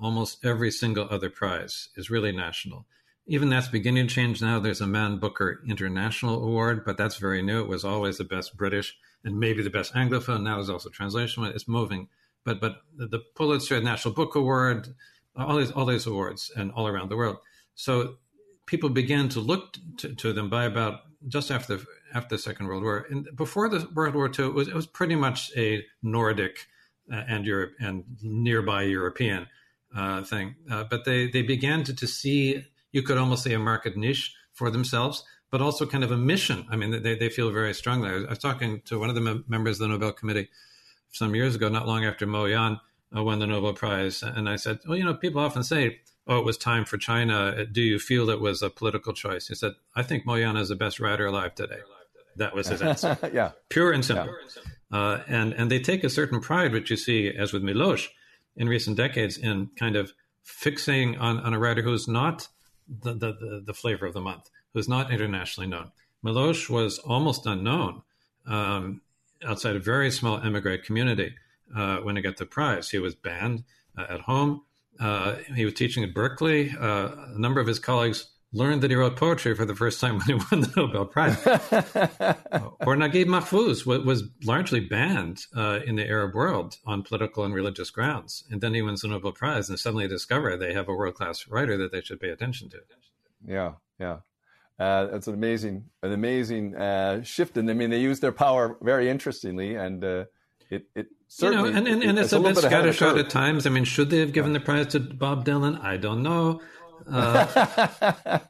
Almost 0.00 0.44
every 0.44 0.70
single 0.70 1.08
other 1.10 1.28
prize 1.28 1.88
is 1.96 2.08
really 2.08 2.32
national. 2.32 2.86
Even 3.30 3.50
that's 3.50 3.68
beginning 3.68 4.08
to 4.08 4.14
change 4.14 4.40
now. 4.40 4.58
There's 4.58 4.80
a 4.80 4.86
Man 4.86 5.18
Booker 5.18 5.60
International 5.68 6.42
Award, 6.42 6.84
but 6.84 6.96
that's 6.96 7.16
very 7.16 7.42
new. 7.42 7.60
It 7.60 7.68
was 7.68 7.84
always 7.84 8.16
the 8.16 8.24
best 8.24 8.56
British 8.56 8.96
and 9.22 9.38
maybe 9.38 9.62
the 9.62 9.70
best 9.70 9.92
Anglophone. 9.94 10.42
Now 10.42 10.58
is 10.60 10.70
also 10.70 10.88
translation. 10.88 11.44
It's 11.44 11.68
moving. 11.68 12.08
But 12.44 12.60
but 12.60 12.78
the 12.96 13.20
Pulitzer 13.34 13.80
National 13.82 14.14
Book 14.14 14.34
Award, 14.34 14.94
all 15.36 15.56
these 15.56 15.70
all 15.70 15.84
these 15.84 16.06
awards, 16.06 16.50
and 16.56 16.72
all 16.72 16.88
around 16.88 17.10
the 17.10 17.16
world. 17.16 17.36
So 17.74 18.16
people 18.66 18.88
began 18.88 19.28
to 19.30 19.40
look 19.40 19.76
to, 19.98 20.14
to 20.14 20.32
them 20.32 20.48
by 20.48 20.64
about 20.64 21.00
just 21.26 21.50
after 21.50 21.76
the 21.76 21.86
after 22.14 22.36
the 22.36 22.42
Second 22.42 22.66
World 22.66 22.82
War. 22.82 23.06
And 23.10 23.28
before 23.36 23.68
the 23.68 23.86
World 23.94 24.14
War 24.14 24.30
II, 24.36 24.46
it 24.46 24.54
was, 24.54 24.68
it 24.68 24.74
was 24.74 24.86
pretty 24.86 25.16
much 25.16 25.50
a 25.56 25.84
Nordic 26.02 26.66
uh, 27.12 27.24
and 27.28 27.44
Europe 27.44 27.72
and 27.80 28.04
nearby 28.22 28.84
European 28.84 29.46
uh, 29.94 30.22
thing. 30.22 30.54
Uh, 30.70 30.84
but 30.84 31.04
they 31.04 31.28
they 31.28 31.42
began 31.42 31.84
to, 31.84 31.94
to 31.94 32.06
see 32.06 32.64
you 32.92 33.02
could 33.02 33.18
almost 33.18 33.44
say 33.44 33.52
a 33.52 33.58
market 33.58 33.96
niche 33.96 34.34
for 34.52 34.70
themselves, 34.70 35.24
but 35.50 35.62
also 35.62 35.86
kind 35.86 36.04
of 36.04 36.10
a 36.10 36.16
mission. 36.16 36.66
I 36.70 36.76
mean, 36.76 37.02
they 37.02 37.16
they 37.16 37.28
feel 37.28 37.50
very 37.50 37.74
strongly. 37.74 38.10
I 38.10 38.14
was, 38.14 38.24
I 38.24 38.30
was 38.30 38.38
talking 38.38 38.82
to 38.86 38.98
one 38.98 39.08
of 39.08 39.14
the 39.14 39.20
mem- 39.20 39.44
members 39.48 39.76
of 39.76 39.88
the 39.88 39.88
Nobel 39.88 40.12
Committee 40.12 40.48
some 41.10 41.34
years 41.34 41.54
ago, 41.54 41.68
not 41.68 41.86
long 41.86 42.04
after 42.04 42.26
Mo 42.26 42.44
Yan 42.44 42.80
uh, 43.16 43.22
won 43.22 43.38
the 43.38 43.46
Nobel 43.46 43.72
Prize, 43.72 44.22
and 44.22 44.48
I 44.48 44.56
said, 44.56 44.80
well, 44.86 44.98
you 44.98 45.04
know, 45.04 45.14
people 45.14 45.40
often 45.40 45.62
say 45.62 46.00
oh, 46.28 46.38
it 46.38 46.44
was 46.44 46.56
time 46.56 46.84
for 46.84 46.98
China. 46.98 47.64
Do 47.64 47.80
you 47.80 47.98
feel 47.98 48.30
it 48.30 48.40
was 48.40 48.62
a 48.62 48.70
political 48.70 49.12
choice? 49.12 49.48
He 49.48 49.54
said, 49.54 49.72
I 49.96 50.02
think 50.02 50.26
Mo 50.26 50.34
Yan 50.34 50.56
is 50.56 50.68
the 50.68 50.76
best 50.76 51.00
writer 51.00 51.26
alive 51.26 51.54
today. 51.54 51.78
That 52.36 52.54
was 52.54 52.68
his 52.68 52.82
answer. 52.82 53.18
yeah. 53.32 53.52
Pure 53.68 53.92
and 53.92 54.04
simple. 54.04 54.32
Yeah. 54.92 54.98
Uh, 54.98 55.22
and, 55.26 55.52
and 55.54 55.70
they 55.70 55.80
take 55.80 56.04
a 56.04 56.10
certain 56.10 56.40
pride, 56.40 56.72
which 56.72 56.90
you 56.90 56.96
see, 56.96 57.28
as 57.28 57.52
with 57.52 57.62
Milosz, 57.62 58.08
in 58.56 58.68
recent 58.68 58.96
decades, 58.96 59.36
in 59.36 59.70
kind 59.78 59.96
of 59.96 60.12
fixing 60.44 61.16
on, 61.16 61.40
on 61.40 61.54
a 61.54 61.58
writer 61.58 61.82
who's 61.82 62.06
not 62.06 62.48
the, 62.88 63.14
the, 63.14 63.62
the 63.64 63.74
flavor 63.74 64.06
of 64.06 64.14
the 64.14 64.20
month, 64.20 64.50
who's 64.72 64.88
not 64.88 65.10
internationally 65.10 65.68
known. 65.68 65.92
Milosz 66.24 66.68
was 66.68 66.98
almost 66.98 67.46
unknown 67.46 68.02
um, 68.46 69.00
outside 69.44 69.76
a 69.76 69.80
very 69.80 70.10
small 70.10 70.38
emigre 70.38 70.78
community 70.78 71.34
uh, 71.76 71.98
when 71.98 72.16
he 72.16 72.22
got 72.22 72.36
the 72.36 72.46
prize. 72.46 72.90
He 72.90 72.98
was 72.98 73.14
banned 73.14 73.64
uh, 73.96 74.06
at 74.08 74.20
home. 74.20 74.62
Uh, 74.98 75.36
he 75.54 75.64
was 75.64 75.74
teaching 75.74 76.02
at 76.02 76.14
Berkeley. 76.14 76.70
Uh, 76.70 77.10
a 77.34 77.38
number 77.38 77.60
of 77.60 77.66
his 77.66 77.78
colleagues 77.78 78.26
learned 78.52 78.82
that 78.82 78.90
he 78.90 78.96
wrote 78.96 79.16
poetry 79.16 79.54
for 79.54 79.64
the 79.64 79.74
first 79.74 80.00
time 80.00 80.18
when 80.18 80.26
he 80.26 80.34
won 80.34 80.60
the 80.62 80.72
Nobel 80.76 81.04
Prize. 81.04 81.36
or 81.46 82.96
Naguib 82.96 83.26
Mahfouz 83.26 83.84
was, 83.84 84.04
was 84.04 84.24
largely 84.44 84.80
banned 84.80 85.46
uh, 85.56 85.80
in 85.84 85.96
the 85.96 86.06
Arab 86.06 86.34
world 86.34 86.76
on 86.86 87.02
political 87.02 87.44
and 87.44 87.54
religious 87.54 87.90
grounds. 87.90 88.44
And 88.50 88.60
then 88.60 88.74
he 88.74 88.82
wins 88.82 89.02
the 89.02 89.08
Nobel 89.08 89.32
Prize 89.32 89.68
and 89.68 89.78
suddenly 89.78 90.08
discover 90.08 90.56
they 90.56 90.72
have 90.72 90.88
a 90.88 90.94
world 90.94 91.14
class 91.14 91.46
writer 91.48 91.76
that 91.76 91.92
they 91.92 92.00
should 92.00 92.20
pay 92.20 92.30
attention 92.30 92.70
to. 92.70 92.78
Yeah, 93.46 93.72
yeah. 93.98 94.18
Uh, 94.78 95.08
it's 95.12 95.26
an 95.26 95.34
amazing, 95.34 95.84
an 96.02 96.12
amazing 96.12 96.76
uh, 96.76 97.22
shift, 97.24 97.56
and 97.56 97.68
I 97.68 97.74
mean 97.74 97.90
they 97.90 97.98
use 97.98 98.20
their 98.20 98.30
power 98.30 98.78
very 98.80 99.10
interestingly, 99.10 99.74
and 99.74 100.04
uh, 100.04 100.24
it, 100.70 100.86
it 100.94 101.08
certainly, 101.26 101.70
you 101.70 101.74
know, 101.74 101.78
and, 101.78 101.88
and, 101.88 102.02
and 102.04 102.18
it's, 102.18 102.32
it's, 102.32 102.32
a, 102.32 102.40
bit, 102.40 102.54
bit 102.54 102.64
scattershot 102.64 103.18
at 103.18 103.28
times. 103.28 103.66
I 103.66 103.70
mean, 103.70 103.82
should 103.82 104.10
they 104.10 104.20
have 104.20 104.32
given 104.32 104.52
yeah. 104.52 104.58
the 104.58 104.64
prize 104.64 104.86
to 104.88 105.00
Bob 105.00 105.44
Dylan? 105.44 105.82
I 105.82 105.96
don't 105.96 106.22
know. 106.22 106.60
Uh, 107.10 108.40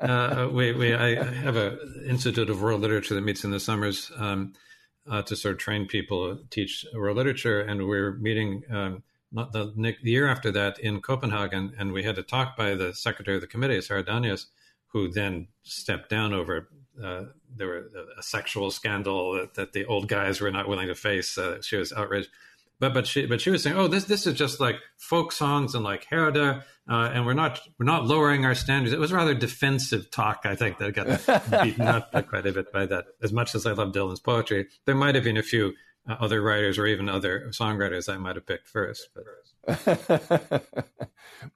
uh, 0.00 0.48
we, 0.52 0.72
we, 0.72 0.94
I 0.94 1.22
have 1.22 1.56
an 1.56 2.04
Institute 2.08 2.50
of 2.50 2.60
World 2.60 2.80
Literature 2.80 3.14
that 3.14 3.22
meets 3.22 3.44
in 3.44 3.50
the 3.50 3.60
summers 3.60 4.10
um, 4.16 4.54
uh, 5.08 5.22
to 5.22 5.36
sort 5.36 5.54
of 5.54 5.58
train 5.58 5.86
people 5.86 6.36
to 6.36 6.44
teach 6.50 6.84
world 6.94 7.16
literature, 7.16 7.60
and 7.60 7.86
we're 7.86 8.12
meeting 8.14 8.62
um, 8.70 9.02
not 9.30 9.52
the, 9.52 9.72
the, 9.76 9.96
year 10.02 10.28
after 10.28 10.50
that 10.52 10.78
in 10.78 11.00
Copenhagen, 11.00 11.72
and 11.78 11.92
we 11.92 12.02
had 12.02 12.18
a 12.18 12.22
talk 12.22 12.56
by 12.56 12.74
the 12.74 12.94
secretary 12.94 13.36
of 13.36 13.40
the 13.40 13.46
committee, 13.46 13.80
Sarah 13.80 14.04
Danius, 14.04 14.46
who 14.88 15.10
then 15.10 15.48
stepped 15.62 16.10
down 16.10 16.32
over 16.32 16.68
uh, 17.02 17.24
there 17.56 17.66
were 17.68 17.90
a 18.18 18.22
sexual 18.22 18.70
scandal 18.70 19.32
that, 19.32 19.54
that, 19.54 19.72
the 19.72 19.84
old 19.86 20.08
guys 20.08 20.40
were 20.40 20.50
not 20.50 20.68
willing 20.68 20.88
to 20.88 20.94
face. 20.94 21.38
Uh, 21.38 21.60
she 21.62 21.76
was 21.76 21.92
outraged, 21.92 22.28
but 22.82 22.94
but 22.94 23.06
she 23.06 23.26
but 23.26 23.40
she 23.40 23.48
was 23.48 23.62
saying, 23.62 23.76
oh, 23.76 23.86
this 23.86 24.06
this 24.06 24.26
is 24.26 24.34
just 24.34 24.58
like 24.58 24.74
folk 24.96 25.30
songs 25.30 25.76
and 25.76 25.84
like 25.84 26.04
Herder, 26.10 26.64
uh, 26.90 27.10
and 27.14 27.24
we're 27.24 27.32
not 27.32 27.60
we're 27.78 27.86
not 27.86 28.06
lowering 28.06 28.44
our 28.44 28.56
standards. 28.56 28.92
It 28.92 28.98
was 28.98 29.12
rather 29.12 29.34
defensive 29.34 30.10
talk, 30.10 30.40
I 30.42 30.56
think, 30.56 30.78
that 30.78 30.92
got 30.92 31.62
beaten 31.62 31.82
up 31.82 32.10
quite 32.28 32.44
a 32.44 32.50
bit 32.50 32.72
by 32.72 32.86
that. 32.86 33.04
As 33.22 33.32
much 33.32 33.54
as 33.54 33.66
I 33.66 33.72
love 33.72 33.92
Dylan's 33.92 34.18
poetry, 34.18 34.66
there 34.84 34.96
might 34.96 35.14
have 35.14 35.22
been 35.22 35.36
a 35.36 35.44
few 35.44 35.74
uh, 36.08 36.16
other 36.20 36.42
writers 36.42 36.78
or 36.78 36.86
even 36.86 37.08
other 37.08 37.48
songwriters 37.50 38.12
I 38.12 38.16
might 38.16 38.36
have 38.36 38.46
picked 38.46 38.68
first. 38.68 39.08
But. 39.14 39.24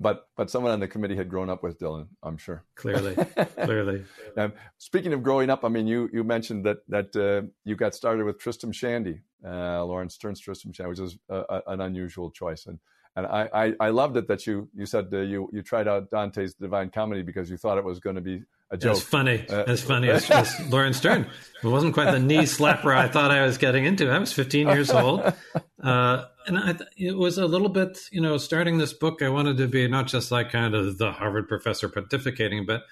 but 0.00 0.28
but 0.37 0.50
someone 0.50 0.70
on 0.70 0.78
the 0.78 0.87
committee 0.87 1.16
had 1.16 1.28
grown 1.28 1.50
up 1.50 1.64
with 1.64 1.78
Dylan, 1.78 2.06
I'm 2.22 2.37
sure. 2.37 2.64
Clearly, 2.76 3.14
clearly. 3.64 4.04
Um, 4.37 4.52
speaking 4.78 5.12
of 5.12 5.24
growing 5.24 5.50
up, 5.50 5.64
I 5.64 5.68
mean, 5.68 5.88
you 5.88 6.09
you 6.12 6.22
mentioned 6.22 6.64
that 6.66 6.78
that 6.88 7.16
uh, 7.16 7.48
you 7.64 7.74
got 7.74 7.96
started 7.96 8.24
with 8.24 8.38
Tristram 8.38 8.70
Shandy, 8.70 9.22
uh, 9.44 9.85
Laurence 9.85 10.14
Sterne's 10.14 10.38
Tristram 10.38 10.72
Shandy, 10.72 10.90
which 10.90 11.00
is 11.00 11.18
a, 11.28 11.42
a, 11.48 11.62
an 11.66 11.80
unusual 11.80 12.30
choice, 12.30 12.66
and 12.66 12.78
and 13.16 13.26
I, 13.26 13.48
I, 13.52 13.72
I 13.80 13.88
loved 13.88 14.16
it 14.16 14.28
that 14.28 14.46
you 14.46 14.68
you 14.74 14.87
said 14.87 15.09
uh, 15.12 15.18
you 15.18 15.48
you 15.52 15.62
tried 15.62 15.88
out 15.88 16.11
Dante's 16.11 16.54
Divine 16.54 16.90
Comedy 16.90 17.22
because 17.22 17.50
you 17.50 17.56
thought 17.56 17.78
it 17.78 17.85
was 17.85 17.98
going 17.98 18.16
to 18.16 18.22
be 18.22 18.42
a 18.70 18.76
joke. 18.76 18.96
It's 18.96 19.02
funny. 19.02 19.46
Uh, 19.48 19.64
as 19.64 19.83
funny 19.83 20.09
as, 20.09 20.31
as 20.31 20.55
Laurence 20.70 20.96
Sterne. 20.96 21.26
It 21.62 21.68
wasn't 21.68 21.94
quite 21.94 22.11
the 22.11 22.20
knee 22.20 22.38
slapper 22.38 22.94
I 22.94 23.09
thought 23.09 23.31
I 23.31 23.44
was 23.44 23.59
getting 23.59 23.85
into. 23.85 24.11
I 24.11 24.18
was 24.18 24.33
15 24.33 24.68
years 24.68 24.90
old. 24.90 25.20
Uh, 25.83 26.24
and 26.46 26.59
I, 26.59 26.76
it 26.96 27.16
was 27.16 27.38
a 27.38 27.46
little 27.46 27.68
bit, 27.68 27.98
you 28.11 28.20
know, 28.20 28.37
starting 28.37 28.79
this 28.79 28.92
book, 28.92 29.22
I 29.22 29.29
wanted 29.29 29.57
to 29.59 29.66
be 29.66 29.88
not 29.88 30.07
just 30.07 30.31
like 30.31 30.50
kind 30.50 30.74
of 30.74 30.98
the 30.98 31.12
Harvard 31.12 31.48
professor 31.48 31.88
pontificating, 31.88 32.66
but 32.66 32.83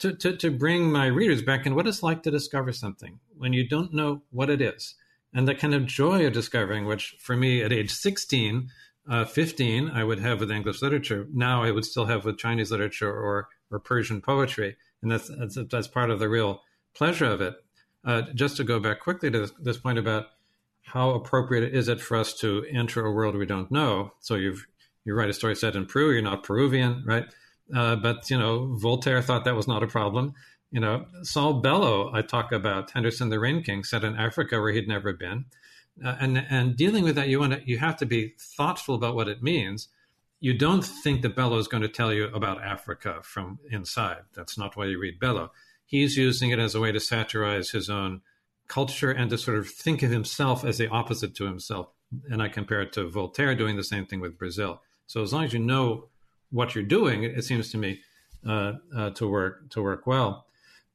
to, 0.00 0.14
to, 0.14 0.36
to 0.36 0.50
bring 0.50 0.90
my 0.90 1.06
readers 1.06 1.42
back 1.42 1.66
in 1.66 1.74
what 1.74 1.86
it's 1.86 2.02
like 2.02 2.22
to 2.22 2.30
discover 2.30 2.72
something 2.72 3.20
when 3.36 3.52
you 3.52 3.66
don't 3.66 3.92
know 3.94 4.22
what 4.30 4.50
it 4.50 4.60
is. 4.60 4.94
And 5.32 5.46
the 5.46 5.54
kind 5.54 5.74
of 5.74 5.86
joy 5.86 6.26
of 6.26 6.32
discovering, 6.32 6.86
which 6.86 7.16
for 7.20 7.36
me 7.36 7.62
at 7.62 7.72
age 7.72 7.92
16, 7.92 8.68
uh, 9.08 9.24
15, 9.24 9.90
I 9.90 10.04
would 10.04 10.18
have 10.18 10.40
with 10.40 10.50
English 10.50 10.82
literature. 10.82 11.26
Now 11.32 11.62
I 11.62 11.70
would 11.70 11.84
still 11.84 12.06
have 12.06 12.24
with 12.24 12.38
Chinese 12.38 12.70
literature 12.70 13.10
or, 13.10 13.48
or 13.70 13.78
Persian 13.78 14.20
poetry 14.20 14.76
and 15.02 15.10
that's 15.10 15.30
that's, 15.38 15.58
that's 15.70 15.88
part 15.88 16.10
of 16.10 16.18
the 16.18 16.28
real 16.28 16.62
pleasure 16.94 17.26
of 17.26 17.40
it. 17.40 17.54
Uh, 18.04 18.22
just 18.34 18.56
to 18.56 18.64
go 18.64 18.80
back 18.80 19.00
quickly 19.00 19.30
to 19.30 19.40
this, 19.40 19.52
this, 19.60 19.76
point 19.76 19.98
about 19.98 20.28
how 20.82 21.10
appropriate 21.10 21.74
is 21.74 21.86
it 21.86 22.00
for 22.00 22.16
us 22.16 22.32
to 22.32 22.64
enter 22.72 23.04
a 23.04 23.12
world 23.12 23.36
we 23.36 23.44
don't 23.44 23.70
know. 23.70 24.12
So 24.20 24.36
you've 24.36 24.66
you 25.04 25.14
write 25.14 25.28
a 25.28 25.34
story 25.34 25.54
set 25.54 25.76
in 25.76 25.86
Peru, 25.86 26.12
you're 26.12 26.22
not 26.22 26.42
Peruvian, 26.42 27.02
right? 27.06 27.26
Uh, 27.74 27.96
but 27.96 28.30
you 28.30 28.38
know, 28.38 28.74
Voltaire 28.76 29.22
thought 29.22 29.44
that 29.44 29.54
was 29.54 29.68
not 29.68 29.82
a 29.82 29.86
problem. 29.86 30.34
You 30.70 30.80
know, 30.80 31.06
Saul 31.22 31.54
Bellow, 31.60 32.10
I 32.14 32.22
talk 32.22 32.52
about 32.52 32.92
Henderson 32.92 33.28
the 33.28 33.40
Rain 33.40 33.62
King, 33.62 33.84
set 33.84 34.04
in 34.04 34.16
Africa 34.16 34.60
where 34.60 34.72
he'd 34.72 34.88
never 34.88 35.12
been, 35.12 35.46
uh, 36.04 36.16
and 36.20 36.46
and 36.48 36.76
dealing 36.76 37.04
with 37.04 37.16
that, 37.16 37.28
you 37.28 37.38
want 37.40 37.52
to 37.52 37.62
you 37.64 37.78
have 37.78 37.96
to 37.98 38.06
be 38.06 38.34
thoughtful 38.38 38.94
about 38.94 39.14
what 39.14 39.28
it 39.28 39.42
means 39.42 39.88
you 40.40 40.56
don't 40.56 40.82
think 40.82 41.20
that 41.22 41.36
Bellow 41.36 41.58
is 41.58 41.68
going 41.68 41.82
to 41.82 41.88
tell 41.88 42.12
you 42.12 42.24
about 42.24 42.62
Africa 42.62 43.18
from 43.22 43.58
inside. 43.70 44.22
That's 44.34 44.56
not 44.56 44.76
why 44.76 44.86
you 44.86 44.98
read 44.98 45.20
Bellow. 45.20 45.52
He's 45.84 46.16
using 46.16 46.50
it 46.50 46.58
as 46.58 46.74
a 46.74 46.80
way 46.80 46.92
to 46.92 47.00
satirize 47.00 47.70
his 47.70 47.90
own 47.90 48.22
culture 48.66 49.10
and 49.10 49.28
to 49.30 49.36
sort 49.36 49.58
of 49.58 49.68
think 49.68 50.02
of 50.02 50.10
himself 50.10 50.64
as 50.64 50.78
the 50.78 50.88
opposite 50.88 51.34
to 51.34 51.44
himself. 51.44 51.88
And 52.30 52.42
I 52.42 52.48
compare 52.48 52.80
it 52.80 52.92
to 52.94 53.08
Voltaire 53.08 53.54
doing 53.54 53.76
the 53.76 53.84
same 53.84 54.06
thing 54.06 54.20
with 54.20 54.38
Brazil. 54.38 54.80
So 55.06 55.22
as 55.22 55.32
long 55.32 55.44
as 55.44 55.52
you 55.52 55.58
know 55.58 56.08
what 56.50 56.74
you're 56.74 56.84
doing, 56.84 57.24
it, 57.24 57.44
seems 57.44 57.70
to 57.72 57.78
me 57.78 58.00
uh, 58.48 58.74
uh, 58.96 59.10
to 59.10 59.28
work 59.28 59.70
to 59.70 59.82
work 59.82 60.06
well. 60.06 60.46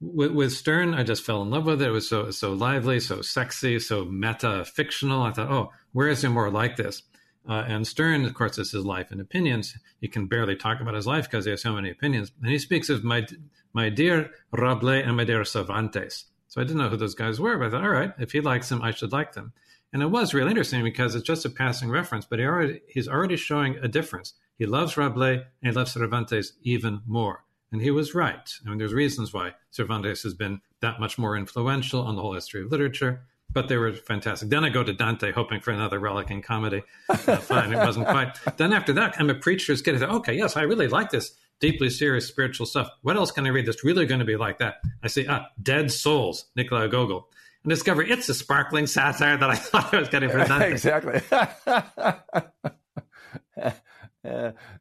With, 0.01 0.31
with, 0.31 0.53
Sterne, 0.53 0.93
I 0.93 1.03
just 1.03 1.23
fell 1.23 1.41
in 1.41 1.49
love 1.49 1.65
with 1.65 1.81
it. 1.81 1.87
It 1.87 1.91
was 1.91 2.09
so 2.09 2.31
so 2.31 2.53
lively, 2.53 2.99
so 2.99 3.21
sexy, 3.21 3.79
so 3.79 4.05
meta 4.05 4.65
fictional. 4.65 5.23
I 5.23 5.31
thought, 5.31 5.51
oh, 5.51 5.71
where 5.91 6.09
is 6.09 6.21
there 6.21 6.31
more 6.31 6.49
like 6.49 6.75
this? 6.75 7.03
Uh, 7.47 7.63
and 7.67 7.85
Sterne, 7.85 8.25
of 8.25 8.33
course, 8.33 8.55
this 8.55 8.67
is 8.67 8.73
his 8.73 8.85
life 8.85 9.11
and 9.11 9.21
opinions. 9.21 9.77
He 10.01 10.07
can 10.07 10.27
barely 10.27 10.55
talk 10.55 10.81
about 10.81 10.95
his 10.95 11.05
life 11.05 11.25
because 11.25 11.45
he 11.45 11.51
has 11.51 11.61
so 11.61 11.73
many 11.73 11.91
opinions. 11.91 12.31
And 12.41 12.51
he 12.51 12.57
speaks 12.57 12.89
of 12.89 13.03
my 13.03 13.25
my 13.73 13.89
dear 13.89 14.31
Rabelais 14.51 15.03
and 15.03 15.17
my 15.17 15.25
dear 15.25 15.43
Cervantes. 15.43 16.25
So 16.47 16.61
I 16.61 16.63
didn't 16.63 16.77
know 16.77 16.87
who 16.87 16.97
those 16.97 17.15
guys 17.15 17.39
were, 17.39 17.57
but 17.57 17.67
I 17.67 17.69
thought, 17.71 17.83
all 17.83 17.89
right, 17.89 18.13
if 18.17 18.31
he 18.31 18.39
likes 18.39 18.69
them, 18.69 18.81
I 18.81 18.91
should 18.91 19.11
like 19.11 19.33
them. 19.33 19.51
And 19.91 20.01
it 20.01 20.07
was 20.07 20.33
really 20.33 20.51
interesting 20.51 20.83
because 20.83 21.13
it's 21.13 21.27
just 21.27 21.45
a 21.45 21.49
passing 21.49 21.89
reference, 21.89 22.25
but 22.25 22.39
he 22.39 22.45
already, 22.45 22.81
he's 22.87 23.09
already 23.09 23.35
showing 23.35 23.77
a 23.77 23.89
difference. 23.89 24.33
He 24.57 24.65
loves 24.65 24.95
Rabelais 24.95 25.33
and 25.33 25.43
he 25.61 25.71
loves 25.71 25.91
Cervantes 25.91 26.53
even 26.61 27.01
more. 27.05 27.43
And 27.71 27.81
he 27.81 27.91
was 27.91 28.15
right. 28.15 28.49
I 28.65 28.69
mean, 28.69 28.77
there's 28.77 28.93
reasons 28.93 29.33
why 29.33 29.51
Cervantes 29.71 30.23
has 30.23 30.33
been 30.33 30.61
that 30.79 30.99
much 31.01 31.17
more 31.17 31.35
influential 31.35 32.01
on 32.01 32.15
the 32.15 32.21
whole 32.21 32.33
history 32.33 32.61
of 32.61 32.71
literature, 32.71 33.25
but 33.55 33.69
they 33.69 33.77
were 33.77 33.93
fantastic. 33.93 34.49
Then 34.49 34.65
I 34.65 34.69
go 34.69 34.83
to 34.83 34.93
Dante 34.93 35.31
hoping 35.31 35.61
for 35.61 35.71
another 35.71 35.97
relic 35.97 36.29
in 36.29 36.43
comedy. 36.43 36.83
Uh, 37.09 37.15
fine, 37.15 37.73
it 37.73 37.77
wasn't 37.77 38.05
quite. 38.05 38.37
Then 38.57 38.73
after 38.73 38.93
that, 38.93 39.15
I'm 39.17 39.29
a 39.29 39.33
preacher's 39.33 39.81
kid. 39.81 39.95
I 39.95 39.99
thought, 39.99 40.15
okay, 40.17 40.33
yes, 40.33 40.57
I 40.57 40.63
really 40.63 40.89
like 40.89 41.09
this 41.09 41.31
deeply 41.61 41.89
serious 41.89 42.27
spiritual 42.27 42.65
stuff. 42.65 42.89
What 43.01 43.15
else 43.15 43.31
can 43.31 43.47
I 43.47 43.49
read 43.49 43.65
that's 43.65 43.83
really 43.83 44.05
going 44.05 44.19
to 44.19 44.25
be 44.25 44.35
like 44.35 44.59
that? 44.59 44.75
I 45.01 45.07
see, 45.07 45.25
ah, 45.27 45.47
Dead 45.63 45.89
Souls, 45.89 46.45
Nikolai 46.57 46.87
Gogol. 46.87 47.29
And 47.63 47.69
discover 47.69 48.03
it's 48.03 48.27
a 48.27 48.33
sparkling 48.33 48.87
satire 48.87 49.37
that 49.37 49.49
I 49.49 49.55
thought 49.55 49.93
I 49.93 49.99
was 49.99 50.09
getting 50.09 50.29
from 50.29 50.47
Dante. 50.47 50.71
exactly. 50.71 51.21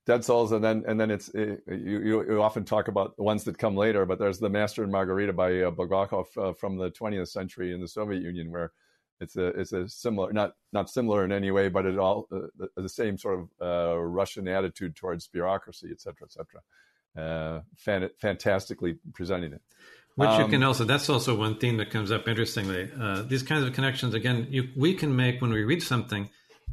Dead 0.07 0.25
Souls, 0.25 0.53
and 0.53 0.63
then 0.63 0.85
and 0.87 1.01
then 1.01 1.11
it's 1.11 1.29
it, 1.31 1.63
you, 1.67 2.25
you 2.29 2.43
often 2.43 2.65
talk 2.65 2.89
about 2.89 3.17
the 3.17 3.23
ones 3.23 3.45
that 3.45 3.59
come 3.59 3.77
later, 3.77 4.07
but 4.07 4.19
there's 4.19 4.39
the 4.39 4.49
Master 4.49 4.83
and 4.83 4.93
Margarita 4.93 5.33
by 5.33 5.63
uh, 5.63 5.71
Bulgakov 5.71 6.27
uh, 6.37 6.53
from 6.53 6.77
the 6.77 6.91
20th 6.91 7.29
century 7.29 7.73
in 7.73 7.81
the 7.81 7.89
Soviet 7.89 8.23
Union, 8.23 8.51
where 8.51 8.73
it's 9.21 9.37
a 9.37 9.47
it's 9.49 9.73
a 9.73 9.89
similar 9.89 10.33
not 10.33 10.55
not 10.73 10.91
similar 10.91 11.25
in 11.25 11.33
any 11.33 11.51
way, 11.51 11.69
but 11.69 11.87
it 11.87 11.99
all 11.99 12.27
uh, 12.33 12.41
the, 12.57 12.83
the, 12.83 12.89
same 12.89 13.17
sort 13.17 13.41
of 13.41 13.49
uh, 13.61 13.99
Russian 14.01 14.49
attitude 14.49 14.97
towards 14.97 15.29
bureaucracy, 15.29 15.89
et 15.91 16.01
cetera, 16.01 16.27
et 16.27 16.33
cetera. 16.33 16.61
Uh, 17.17 17.61
fan, 17.77 18.11
fantastically 18.21 18.97
presenting 19.13 19.53
it. 19.53 19.63
Which 20.17 20.29
um, 20.29 20.43
you 20.43 20.49
can 20.49 20.63
also, 20.65 20.85
that's 20.85 21.09
also 21.09 21.37
one 21.37 21.59
theme 21.59 21.77
that 21.77 21.91
comes 21.91 22.11
up 22.11 22.27
interestingly. 22.27 22.91
Uh, 22.99 23.23
these 23.23 23.45
kinds 23.45 23.65
of 23.65 23.73
connections, 23.73 24.15
again, 24.15 24.49
you, 24.51 24.69
we 24.77 24.95
can 24.95 25.15
make 25.15 25.41
when 25.41 25.53
we 25.53 25.63
read 25.63 25.83
something. 25.83 26.29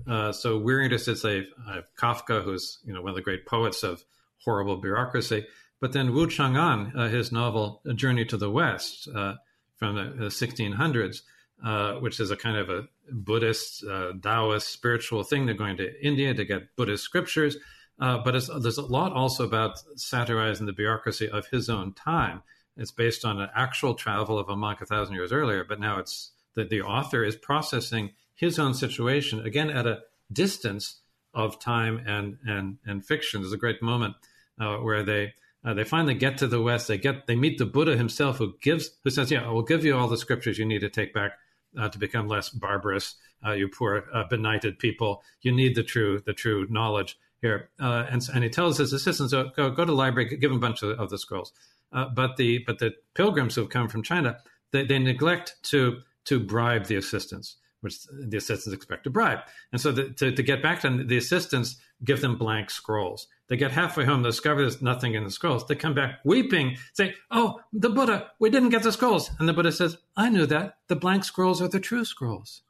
Uh, 0.07 0.31
so 0.31 0.57
we're 0.57 0.81
interested, 0.81 1.17
say, 1.17 1.47
uh, 1.67 1.81
Kafka, 1.97 2.43
who's 2.43 2.79
you 2.85 2.93
know 2.93 3.01
one 3.01 3.09
of 3.09 3.15
the 3.15 3.21
great 3.21 3.45
poets 3.45 3.83
of 3.83 4.03
horrible 4.43 4.77
bureaucracy. 4.77 5.45
But 5.79 5.93
then 5.93 6.13
Wu 6.13 6.27
Cheng'en, 6.27 6.95
uh, 6.95 7.07
his 7.07 7.31
novel 7.31 7.81
A 7.85 7.93
Journey 7.93 8.25
to 8.25 8.37
the 8.37 8.51
West 8.51 9.07
uh, 9.07 9.35
from 9.77 9.95
the 9.95 10.25
1600s, 10.25 11.21
uh, 11.63 11.93
which 11.95 12.19
is 12.19 12.29
a 12.29 12.37
kind 12.37 12.57
of 12.57 12.69
a 12.69 12.87
Buddhist, 13.11 13.83
Taoist, 14.21 14.67
spiritual 14.67 15.23
thing. 15.23 15.45
They're 15.45 15.55
going 15.55 15.77
to 15.77 16.05
India 16.05 16.33
to 16.33 16.45
get 16.45 16.75
Buddhist 16.75 17.03
scriptures. 17.03 17.57
but 17.97 18.31
there's 18.31 18.77
a 18.77 18.85
lot 18.85 19.13
also 19.13 19.43
about 19.43 19.79
satirizing 19.95 20.67
the 20.67 20.73
bureaucracy 20.73 21.27
of 21.27 21.47
his 21.47 21.69
own 21.69 21.93
time 21.93 22.43
it's 22.77 22.91
based 22.91 23.25
on 23.25 23.39
an 23.39 23.49
actual 23.55 23.93
travel 23.95 24.39
of 24.39 24.49
a 24.49 24.55
monk 24.55 24.81
a 24.81 24.85
thousand 24.85 25.15
years 25.15 25.31
earlier, 25.31 25.63
but 25.63 25.79
now 25.79 25.99
it's 25.99 26.31
that 26.55 26.69
the 26.69 26.81
author 26.81 27.23
is 27.23 27.35
processing 27.35 28.11
his 28.41 28.57
own 28.57 28.73
situation 28.73 29.39
again 29.45 29.69
at 29.69 29.85
a 29.85 29.99
distance 30.33 31.01
of 31.33 31.59
time 31.59 32.01
and 32.05 32.37
and 32.45 32.77
and 32.85 33.05
fiction. 33.05 33.41
There's 33.41 33.53
a 33.53 33.57
great 33.57 33.81
moment 33.81 34.15
uh, 34.59 34.77
where 34.77 35.03
they 35.03 35.33
uh, 35.63 35.75
they 35.75 35.83
finally 35.83 36.15
get 36.15 36.39
to 36.39 36.47
the 36.47 36.61
west. 36.61 36.87
They 36.87 36.97
get 36.97 37.27
they 37.27 37.35
meet 37.35 37.59
the 37.59 37.67
Buddha 37.67 37.95
himself, 37.95 38.39
who 38.39 38.55
gives 38.61 38.89
who 39.03 39.11
says, 39.11 39.29
"Yeah, 39.31 39.47
I 39.47 39.51
will 39.51 39.61
give 39.61 39.85
you 39.85 39.95
all 39.95 40.07
the 40.07 40.17
scriptures 40.17 40.57
you 40.57 40.65
need 40.65 40.81
to 40.81 40.89
take 40.89 41.13
back 41.13 41.33
uh, 41.79 41.89
to 41.89 41.99
become 41.99 42.27
less 42.27 42.49
barbarous. 42.49 43.15
Uh, 43.45 43.51
you 43.51 43.69
poor 43.69 44.05
uh, 44.13 44.23
benighted 44.27 44.79
people, 44.79 45.23
you 45.41 45.51
need 45.51 45.75
the 45.75 45.83
true 45.83 46.21
the 46.25 46.33
true 46.33 46.65
knowledge 46.69 47.19
here." 47.41 47.69
Uh, 47.79 48.07
and 48.09 48.27
and 48.33 48.43
he 48.43 48.49
tells 48.49 48.79
his 48.79 48.91
assistants, 48.91 49.33
oh, 49.33 49.51
"Go 49.55 49.69
go 49.69 49.85
to 49.85 49.91
the 49.91 49.95
library, 49.95 50.35
give 50.35 50.49
him 50.49 50.57
a 50.57 50.67
bunch 50.67 50.81
of, 50.81 50.99
of 50.99 51.11
the 51.11 51.19
scrolls." 51.19 51.53
But 51.91 52.37
the 52.37 52.63
but 52.65 52.79
the 52.79 52.95
pilgrims 53.13 53.53
who 53.53 53.61
have 53.61 53.69
come 53.69 53.87
from 53.87 54.01
China, 54.01 54.39
they, 54.71 54.83
they 54.83 54.97
neglect 54.97 55.57
to 55.63 56.01
to 56.25 56.39
bribe 56.39 56.85
the 56.85 56.95
assistants, 56.95 57.57
which 57.81 58.03
the 58.05 58.37
assistants 58.37 58.75
expect 58.75 59.03
to 59.03 59.09
bribe. 59.09 59.39
And 59.71 59.81
so 59.81 59.91
the, 59.91 60.09
to, 60.11 60.31
to 60.31 60.43
get 60.43 60.63
back 60.63 60.81
to 60.81 60.89
them, 60.89 61.07
the 61.07 61.17
assistants 61.17 61.77
give 62.03 62.21
them 62.21 62.37
blank 62.37 62.69
scrolls. 62.69 63.27
They 63.47 63.57
get 63.57 63.71
halfway 63.71 64.05
home, 64.05 64.23
they 64.23 64.29
discover 64.29 64.61
there's 64.61 64.81
nothing 64.81 65.15
in 65.15 65.23
the 65.23 65.31
scrolls. 65.31 65.67
They 65.67 65.75
come 65.75 65.93
back 65.93 66.19
weeping, 66.23 66.77
say, 66.93 67.15
"Oh, 67.29 67.59
the 67.73 67.89
Buddha, 67.89 68.31
we 68.39 68.49
didn't 68.49 68.69
get 68.69 68.83
the 68.83 68.91
scrolls." 68.91 69.29
And 69.39 69.49
the 69.49 69.53
Buddha 69.53 69.71
says, 69.71 69.97
"I 70.15 70.29
knew 70.29 70.45
that. 70.45 70.77
The 70.87 70.95
blank 70.95 71.25
scrolls 71.25 71.61
are 71.61 71.67
the 71.67 71.79
true 71.79 72.05
scrolls." 72.05 72.61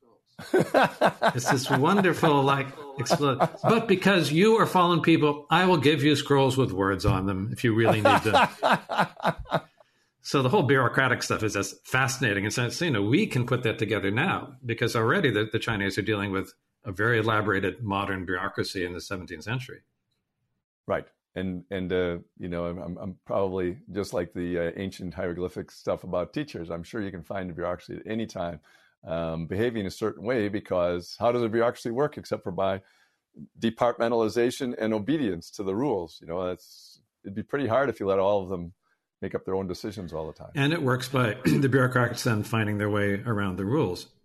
it's 0.54 1.52
this 1.52 1.70
wonderful 1.70 2.42
like 2.42 2.68
explode. 2.98 3.48
But 3.64 3.88
because 3.88 4.32
you 4.32 4.58
are 4.58 4.66
fallen 4.66 5.02
people, 5.02 5.46
I 5.50 5.66
will 5.66 5.78
give 5.78 6.04
you 6.04 6.16
scrolls 6.16 6.58
with 6.58 6.72
words 6.72 7.06
on 7.06 7.26
them 7.28 7.50
if 7.52 7.64
you 7.64 7.76
really 7.76 8.02
need 8.02 8.22
them. 8.24 8.48
so 10.22 10.42
the 10.42 10.50
whole 10.50 10.64
bureaucratic 10.64 11.24
stuff 11.24 11.44
is 11.44 11.54
just 11.54 11.86
fascinating. 11.86 12.46
And 12.46 12.54
so, 12.54 12.86
you 12.86 12.92
know, 12.92 13.02
we 13.02 13.26
can 13.26 13.46
put 13.46 13.64
that 13.64 13.80
together 13.80 14.12
now 14.12 14.54
because 14.66 14.96
already 14.96 15.32
the, 15.32 15.50
the 15.52 15.60
Chinese 15.60 15.98
are 15.98 16.04
dealing 16.04 16.32
with 16.32 16.54
a 16.84 16.92
very 16.92 17.20
elaborated 17.20 17.84
modern 17.84 18.26
bureaucracy 18.26 18.86
in 18.86 18.94
the 18.94 19.00
17th 19.00 19.44
century. 19.44 19.82
Right. 20.88 21.06
And 21.34 21.64
and 21.72 21.94
uh, 21.94 22.18
you 22.38 22.50
know 22.50 22.66
I'm, 22.66 22.98
I'm 22.98 23.16
probably 23.26 23.78
just 23.94 24.14
like 24.14 24.34
the 24.34 24.68
uh, 24.68 24.72
ancient 24.76 25.14
hieroglyphic 25.14 25.72
stuff 25.72 26.04
about 26.04 26.34
teachers. 26.34 26.70
I'm 26.70 26.84
sure 26.84 27.02
you 27.02 27.12
can 27.12 27.24
find 27.24 27.50
a 27.50 27.54
bureaucracy 27.54 27.96
at 27.96 28.12
any 28.12 28.26
time 28.26 28.60
um, 29.08 29.48
behaving 29.48 29.86
a 29.86 29.92
certain 29.92 30.26
way 30.26 30.50
because 30.50 31.16
how 31.18 31.32
does 31.32 31.42
a 31.42 31.48
bureaucracy 31.48 31.90
work 31.90 32.18
except 32.18 32.44
for 32.44 32.52
by 32.52 32.82
departmentalization 33.60 34.76
and 34.78 34.94
obedience 34.94 35.50
to 35.52 35.64
the 35.64 35.74
rules? 35.74 36.20
You 36.20 36.28
know, 36.28 36.50
it's 36.50 37.00
it'd 37.24 37.36
be 37.36 37.44
pretty 37.44 37.68
hard 37.68 37.90
if 37.90 38.02
you 38.02 38.08
let 38.08 38.20
all 38.20 38.44
of 38.44 38.50
them 38.50 38.74
make 39.22 39.36
up 39.36 39.46
their 39.46 39.56
own 39.56 39.68
decisions 39.68 40.14
all 40.14 40.28
the 40.28 40.34
time. 40.34 40.52
And 40.56 40.74
it 40.74 40.82
works 40.82 41.10
by 41.10 41.38
the 41.46 41.70
bureaucrats 41.70 42.24
then 42.24 42.44
finding 42.44 42.78
their 42.78 42.90
way 42.90 43.22
around 43.26 43.58
the 43.58 43.66
rules. 43.66 44.08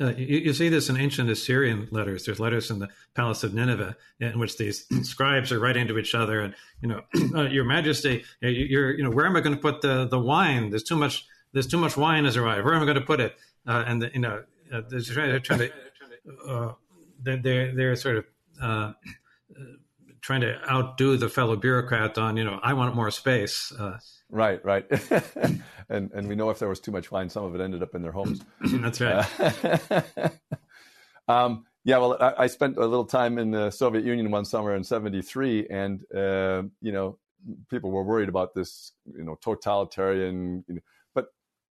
Uh, 0.00 0.08
you, 0.16 0.38
you, 0.38 0.52
see 0.52 0.68
this 0.68 0.88
in 0.88 0.96
ancient 0.96 1.30
Assyrian 1.30 1.86
letters. 1.92 2.24
There's 2.24 2.40
letters 2.40 2.70
in 2.70 2.80
the 2.80 2.88
Palace 3.14 3.44
of 3.44 3.54
Nineveh 3.54 3.96
in 4.18 4.38
which 4.40 4.58
these 4.58 4.86
scribes 5.08 5.52
are 5.52 5.60
writing 5.60 5.86
to 5.86 5.98
each 5.98 6.16
other, 6.16 6.40
and 6.40 6.54
you 6.80 6.88
know, 6.88 7.02
uh, 7.36 7.48
Your 7.48 7.64
Majesty, 7.64 8.24
you're, 8.40 8.92
you 8.92 9.04
know, 9.04 9.10
where 9.10 9.24
am 9.24 9.36
I 9.36 9.40
going 9.40 9.54
to 9.54 9.62
put 9.62 9.80
the 9.80 10.08
the 10.08 10.18
wine? 10.18 10.70
There's 10.70 10.82
too 10.82 10.96
much. 10.96 11.26
There's 11.52 11.68
too 11.68 11.78
much 11.78 11.96
wine 11.96 12.24
has 12.24 12.36
arrived. 12.36 12.64
Where 12.64 12.74
am 12.74 12.82
I 12.82 12.86
going 12.86 12.96
to 12.96 13.02
put 13.02 13.20
it? 13.20 13.36
uh, 13.66 13.84
and 13.86 14.02
the, 14.02 14.10
you 14.12 14.20
know 14.20 14.42
uh, 14.72 14.82
they're 14.88 15.00
trying, 15.00 15.42
trying 15.42 15.58
to 15.60 15.72
uh, 16.48 16.72
they're 17.22 17.74
they're 17.74 17.96
sort 17.96 18.16
of 18.18 18.24
uh, 18.60 18.92
trying 20.20 20.40
to 20.40 20.58
outdo 20.70 21.16
the 21.16 21.28
fellow 21.28 21.56
bureaucrat 21.56 22.18
on 22.18 22.36
you 22.36 22.44
know 22.44 22.58
I 22.62 22.74
want 22.74 22.94
more 22.94 23.10
space. 23.10 23.72
Right, 24.34 24.64
right, 24.64 24.86
and 25.90 26.10
and 26.14 26.26
we 26.26 26.34
know 26.34 26.48
if 26.48 26.58
there 26.58 26.68
was 26.70 26.80
too 26.80 26.90
much 26.90 27.10
wine, 27.10 27.28
some 27.28 27.44
of 27.44 27.54
it 27.54 27.60
ended 27.60 27.82
up 27.82 27.94
in 27.94 28.00
their 28.00 28.12
homes. 28.12 28.40
That's 28.64 28.98
right. 28.98 29.28
Uh, 29.38 30.30
um, 31.28 31.66
yeah, 31.84 31.98
well, 31.98 32.16
I, 32.18 32.44
I, 32.44 32.46
spent 32.46 32.78
a 32.78 32.86
little 32.86 33.04
time 33.04 33.36
in 33.36 33.50
the 33.50 33.70
Soviet 33.70 34.06
Union 34.06 34.30
one 34.30 34.46
summer 34.46 34.74
in 34.74 34.84
'73, 34.84 35.66
and 35.68 36.00
uh, 36.14 36.62
you 36.80 36.92
know, 36.92 37.18
people 37.68 37.90
were 37.90 38.04
worried 38.04 38.30
about 38.30 38.54
this, 38.54 38.92
you 39.04 39.22
know, 39.22 39.36
totalitarian. 39.42 40.64
You 40.66 40.76
know, 40.76 40.80
but 41.14 41.26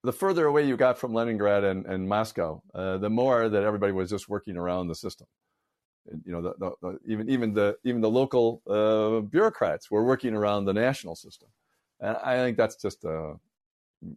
the 0.05 0.13
further 0.13 0.47
away 0.47 0.65
you 0.65 0.77
got 0.77 0.97
from 0.97 1.13
Leningrad 1.13 1.65
and, 1.65 1.87
and 1.87 2.09
Moscow, 2.09 2.63
uh, 2.73 2.99
the 2.99 3.11
more 3.11 3.49
that 3.49 3.65
everybody 3.65 3.93
was 3.93 4.11
just 4.11 4.29
working 4.29 4.57
around 4.57 4.87
the 4.87 4.95
system. 4.95 5.27
you 6.25 6.31
know, 6.31 6.41
the, 6.41 6.55
the, 6.61 6.71
the, 6.83 6.99
even 7.05 7.29
even 7.29 7.53
the 7.53 7.77
even 7.83 8.01
the 8.01 8.11
local 8.11 8.63
uh, 8.71 9.27
bureaucrats 9.29 9.91
were 9.91 10.05
working 10.05 10.35
around 10.35 10.67
the 10.67 10.73
national 10.73 11.17
system, 11.17 11.49
and 12.05 12.17
I 12.23 12.37
think 12.37 12.57
that's 12.57 12.77
just 12.77 13.05
uh, 13.05 13.35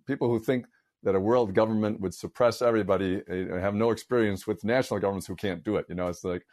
people 0.05 0.27
who 0.29 0.39
think 0.39 0.65
that 1.03 1.15
a 1.15 1.19
world 1.19 1.53
government 1.53 1.99
would 2.01 2.13
suppress 2.13 2.61
everybody 2.61 3.21
uh, 3.29 3.59
have 3.59 3.75
no 3.75 3.91
experience 3.91 4.47
with 4.47 4.63
national 4.63 4.99
governments 4.99 5.27
who 5.27 5.35
can't 5.35 5.63
do 5.63 5.77
it. 5.77 5.85
You 5.89 5.95
know, 5.95 6.07
it's 6.07 6.23
like 6.23 6.45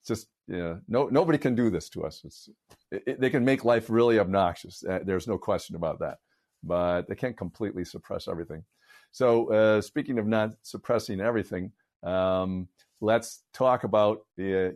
it's 0.00 0.08
just 0.08 0.26
no 0.48 1.08
nobody 1.10 1.38
can 1.38 1.54
do 1.54 1.70
this 1.70 1.88
to 1.90 2.04
us. 2.04 2.22
It's 2.24 2.48
it, 2.90 3.20
they 3.20 3.30
can 3.30 3.44
make 3.44 3.64
life 3.64 3.88
really 3.88 4.18
obnoxious. 4.18 4.84
Uh, 4.84 5.00
there's 5.04 5.26
no 5.26 5.38
question 5.38 5.76
about 5.76 5.98
that 6.00 6.18
but 6.64 7.06
they 7.08 7.14
can't 7.14 7.36
completely 7.36 7.84
suppress 7.84 8.26
everything. 8.26 8.64
So, 9.12 9.52
uh, 9.52 9.80
speaking 9.80 10.18
of 10.18 10.26
not 10.26 10.54
suppressing 10.62 11.20
everything, 11.20 11.70
um, 12.02 12.68
let's 13.00 13.42
talk 13.52 13.84
about 13.84 14.22
uh, 14.40 14.70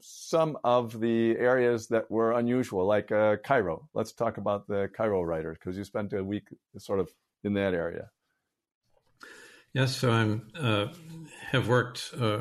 some 0.00 0.58
of 0.64 0.98
the 1.00 1.36
areas 1.38 1.86
that 1.88 2.10
were 2.10 2.32
unusual, 2.32 2.86
like 2.86 3.12
uh, 3.12 3.36
Cairo. 3.36 3.88
Let's 3.94 4.12
talk 4.12 4.36
about 4.36 4.66
the 4.66 4.90
Cairo 4.96 5.22
writer 5.22 5.52
because 5.52 5.76
you 5.76 5.84
spent 5.84 6.12
a 6.12 6.24
week 6.24 6.48
sort 6.78 6.98
of 6.98 7.10
in 7.44 7.54
that 7.54 7.74
area. 7.74 8.10
Yes, 9.72 9.96
so 9.96 10.10
I'm 10.10 10.48
uh, 10.54 10.86
have 11.50 11.68
worked 11.68 12.12
uh, 12.18 12.40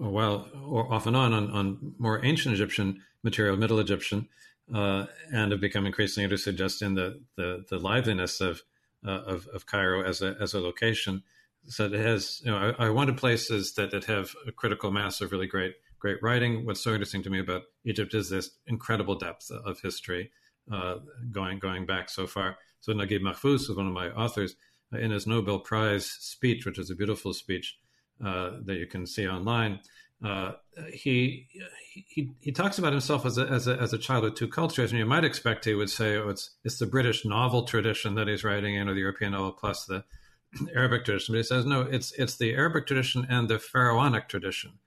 a 0.00 0.08
while, 0.08 0.48
or 0.64 0.92
off 0.92 1.06
and 1.06 1.16
on, 1.16 1.32
on, 1.32 1.50
on 1.50 1.94
more 1.98 2.24
ancient 2.24 2.54
Egyptian 2.54 3.02
material, 3.24 3.56
Middle 3.56 3.80
Egyptian, 3.80 4.28
uh, 4.72 5.06
and 5.32 5.50
have 5.50 5.60
become 5.60 5.86
increasingly 5.86 6.24
interested 6.24 6.56
just 6.56 6.82
in 6.82 6.94
the 6.94 7.20
the, 7.36 7.64
the 7.68 7.78
liveliness 7.78 8.40
of, 8.40 8.62
uh, 9.06 9.10
of, 9.10 9.48
of 9.48 9.66
Cairo 9.66 10.04
as 10.04 10.22
a 10.22 10.36
as 10.40 10.54
a 10.54 10.60
location. 10.60 11.22
So 11.66 11.86
it 11.86 11.92
has, 11.92 12.40
you 12.44 12.50
know, 12.50 12.74
I, 12.78 12.86
I, 12.86 12.90
wanted 12.90 13.18
places 13.18 13.74
that, 13.74 13.90
that 13.90 14.04
have 14.04 14.34
a 14.46 14.52
critical 14.52 14.90
mass 14.90 15.20
of 15.20 15.32
really 15.32 15.48
great 15.48 15.74
great 15.98 16.22
writing. 16.22 16.64
What's 16.64 16.80
so 16.80 16.92
interesting 16.92 17.22
to 17.24 17.30
me 17.30 17.40
about 17.40 17.62
Egypt 17.84 18.14
is 18.14 18.30
this 18.30 18.50
incredible 18.66 19.16
depth 19.16 19.50
of 19.50 19.80
history 19.80 20.30
uh, 20.72 20.96
going 21.30 21.58
going 21.58 21.86
back 21.86 22.08
so 22.08 22.26
far. 22.26 22.58
So 22.80 22.92
Naguib 22.92 23.20
Mahfouz 23.20 23.68
was 23.68 23.76
one 23.76 23.86
of 23.86 23.92
my 23.92 24.10
authors 24.10 24.54
uh, 24.92 24.98
in 24.98 25.10
his 25.10 25.26
Nobel 25.26 25.58
Prize 25.58 26.06
speech, 26.06 26.64
which 26.66 26.78
is 26.78 26.90
a 26.90 26.94
beautiful 26.94 27.32
speech 27.32 27.78
uh, 28.24 28.52
that 28.64 28.76
you 28.76 28.86
can 28.86 29.06
see 29.06 29.28
online. 29.28 29.80
Uh, 30.24 30.52
he, 30.92 31.46
he 31.92 32.32
he 32.40 32.50
talks 32.50 32.78
about 32.78 32.92
himself 32.92 33.24
as 33.24 33.38
a, 33.38 33.46
as 33.46 33.68
a 33.68 33.80
as 33.80 33.92
a 33.92 33.98
child 33.98 34.24
with 34.24 34.34
two 34.34 34.48
cultures, 34.48 34.90
and 34.90 34.98
you 34.98 35.06
might 35.06 35.24
expect 35.24 35.64
he 35.64 35.74
would 35.74 35.90
say, 35.90 36.16
"Oh, 36.16 36.28
it's 36.28 36.56
it's 36.64 36.78
the 36.78 36.86
British 36.86 37.24
novel 37.24 37.62
tradition 37.62 38.16
that 38.16 38.26
he's 38.26 38.42
writing 38.42 38.74
in, 38.74 38.88
or 38.88 38.94
the 38.94 39.00
European 39.00 39.32
novel 39.32 39.52
plus 39.52 39.84
the 39.84 40.04
Arabic 40.74 41.04
tradition." 41.04 41.34
But 41.34 41.38
he 41.38 41.42
says, 41.44 41.64
"No, 41.64 41.82
it's 41.82 42.10
it's 42.12 42.36
the 42.36 42.54
Arabic 42.54 42.88
tradition 42.88 43.26
and 43.30 43.48
the 43.48 43.60
Pharaonic 43.60 44.28
tradition, 44.28 44.80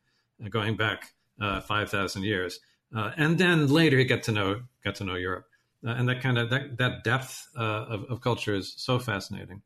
going 0.50 0.78
back 0.78 1.14
uh, 1.40 1.62
five 1.62 1.90
thousand 1.90 2.24
years, 2.24 2.60
uh, 2.96 3.12
and 3.18 3.38
then 3.38 3.68
later 3.68 3.98
he 3.98 4.06
get 4.06 4.24
to 4.24 4.32
know 4.32 4.62
get 4.84 4.96
to 4.96 5.04
know 5.04 5.16
Europe, 5.16 5.48
uh, 5.86 5.92
and 5.92 6.08
that 6.10 6.22
kind 6.22 6.38
of 6.38 6.50
that 6.50 6.78
that 6.78 7.04
depth 7.04 7.48
of, 7.56 8.06
of 8.10 8.22
culture 8.22 8.54
is 8.54 8.74
so 8.78 9.00
fascinating 9.00 9.62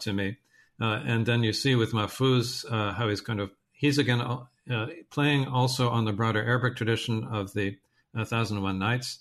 to 0.00 0.12
me." 0.12 0.36
and 0.80 1.24
then 1.24 1.44
you 1.44 1.52
see 1.52 1.76
with 1.76 1.92
Mahfouz 1.92 2.68
how 2.68 3.08
he's 3.08 3.20
kind 3.20 3.40
of 3.40 3.50
he's 3.72 3.98
again 3.98 4.20
playing 5.10 5.46
also 5.46 5.88
on 5.88 6.04
the 6.04 6.12
broader 6.12 6.42
Arabic 6.42 6.76
tradition 6.76 7.24
of 7.24 7.52
the 7.54 7.76
Thousand 8.24 8.58
and 8.58 8.64
One 8.64 8.78
Nights. 8.78 9.20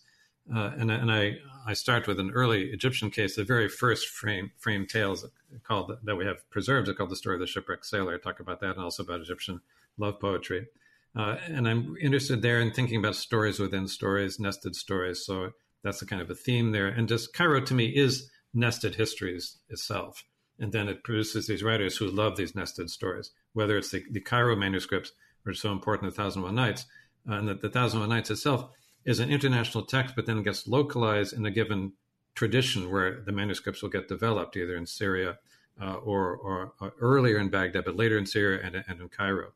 Uh, 0.53 0.71
and, 0.77 0.91
and 0.91 1.11
I, 1.11 1.37
I 1.65 1.73
start 1.73 2.07
with 2.07 2.19
an 2.19 2.31
early 2.31 2.71
Egyptian 2.71 3.09
case, 3.09 3.35
the 3.35 3.45
very 3.45 3.69
first 3.69 4.09
frame 4.09 4.51
frame 4.57 4.85
tales 4.85 5.25
called 5.63 5.97
that 6.03 6.15
we 6.15 6.25
have 6.25 6.47
preserved. 6.49 6.89
It's 6.89 6.97
called 6.97 7.11
the 7.11 7.15
story 7.15 7.35
of 7.35 7.39
the 7.39 7.47
shipwrecked 7.47 7.85
sailor. 7.85 8.15
I 8.15 8.17
talk 8.17 8.39
about 8.39 8.59
that 8.59 8.71
and 8.71 8.83
also 8.83 9.03
about 9.03 9.21
Egyptian 9.21 9.61
love 9.97 10.19
poetry. 10.19 10.67
Uh, 11.15 11.37
and 11.47 11.67
I'm 11.67 11.95
interested 12.01 12.41
there 12.41 12.59
in 12.59 12.71
thinking 12.71 12.97
about 12.97 13.15
stories 13.15 13.59
within 13.59 13.87
stories, 13.87 14.39
nested 14.39 14.75
stories. 14.75 15.25
So 15.25 15.51
that's 15.83 16.01
a 16.01 16.05
kind 16.05 16.21
of 16.21 16.29
a 16.29 16.35
theme 16.35 16.71
there. 16.71 16.87
And 16.87 17.07
just 17.07 17.33
Cairo 17.33 17.61
to 17.61 17.73
me 17.73 17.85
is 17.85 18.29
nested 18.53 18.95
histories 18.95 19.57
itself. 19.69 20.23
And 20.59 20.71
then 20.71 20.87
it 20.87 21.03
produces 21.03 21.47
these 21.47 21.63
writers 21.63 21.97
who 21.97 22.07
love 22.07 22.35
these 22.35 22.55
nested 22.55 22.89
stories, 22.89 23.31
whether 23.53 23.77
it's 23.77 23.91
the, 23.91 24.03
the 24.11 24.21
Cairo 24.21 24.55
manuscripts 24.55 25.11
which 25.43 25.57
are 25.57 25.59
so 25.59 25.71
important, 25.71 26.11
the 26.11 26.21
Thousand 26.21 26.41
One 26.41 26.55
Nights, 26.55 26.85
uh, 27.29 27.33
and 27.33 27.47
that 27.47 27.61
the 27.61 27.69
Thousand 27.69 27.99
One 27.99 28.09
Nights 28.09 28.31
itself 28.31 28.69
is 29.05 29.19
an 29.19 29.29
international 29.29 29.83
text, 29.83 30.15
but 30.15 30.25
then 30.25 30.41
gets 30.43 30.67
localized 30.67 31.33
in 31.33 31.45
a 31.45 31.51
given 31.51 31.93
tradition 32.35 32.89
where 32.89 33.21
the 33.21 33.31
manuscripts 33.31 33.81
will 33.81 33.89
get 33.89 34.07
developed, 34.07 34.55
either 34.55 34.75
in 34.75 34.85
Syria 34.85 35.37
uh, 35.81 35.95
or, 35.95 36.35
or, 36.35 36.73
or, 36.79 36.93
earlier 36.99 37.37
in 37.37 37.49
Baghdad, 37.49 37.85
but 37.85 37.95
later 37.95 38.17
in 38.17 38.25
Syria 38.25 38.61
and, 38.63 38.83
and 38.87 39.01
in 39.01 39.09
Cairo. 39.09 39.51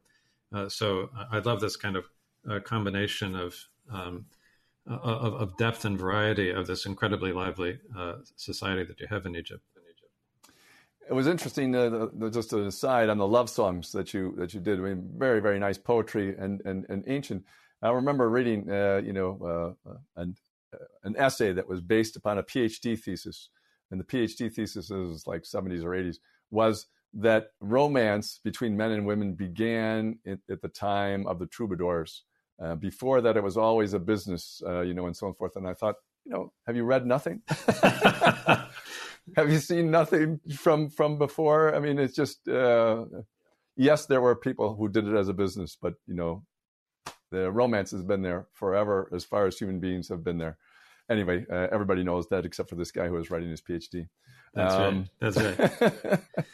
Uh, 0.53 0.69
so 0.69 1.09
uh, 1.17 1.25
I 1.31 1.39
love 1.39 1.59
this 1.59 1.75
kind 1.75 1.95
of 1.95 2.05
uh, 2.49 2.59
combination 2.59 3.35
of, 3.35 3.55
um, 3.91 4.25
of, 4.87 5.33
of 5.33 5.57
depth 5.57 5.85
and 5.85 5.99
variety 5.99 6.49
of 6.51 6.67
this 6.67 6.85
incredibly 6.85 7.33
lively 7.33 7.79
uh, 7.97 8.15
society 8.35 8.83
that 8.85 8.99
you 8.99 9.07
have 9.09 9.25
in 9.25 9.35
Egypt. 9.35 9.63
It 11.09 11.13
was 11.13 11.27
interesting. 11.27 11.73
Uh, 11.73 12.07
just 12.29 12.51
an 12.53 12.67
aside 12.67 13.09
on 13.09 13.17
the 13.17 13.27
love 13.27 13.49
songs 13.49 13.91
that 13.93 14.13
you 14.13 14.33
that 14.37 14.53
you 14.53 14.59
did. 14.59 14.79
I 14.79 14.81
mean, 14.81 15.09
very 15.17 15.39
very 15.39 15.57
nice 15.57 15.77
poetry 15.77 16.35
and 16.37 16.61
and, 16.65 16.85
and 16.89 17.03
ancient. 17.07 17.45
I 17.81 17.91
remember 17.91 18.29
reading, 18.29 18.69
uh, 18.69 19.01
you 19.03 19.13
know, 19.13 19.75
uh, 19.87 19.89
uh 19.89 19.97
an 20.17 20.35
uh, 20.73 20.77
an 21.03 21.15
essay 21.17 21.53
that 21.53 21.67
was 21.67 21.79
based 21.79 22.17
upon 22.17 22.39
a 22.39 22.43
PhD 22.43 22.99
thesis, 22.99 23.49
and 23.89 23.99
the 23.99 24.03
PhD 24.03 24.53
thesis 24.53 24.91
is 24.91 25.25
like 25.25 25.43
70s 25.43 25.83
or 25.83 25.91
80s 25.91 26.17
was 26.51 26.87
that 27.13 27.51
romance 27.59 28.39
between 28.43 28.77
men 28.77 28.91
and 28.91 29.05
women 29.05 29.33
began 29.33 30.19
at, 30.25 30.39
at 30.49 30.61
the 30.61 30.67
time 30.67 31.25
of 31.27 31.39
the 31.39 31.47
troubadours. 31.47 32.23
Uh, 32.61 32.75
before 32.75 33.21
that, 33.21 33.37
it 33.37 33.43
was 33.43 33.57
always 33.57 33.93
a 33.93 33.99
business, 33.99 34.61
you 34.65 34.93
know, 34.93 35.05
and 35.05 35.15
so 35.15 35.27
on 35.27 35.33
forth. 35.33 35.55
And 35.55 35.67
I 35.67 35.73
thought, 35.73 35.95
you 36.25 36.31
know, 36.31 36.51
have 36.65 36.75
you 36.75 36.83
read 36.83 37.05
nothing? 37.05 37.41
have 39.35 39.49
you 39.49 39.59
seen 39.59 39.91
nothing 39.91 40.39
from 40.55 40.89
from 40.89 41.17
before? 41.17 41.75
I 41.75 41.79
mean, 41.79 41.99
it's 41.99 42.15
just 42.15 42.47
uh, 42.47 43.05
yes, 43.75 44.05
there 44.05 44.21
were 44.21 44.35
people 44.35 44.75
who 44.75 44.89
did 44.89 45.07
it 45.07 45.15
as 45.15 45.29
a 45.29 45.33
business, 45.33 45.77
but 45.81 45.93
you 46.05 46.15
know, 46.15 46.43
the 47.31 47.51
romance 47.51 47.91
has 47.91 48.03
been 48.03 48.21
there 48.21 48.47
forever 48.53 49.09
as 49.13 49.23
far 49.23 49.47
as 49.47 49.57
human 49.57 49.79
beings 49.79 50.09
have 50.09 50.23
been 50.23 50.37
there. 50.37 50.57
Anyway, 51.09 51.45
uh, 51.49 51.67
everybody 51.71 52.03
knows 52.03 52.27
that 52.27 52.45
except 52.45 52.69
for 52.69 52.75
this 52.75 52.91
guy 52.91 53.07
who 53.07 53.13
was 53.13 53.31
writing 53.31 53.49
his 53.49 53.61
PhD. 53.61 54.07
That's 54.53 54.73
um, 54.73 55.07
right. 55.21 55.31
That's 55.31 55.81
right. 55.81 56.19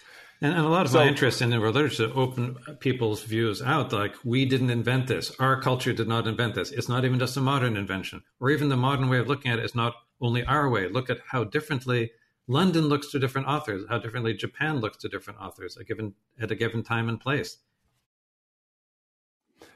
and, 0.44 0.54
and, 0.54 0.66
a 0.66 0.70
lot 0.70 0.86
of 0.86 0.92
so, 0.92 1.00
my 1.00 1.08
interest 1.08 1.42
in 1.42 1.50
the 1.50 1.60
literature 1.60 2.08
to 2.08 2.14
open 2.14 2.58
people's 2.80 3.24
views 3.24 3.62
out. 3.62 3.92
Like 3.92 4.16
we 4.24 4.46
didn't 4.46 4.70
invent 4.70 5.08
this. 5.08 5.32
Our 5.40 5.60
culture 5.62 5.94
did 5.94 6.08
not 6.08 6.28
invent 6.28 6.56
this. 6.56 6.72
It's 6.72 6.90
not 6.90 7.06
even 7.06 7.18
just 7.18 7.38
a 7.38 7.42
modern 7.42 7.78
invention, 7.78 8.24
or 8.40 8.52
even 8.52 8.70
the 8.70 8.78
modern 8.78 9.10
way 9.10 9.18
of 9.18 9.28
looking 9.28 9.52
at 9.52 9.60
it 9.60 9.66
is 9.66 9.74
not 9.74 9.94
only 10.22 10.44
our 10.44 10.70
way. 10.70 10.88
Look 10.88 11.10
at 11.10 11.20
how 11.28 11.46
differently 11.46 12.12
London 12.48 12.88
looks 12.88 13.10
to 13.12 13.20
different 13.20 13.48
authors, 13.48 13.86
how 13.90 14.00
differently 14.00 14.34
Japan 14.34 14.80
looks 14.80 14.98
to 14.98 15.10
different 15.10 15.40
authors 15.40 15.78
a 15.78 15.84
given, 15.84 16.14
at 16.40 16.52
a 16.52 16.56
given 16.56 16.84
time 16.84 17.10
and 17.10 17.20
place. 17.20 17.58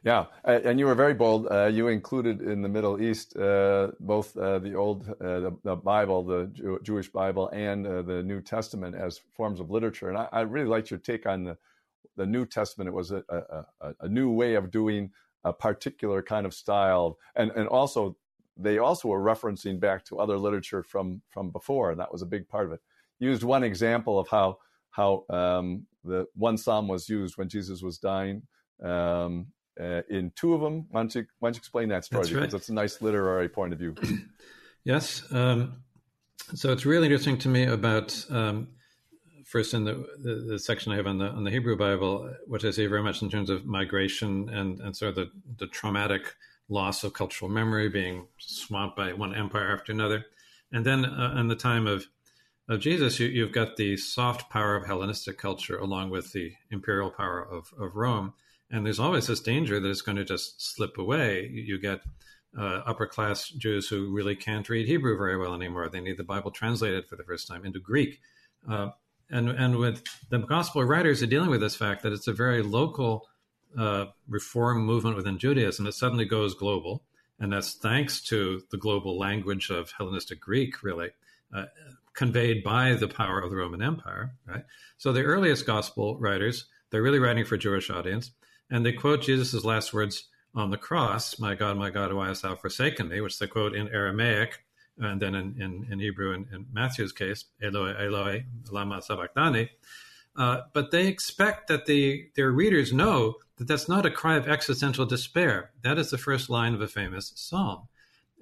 Yeah, 0.07 0.27
and 0.45 0.79
you 0.79 0.85
were 0.85 0.95
very 0.95 1.13
bold. 1.13 1.49
Uh, 1.51 1.65
you 1.65 1.89
included 1.89 2.41
in 2.41 2.61
the 2.61 2.69
Middle 2.69 3.01
East 3.01 3.35
uh, 3.35 3.91
both 3.99 4.37
uh, 4.37 4.57
the 4.59 4.73
Old, 4.73 5.09
uh, 5.09 5.39
the, 5.41 5.57
the, 5.65 5.75
Bible, 5.75 6.23
the 6.23 6.45
Jew- 6.53 6.79
Jewish 6.81 7.09
Bible, 7.11 7.49
and 7.49 7.85
uh, 7.85 8.03
the 8.03 8.23
New 8.23 8.39
Testament 8.39 8.95
as 8.95 9.19
forms 9.35 9.59
of 9.59 9.69
literature. 9.69 10.07
And 10.07 10.17
I, 10.17 10.29
I, 10.31 10.41
really 10.43 10.69
liked 10.69 10.91
your 10.91 10.99
take 10.99 11.25
on 11.25 11.43
the, 11.43 11.57
the 12.15 12.25
New 12.25 12.45
Testament. 12.45 12.87
It 12.87 12.93
was 12.93 13.11
a, 13.11 13.21
a, 13.27 13.93
a, 13.99 14.07
new 14.07 14.31
way 14.31 14.55
of 14.55 14.71
doing 14.71 15.11
a 15.43 15.51
particular 15.51 16.21
kind 16.21 16.45
of 16.45 16.53
style, 16.53 17.17
and 17.35 17.51
and 17.51 17.67
also 17.67 18.15
they 18.55 18.77
also 18.77 19.09
were 19.09 19.21
referencing 19.21 19.77
back 19.77 20.05
to 20.05 20.19
other 20.19 20.37
literature 20.37 20.83
from 20.83 21.21
from 21.27 21.51
before, 21.51 21.91
and 21.91 21.99
that 21.99 22.13
was 22.13 22.21
a 22.21 22.25
big 22.25 22.47
part 22.47 22.65
of 22.65 22.71
it. 22.71 22.79
You 23.19 23.29
Used 23.31 23.43
one 23.43 23.65
example 23.65 24.17
of 24.19 24.29
how 24.29 24.59
how 24.89 25.25
um, 25.29 25.85
the 26.05 26.27
one 26.33 26.57
psalm 26.57 26.87
was 26.87 27.09
used 27.09 27.37
when 27.37 27.49
Jesus 27.49 27.81
was 27.81 27.97
dying. 27.97 28.43
Um, 28.81 29.47
uh, 29.79 30.01
in 30.09 30.31
two 30.35 30.53
of 30.53 30.61
them, 30.61 30.87
why 30.91 31.01
don't 31.01 31.15
you 31.15 31.25
why 31.39 31.47
don't 31.47 31.55
you 31.55 31.59
explain 31.59 31.89
that 31.89 32.05
story 32.05 32.23
That's 32.23 32.33
because 32.33 32.53
it's 32.53 32.69
a 32.69 32.73
nice 32.73 33.01
literary 33.01 33.49
point 33.49 33.73
of 33.73 33.79
view. 33.79 33.95
yes, 34.83 35.23
um, 35.31 35.83
so 36.53 36.71
it's 36.71 36.85
really 36.85 37.07
interesting 37.07 37.37
to 37.39 37.49
me 37.49 37.63
about 37.63 38.25
um, 38.29 38.69
first 39.45 39.73
in 39.73 39.83
the, 39.83 40.05
the, 40.21 40.45
the, 40.49 40.59
section 40.59 40.91
I 40.91 40.97
have 40.97 41.07
on 41.07 41.17
the 41.17 41.27
on 41.27 41.43
the 41.43 41.51
Hebrew 41.51 41.77
Bible, 41.77 42.33
which 42.47 42.65
I 42.65 42.71
see 42.71 42.85
very 42.87 43.03
much 43.03 43.21
in 43.21 43.29
terms 43.29 43.49
of 43.49 43.65
migration 43.65 44.49
and 44.49 44.79
and 44.79 44.95
sort 44.95 45.09
of 45.09 45.15
the, 45.15 45.31
the 45.57 45.67
traumatic 45.67 46.35
loss 46.69 47.03
of 47.03 47.13
cultural 47.13 47.49
memory, 47.49 47.89
being 47.89 48.27
swamped 48.37 48.97
by 48.97 49.13
one 49.13 49.33
empire 49.33 49.73
after 49.73 49.91
another. 49.91 50.25
And 50.71 50.85
then 50.85 51.05
uh, 51.05 51.35
in 51.39 51.47
the 51.47 51.55
time 51.55 51.87
of, 51.87 52.07
of 52.67 52.79
Jesus, 52.79 53.19
you, 53.19 53.41
have 53.43 53.53
got 53.53 53.77
the 53.77 53.95
soft 53.97 54.49
power 54.49 54.75
of 54.75 54.85
Hellenistic 54.85 55.37
culture 55.37 55.77
along 55.77 56.09
with 56.09 56.33
the 56.33 56.53
imperial 56.71 57.09
power 57.09 57.41
of, 57.41 57.73
of 57.79 57.95
Rome. 57.95 58.33
And 58.69 58.85
there's 58.85 58.99
always 58.99 59.27
this 59.27 59.39
danger 59.39 59.79
that 59.79 59.89
it's 59.89 60.01
going 60.01 60.17
to 60.17 60.25
just 60.25 60.61
slip 60.61 60.97
away. 60.97 61.49
You 61.51 61.79
get 61.79 62.01
uh, 62.57 62.81
upper 62.85 63.07
class 63.07 63.49
Jews 63.49 63.87
who 63.87 64.13
really 64.13 64.35
can't 64.35 64.67
read 64.67 64.87
Hebrew 64.87 65.17
very 65.17 65.37
well 65.37 65.53
anymore. 65.53 65.89
They 65.89 66.01
need 66.01 66.17
the 66.17 66.23
Bible 66.23 66.51
translated 66.51 67.07
for 67.07 67.15
the 67.15 67.23
first 67.23 67.47
time 67.47 67.65
into 67.65 67.79
Greek. 67.79 68.19
Uh, 68.69 68.89
and, 69.29 69.49
and 69.49 69.77
with 69.77 70.03
the 70.29 70.39
gospel 70.39 70.83
writers 70.83 71.21
are 71.21 71.27
dealing 71.27 71.49
with 71.49 71.61
this 71.61 71.75
fact 71.75 72.03
that 72.03 72.13
it's 72.13 72.27
a 72.27 72.33
very 72.33 72.63
local 72.63 73.27
uh, 73.77 74.05
reform 74.27 74.85
movement 74.85 75.15
within 75.15 75.37
Judaism, 75.37 75.85
it 75.85 75.93
suddenly 75.93 76.25
goes 76.25 76.53
global. 76.53 77.03
And 77.39 77.53
that's 77.53 77.75
thanks 77.75 78.21
to 78.23 78.63
the 78.71 78.77
global 78.77 79.17
language 79.17 79.69
of 79.69 79.91
Hellenistic 79.91 80.39
Greek, 80.39 80.81
really, 80.81 81.09
uh, 81.55 81.65
conveyed 82.15 82.63
by 82.63 82.93
the 82.93 83.07
power 83.07 83.39
of 83.39 83.51
the 83.51 83.57
Roman 83.57 83.81
Empire, 83.81 84.33
right? 84.47 84.63
So 84.97 85.13
the 85.13 85.23
earliest 85.23 85.67
gospel 85.67 86.17
writers, 86.17 86.65
they're 86.89 87.03
really 87.03 87.19
writing 87.19 87.45
for 87.45 87.57
Jewish 87.57 87.91
audience, 87.91 88.31
and 88.69 88.85
they 88.85 88.91
quote 88.91 89.21
Jesus' 89.21 89.63
last 89.63 89.93
words 89.93 90.25
on 90.55 90.71
the 90.71 90.77
cross, 90.77 91.39
My 91.39 91.55
God, 91.55 91.77
my 91.77 91.89
God, 91.89 92.13
why 92.13 92.27
hast 92.27 92.41
thou 92.41 92.55
forsaken 92.55 93.09
me, 93.09 93.21
which 93.21 93.37
they 93.39 93.47
quote 93.47 93.75
in 93.75 93.87
Aramaic, 93.89 94.63
and 94.97 95.21
then 95.21 95.35
in, 95.35 95.61
in, 95.61 95.87
in 95.91 95.99
Hebrew 95.99 96.33
in, 96.33 96.47
in, 96.51 96.65
Matthew's 96.73 97.11
case, 97.11 97.45
Eloi, 97.61 97.93
Eloi, 97.93 98.45
lama 98.71 99.01
sabachthani. 99.01 99.69
Uh, 100.35 100.61
but 100.73 100.91
they 100.91 101.07
expect 101.07 101.67
that 101.67 101.85
the, 101.85 102.29
their 102.35 102.51
readers 102.51 102.91
know 102.91 103.35
that 103.57 103.67
that's 103.67 103.89
not 103.89 104.05
a 104.05 104.11
cry 104.11 104.35
of 104.35 104.47
existential 104.47 105.05
despair. 105.05 105.71
That 105.81 105.97
is 105.97 106.09
the 106.09 106.17
first 106.17 106.49
line 106.49 106.73
of 106.73 106.81
a 106.81 106.87
famous 106.87 107.31
psalm. 107.35 107.87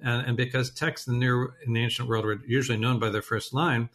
And, 0.02 0.28
and 0.28 0.36
because 0.36 0.70
texts 0.70 1.06
in 1.06 1.20
the, 1.20 1.48
in 1.66 1.72
the 1.72 1.82
ancient 1.82 2.08
world 2.08 2.24
were 2.24 2.38
usually 2.46 2.78
known 2.78 2.98
by 2.98 3.10
their 3.10 3.22
first 3.22 3.54
line, 3.54 3.88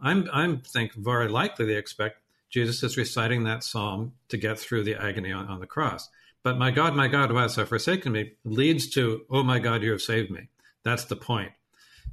I'm, 0.00 0.28
I'm 0.32 0.60
think 0.60 0.94
very 0.94 1.28
likely 1.28 1.66
they 1.66 1.76
expect 1.76 2.18
Jesus 2.50 2.82
is 2.82 2.96
reciting 2.96 3.44
that 3.44 3.64
psalm 3.64 4.12
to 4.28 4.36
get 4.36 4.58
through 4.58 4.84
the 4.84 4.96
agony 4.96 5.32
on, 5.32 5.46
on 5.46 5.60
the 5.60 5.66
cross. 5.66 6.08
But 6.42 6.58
my 6.58 6.70
God, 6.70 6.94
my 6.94 7.08
God, 7.08 7.32
why 7.32 7.42
hast 7.42 7.56
thou 7.56 7.64
forsaken 7.64 8.12
me? 8.12 8.32
leads 8.44 8.88
to, 8.90 9.22
oh 9.30 9.42
my 9.42 9.58
God, 9.58 9.82
you 9.82 9.90
have 9.92 10.02
saved 10.02 10.30
me. 10.30 10.48
That's 10.82 11.04
the 11.04 11.16
point. 11.16 11.52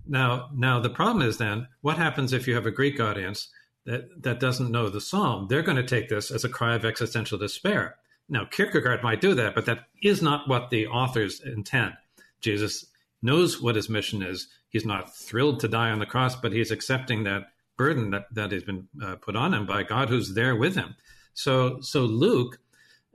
Now, 0.05 0.49
now 0.53 0.79
the 0.79 0.89
problem 0.89 1.27
is 1.27 1.38
then, 1.38 1.67
what 1.81 1.97
happens 1.97 2.33
if 2.33 2.47
you 2.47 2.55
have 2.55 2.65
a 2.65 2.71
Greek 2.71 2.99
audience 2.99 3.49
that, 3.85 4.23
that 4.23 4.39
doesn't 4.39 4.71
know 4.71 4.89
the 4.89 5.01
psalm? 5.01 5.47
They're 5.49 5.61
going 5.61 5.77
to 5.77 5.83
take 5.83 6.09
this 6.09 6.29
as 6.29 6.43
a 6.43 6.49
cry 6.49 6.75
of 6.75 6.85
existential 6.85 7.38
despair. 7.38 7.95
Now, 8.29 8.45
Kierkegaard 8.45 9.03
might 9.03 9.21
do 9.21 9.33
that, 9.35 9.55
but 9.55 9.65
that 9.65 9.85
is 10.03 10.21
not 10.21 10.47
what 10.49 10.69
the 10.69 10.88
authors 10.88 11.41
intend. 11.41 11.93
Jesus 12.41 12.85
knows 13.21 13.61
what 13.61 13.75
his 13.75 13.89
mission 13.89 14.21
is. 14.21 14.47
He's 14.69 14.85
not 14.85 15.15
thrilled 15.15 15.61
to 15.61 15.67
die 15.67 15.91
on 15.91 15.99
the 15.99 16.05
cross, 16.05 16.35
but 16.35 16.51
he's 16.51 16.71
accepting 16.71 17.23
that 17.23 17.51
burden 17.78 18.11
that, 18.11 18.34
that 18.34 18.51
has 18.51 18.63
been 18.63 18.88
uh, 19.01 19.15
put 19.15 19.36
on 19.36 19.53
him 19.53 19.65
by 19.65 19.84
God 19.84 20.09
who's 20.09 20.34
there 20.34 20.55
with 20.55 20.75
him. 20.75 20.95
So, 21.34 21.80
so 21.82 22.01
Luke, 22.01 22.59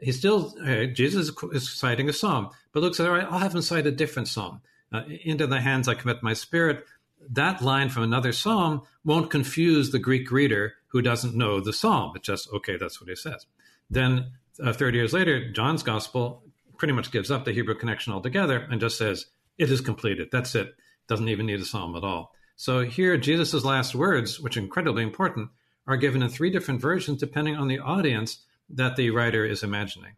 he's 0.00 0.18
still, 0.18 0.54
uh, 0.64 0.84
Jesus 0.86 1.30
is 1.52 1.70
citing 1.70 2.08
a 2.08 2.12
psalm, 2.12 2.50
but 2.72 2.82
Luke 2.82 2.94
says, 2.94 3.06
all 3.06 3.12
right, 3.12 3.26
I'll 3.28 3.40
have 3.40 3.54
him 3.54 3.62
cite 3.62 3.86
a 3.86 3.92
different 3.92 4.28
psalm. 4.28 4.60
Uh, 4.92 5.02
into 5.24 5.46
the 5.46 5.60
hands 5.60 5.88
I 5.88 5.94
commit 5.94 6.22
my 6.22 6.34
spirit. 6.34 6.84
That 7.30 7.62
line 7.62 7.88
from 7.88 8.02
another 8.02 8.32
psalm 8.32 8.82
won't 9.04 9.30
confuse 9.30 9.90
the 9.90 9.98
Greek 9.98 10.30
reader 10.30 10.74
who 10.88 11.00
doesn't 11.00 11.34
know 11.34 11.60
the 11.60 11.72
psalm. 11.72 12.12
It's 12.14 12.26
just, 12.26 12.52
okay, 12.52 12.76
that's 12.76 13.00
what 13.00 13.08
he 13.08 13.16
says. 13.16 13.46
Then 13.88 14.32
uh, 14.62 14.74
30 14.74 14.98
years 14.98 15.12
later, 15.14 15.50
John's 15.50 15.82
gospel 15.82 16.42
pretty 16.76 16.92
much 16.92 17.10
gives 17.10 17.30
up 17.30 17.44
the 17.44 17.52
Hebrew 17.52 17.74
connection 17.74 18.12
altogether 18.12 18.66
and 18.70 18.80
just 18.80 18.98
says, 18.98 19.26
it 19.56 19.70
is 19.70 19.80
completed. 19.80 20.28
That's 20.30 20.54
it. 20.54 20.74
Doesn't 21.08 21.28
even 21.28 21.46
need 21.46 21.60
a 21.60 21.64
psalm 21.64 21.96
at 21.96 22.04
all. 22.04 22.34
So 22.56 22.84
here, 22.84 23.16
Jesus' 23.16 23.64
last 23.64 23.94
words, 23.94 24.40
which 24.40 24.56
are 24.56 24.60
incredibly 24.60 25.02
important, 25.02 25.50
are 25.86 25.96
given 25.96 26.22
in 26.22 26.28
three 26.28 26.50
different 26.50 26.80
versions 26.80 27.18
depending 27.18 27.56
on 27.56 27.68
the 27.68 27.78
audience 27.78 28.44
that 28.70 28.96
the 28.96 29.10
writer 29.10 29.44
is 29.44 29.62
imagining. 29.62 30.12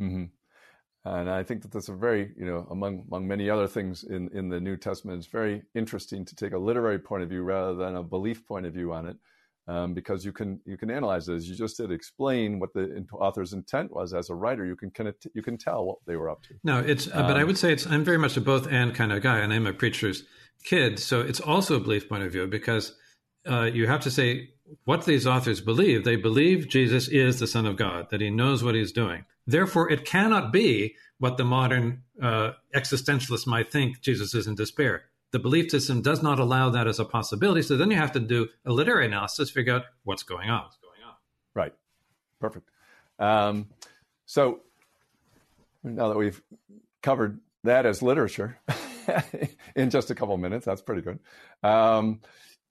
Mm-hmm. 0.00 0.24
And 1.06 1.28
I 1.28 1.42
think 1.42 1.62
that 1.62 1.72
that's 1.72 1.88
a 1.88 1.94
very, 1.94 2.32
you 2.36 2.46
know, 2.46 2.66
among 2.70 3.04
among 3.08 3.28
many 3.28 3.50
other 3.50 3.66
things 3.66 4.04
in, 4.04 4.30
in 4.32 4.48
the 4.48 4.60
New 4.60 4.76
Testament, 4.76 5.18
it's 5.18 5.26
very 5.26 5.62
interesting 5.74 6.24
to 6.24 6.34
take 6.34 6.52
a 6.52 6.58
literary 6.58 6.98
point 6.98 7.22
of 7.22 7.28
view 7.28 7.42
rather 7.42 7.74
than 7.74 7.96
a 7.96 8.02
belief 8.02 8.46
point 8.46 8.64
of 8.64 8.72
view 8.72 8.92
on 8.92 9.06
it 9.06 9.16
um, 9.66 9.94
because 9.94 10.24
you 10.24 10.32
can 10.32 10.60
you 10.66 10.76
can 10.76 10.90
analyze 10.90 11.28
it 11.28 11.34
as 11.34 11.48
you 11.48 11.54
just 11.54 11.76
did 11.76 11.90
explain 11.90 12.58
what 12.58 12.72
the 12.74 13.04
author's 13.12 13.52
intent 13.52 13.90
was 13.92 14.12
as 14.12 14.30
a 14.30 14.34
writer 14.34 14.64
you 14.64 14.76
can 14.76 14.90
kind 14.90 15.08
of 15.08 15.14
you 15.34 15.42
can 15.42 15.56
tell 15.56 15.84
what 15.84 15.98
they 16.06 16.16
were 16.16 16.28
up 16.28 16.42
to 16.42 16.54
no 16.64 16.80
it's 16.80 17.06
um, 17.12 17.26
but 17.26 17.36
i 17.36 17.40
um, 17.40 17.46
would 17.46 17.58
say 17.58 17.72
it's 17.72 17.86
i'm 17.86 18.04
very 18.04 18.18
much 18.18 18.36
a 18.36 18.40
both 18.40 18.66
and 18.70 18.94
kind 18.94 19.12
of 19.12 19.22
guy 19.22 19.38
and 19.38 19.52
i'm 19.52 19.66
a 19.66 19.72
preacher's 19.72 20.24
kid 20.62 20.98
so 20.98 21.20
it's 21.20 21.40
also 21.40 21.76
a 21.76 21.80
belief 21.80 22.08
point 22.08 22.22
of 22.22 22.32
view 22.32 22.46
because 22.46 22.94
uh, 23.46 23.64
you 23.64 23.86
have 23.86 24.00
to 24.00 24.10
say 24.10 24.50
what 24.84 25.04
these 25.04 25.26
authors 25.26 25.60
believe 25.60 26.04
they 26.04 26.16
believe 26.16 26.68
jesus 26.68 27.08
is 27.08 27.38
the 27.38 27.46
son 27.46 27.66
of 27.66 27.76
god 27.76 28.08
that 28.10 28.20
he 28.20 28.30
knows 28.30 28.62
what 28.62 28.74
he's 28.74 28.92
doing 28.92 29.24
therefore 29.46 29.90
it 29.90 30.04
cannot 30.04 30.52
be 30.52 30.94
what 31.18 31.36
the 31.36 31.44
modern 31.44 32.02
uh, 32.22 32.52
existentialist 32.74 33.46
might 33.46 33.70
think 33.70 34.00
jesus 34.00 34.34
is 34.34 34.46
in 34.46 34.54
despair 34.54 35.04
the 35.34 35.40
belief 35.40 35.68
system 35.68 36.00
does 36.00 36.22
not 36.22 36.38
allow 36.38 36.70
that 36.70 36.86
as 36.86 37.00
a 37.00 37.04
possibility. 37.04 37.60
So 37.60 37.76
then 37.76 37.90
you 37.90 37.96
have 37.96 38.12
to 38.12 38.20
do 38.20 38.50
a 38.64 38.70
literary 38.70 39.06
analysis, 39.06 39.50
figure 39.50 39.74
out 39.74 39.82
what's 40.04 40.22
going 40.22 40.48
on. 40.48 40.62
What's 40.62 40.76
going 40.76 41.00
on. 41.04 41.14
Right. 41.56 41.74
Perfect. 42.40 42.70
Um, 43.18 43.66
so 44.26 44.60
now 45.82 46.10
that 46.10 46.16
we've 46.16 46.40
covered 47.02 47.40
that 47.64 47.84
as 47.84 48.00
literature 48.00 48.60
in 49.76 49.90
just 49.90 50.10
a 50.10 50.14
couple 50.14 50.36
minutes, 50.36 50.64
that's 50.64 50.82
pretty 50.82 51.02
good. 51.02 51.18
Um, 51.62 52.20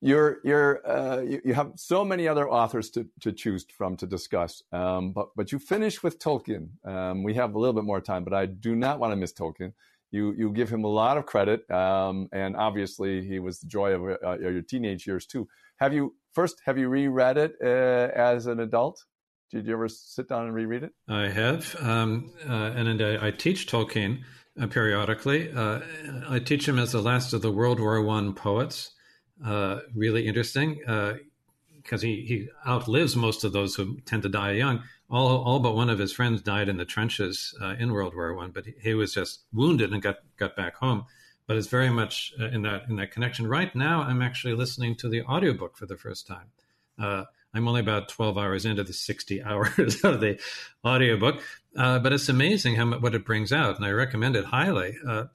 you're, 0.02 0.40
you're, 0.44 0.86
uh, 0.86 1.22
you, 1.22 1.42
you, 1.46 1.54
have 1.54 1.72
so 1.76 2.04
many 2.04 2.28
other 2.28 2.50
authors 2.50 2.90
to, 2.92 3.08
to 3.22 3.32
choose 3.32 3.66
from 3.78 3.96
to 3.98 4.06
discuss, 4.06 4.62
um, 4.74 5.14
but, 5.14 5.30
but 5.36 5.52
you 5.54 5.60
finish 5.60 6.04
with 6.04 6.20
Tolkien. 6.20 6.68
Um, 6.86 7.24
we 7.24 7.34
have 7.36 7.56
a 7.56 7.60
little 7.60 7.74
bit 7.74 7.86
more 7.86 8.02
time, 8.02 8.26
but 8.26 8.34
I 8.34 8.48
do 8.48 8.76
not 8.76 9.00
want 9.00 9.14
to 9.14 9.16
miss 9.16 9.32
Tolkien 9.32 9.72
you 10.14 10.34
you 10.38 10.52
give 10.52 10.70
him 10.70 10.84
a 10.86 10.88
lot 10.88 11.18
of 11.18 11.26
credit, 11.26 11.70
um, 11.72 12.30
and 12.32 12.56
obviously 12.56 13.28
he 13.28 13.40
was 13.40 13.60
the 13.60 13.68
joy 13.68 13.92
of 13.94 14.18
uh, 14.24 14.38
your 14.38 14.62
teenage 14.62 15.06
years 15.08 15.26
too. 15.26 15.48
Have 15.78 15.94
you 15.94 16.16
first 16.34 16.62
have 16.66 16.78
you 16.78 16.88
reread 16.88 17.38
it 17.38 17.56
uh, 17.62 18.12
as 18.16 18.46
an 18.46 18.60
adult? 18.60 19.04
Did 19.52 19.66
you 19.66 19.74
ever 19.74 19.90
sit 19.90 20.30
down 20.30 20.46
and 20.46 20.54
reread 20.54 20.84
it? 20.84 20.94
I 21.08 21.30
have, 21.30 21.76
um, 21.80 22.32
uh, 22.48 22.72
and 22.76 23.02
I, 23.02 23.28
I, 23.28 23.32
teach 23.32 23.68
Tolkien 23.68 24.24
periodically. 24.70 25.52
Uh, 25.52 25.80
I 26.30 26.40
teach 26.40 26.68
him 26.68 26.80
as 26.80 26.92
the 26.92 27.02
last 27.02 27.34
of 27.34 27.42
the 27.42 27.52
World 27.52 27.80
War 27.80 28.02
One 28.02 28.34
poets. 28.34 28.92
Uh, 29.44 29.80
really 29.94 30.28
interesting 30.28 30.80
because 31.82 32.02
he, 32.02 32.22
he 32.26 32.48
outlives 32.66 33.16
most 33.16 33.44
of 33.44 33.52
those 33.52 33.76
who 33.76 34.00
tend 34.02 34.24
to 34.24 34.30
die 34.30 34.52
young 34.52 34.84
all, 35.14 35.44
all 35.44 35.60
but 35.60 35.76
one 35.76 35.90
of 35.90 36.00
his 36.00 36.12
friends 36.12 36.42
died 36.42 36.70
in 36.70 36.78
the 36.78 36.86
trenches 36.86 37.54
uh, 37.62 37.76
in 37.78 37.94
World 37.94 38.16
War 38.16 38.34
One, 38.34 38.52
but 38.52 38.66
he, 38.66 38.74
he, 38.82 38.94
was 38.94 39.14
just 39.14 39.42
wounded 39.54 39.94
and 39.94 40.02
got 40.02 40.18
got 40.38 40.56
back 40.56 40.76
home. 40.76 41.06
But 41.46 41.58
it's 41.58 41.68
very 41.68 41.90
much 41.90 42.34
uh, 42.40 42.48
in 42.48 42.64
that 42.64 42.84
in 42.90 42.96
that 42.96 43.12
connection. 43.12 43.48
Right 43.48 43.74
now, 43.76 44.02
I'm 44.02 44.22
actually 44.22 44.56
listening 44.56 44.96
to 44.96 45.10
the 45.10 45.24
audiobook 45.24 45.78
for 45.78 45.86
the 45.86 45.98
first 45.98 46.26
time. 46.26 46.48
Uh, 46.98 47.26
I'm 47.54 47.68
only 47.68 47.82
about 47.82 48.10
12 48.10 48.38
hours 48.38 48.66
into 48.66 48.84
the 48.84 48.94
60 48.94 49.44
hours 49.44 50.04
of 50.04 50.20
the 50.20 50.40
audiobook, 50.86 51.42
uh, 51.78 52.00
but 52.00 52.14
it's 52.14 52.30
amazing 52.30 52.76
how 52.76 53.00
what 53.00 53.16
it 53.16 53.26
brings 53.26 53.52
out, 53.52 53.76
and 53.76 53.86
I 53.86 53.92
recommend 53.92 54.36
it 54.36 54.46
highly. 54.46 54.98
Uh, 55.08 55.26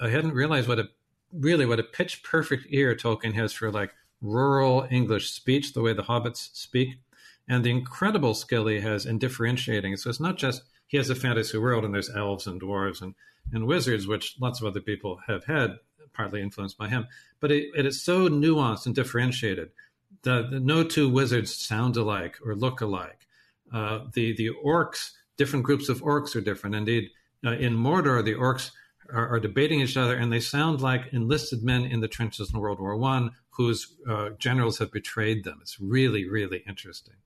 I 0.00 0.08
hadn't 0.08 0.32
realized 0.32 0.68
what 0.68 0.78
a 0.78 0.88
really 1.32 1.66
what 1.66 1.80
a 1.80 1.84
pitch 1.84 2.22
perfect 2.22 2.66
ear 2.70 2.94
Tolkien 2.94 3.34
has 3.34 3.52
for 3.52 3.70
like 3.70 3.92
rural 4.20 4.86
English 4.90 5.30
speech, 5.30 5.72
the 5.72 5.82
way 5.82 5.92
the 5.92 6.02
hobbits 6.02 6.54
speak 6.54 6.98
and 7.48 7.64
the 7.64 7.70
incredible 7.70 8.34
skill 8.34 8.66
he 8.66 8.80
has 8.80 9.06
in 9.06 9.18
differentiating. 9.18 9.96
So 9.96 10.10
it's 10.10 10.20
not 10.20 10.36
just 10.36 10.62
he 10.86 10.96
has 10.96 11.10
a 11.10 11.14
fantasy 11.14 11.58
world 11.58 11.84
and 11.84 11.94
there's 11.94 12.14
elves 12.14 12.46
and 12.46 12.60
dwarves 12.60 13.02
and, 13.02 13.14
and 13.52 13.66
wizards, 13.66 14.06
which 14.06 14.36
lots 14.40 14.60
of 14.60 14.66
other 14.66 14.80
people 14.80 15.20
have 15.26 15.44
had, 15.44 15.78
partly 16.12 16.40
influenced 16.40 16.78
by 16.78 16.88
him. 16.88 17.06
But 17.40 17.52
it, 17.52 17.68
it 17.76 17.86
is 17.86 18.02
so 18.02 18.28
nuanced 18.28 18.86
and 18.86 18.94
differentiated. 18.94 19.70
The, 20.24 20.48
the 20.50 20.60
no 20.60 20.82
two 20.84 21.08
wizards 21.08 21.54
sound 21.54 21.96
alike 21.96 22.38
or 22.44 22.54
look 22.54 22.80
alike. 22.80 23.26
Uh, 23.72 24.00
the 24.12 24.34
the 24.34 24.50
orcs, 24.64 25.12
different 25.36 25.64
groups 25.64 25.88
of 25.88 26.02
orcs 26.02 26.34
are 26.34 26.40
different. 26.40 26.74
Indeed, 26.74 27.10
uh, 27.44 27.52
in 27.52 27.76
Mordor, 27.76 28.24
the 28.24 28.34
orcs 28.34 28.70
are, 29.12 29.28
are, 29.28 29.40
debating 29.40 29.80
each 29.80 29.96
other, 29.96 30.14
and 30.14 30.32
they 30.32 30.40
sound 30.40 30.80
like 30.80 31.12
enlisted 31.12 31.62
men 31.62 31.84
in 31.84 32.00
the 32.00 32.08
trenches 32.08 32.52
in 32.52 32.58
World 32.58 32.80
War 32.80 32.96
One, 32.96 33.32
whose 33.50 33.94
uh, 34.08 34.30
generals 34.38 34.78
have 34.78 34.90
betrayed 34.90 35.44
them. 35.44 35.58
It's 35.60 35.78
really, 35.78 36.28
really 36.28 36.62
interesting. 36.66 37.16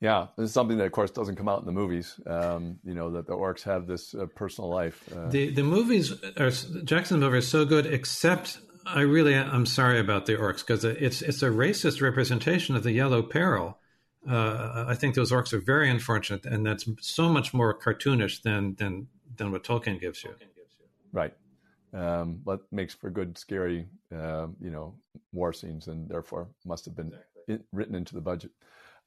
Yeah, 0.00 0.28
this 0.36 0.50
is 0.50 0.52
something 0.52 0.78
that, 0.78 0.84
of 0.84 0.92
course, 0.92 1.10
doesn't 1.10 1.34
come 1.34 1.48
out 1.48 1.58
in 1.58 1.66
the 1.66 1.72
movies. 1.72 2.20
Um, 2.24 2.78
you 2.84 2.94
know 2.94 3.10
that 3.12 3.26
the 3.26 3.34
orcs 3.34 3.62
have 3.64 3.86
this 3.88 4.14
uh, 4.14 4.26
personal 4.26 4.70
life. 4.70 5.02
Uh, 5.12 5.28
the 5.28 5.50
the 5.50 5.64
movies 5.64 6.12
are 6.36 6.50
Jackson 6.84 7.18
movie 7.18 7.38
is 7.38 7.48
so 7.48 7.64
good, 7.64 7.86
except 7.86 8.58
I 8.86 9.02
really 9.02 9.34
I'm 9.34 9.66
sorry 9.66 10.00
about 10.00 10.26
the 10.26 10.34
orcs 10.36 10.58
because 10.58 10.84
it's 10.84 11.22
it's 11.22 11.42
a 11.42 11.50
racist 11.50 12.00
representation 12.00 12.76
of 12.76 12.82
the 12.82 12.92
Yellow 12.92 13.22
Peril. 13.22 13.78
Uh, 14.28 14.84
I 14.88 14.94
think 14.94 15.14
those 15.14 15.32
orcs 15.32 15.52
are 15.52 15.60
very 15.60 15.88
unfortunate, 15.90 16.44
and 16.44 16.66
that's 16.66 16.88
so 17.00 17.28
much 17.28 17.54
more 17.54 17.78
cartoonish 17.78 18.42
than 18.42 18.74
than 18.76 19.08
than 19.36 19.52
what 19.52 19.64
Tolkien 19.64 20.00
gives 20.00 20.24
you. 20.24 20.34
Right, 21.12 21.34
um, 21.94 22.40
but 22.44 22.60
makes 22.70 22.94
for 22.94 23.10
good, 23.10 23.38
scary, 23.38 23.86
uh, 24.14 24.48
you 24.60 24.70
know, 24.70 24.94
war 25.32 25.52
scenes, 25.52 25.86
and 25.86 26.08
therefore 26.08 26.48
must 26.66 26.84
have 26.84 26.94
been 26.94 27.08
exactly. 27.08 27.66
written 27.72 27.94
into 27.94 28.14
the 28.14 28.20
budget 28.20 28.50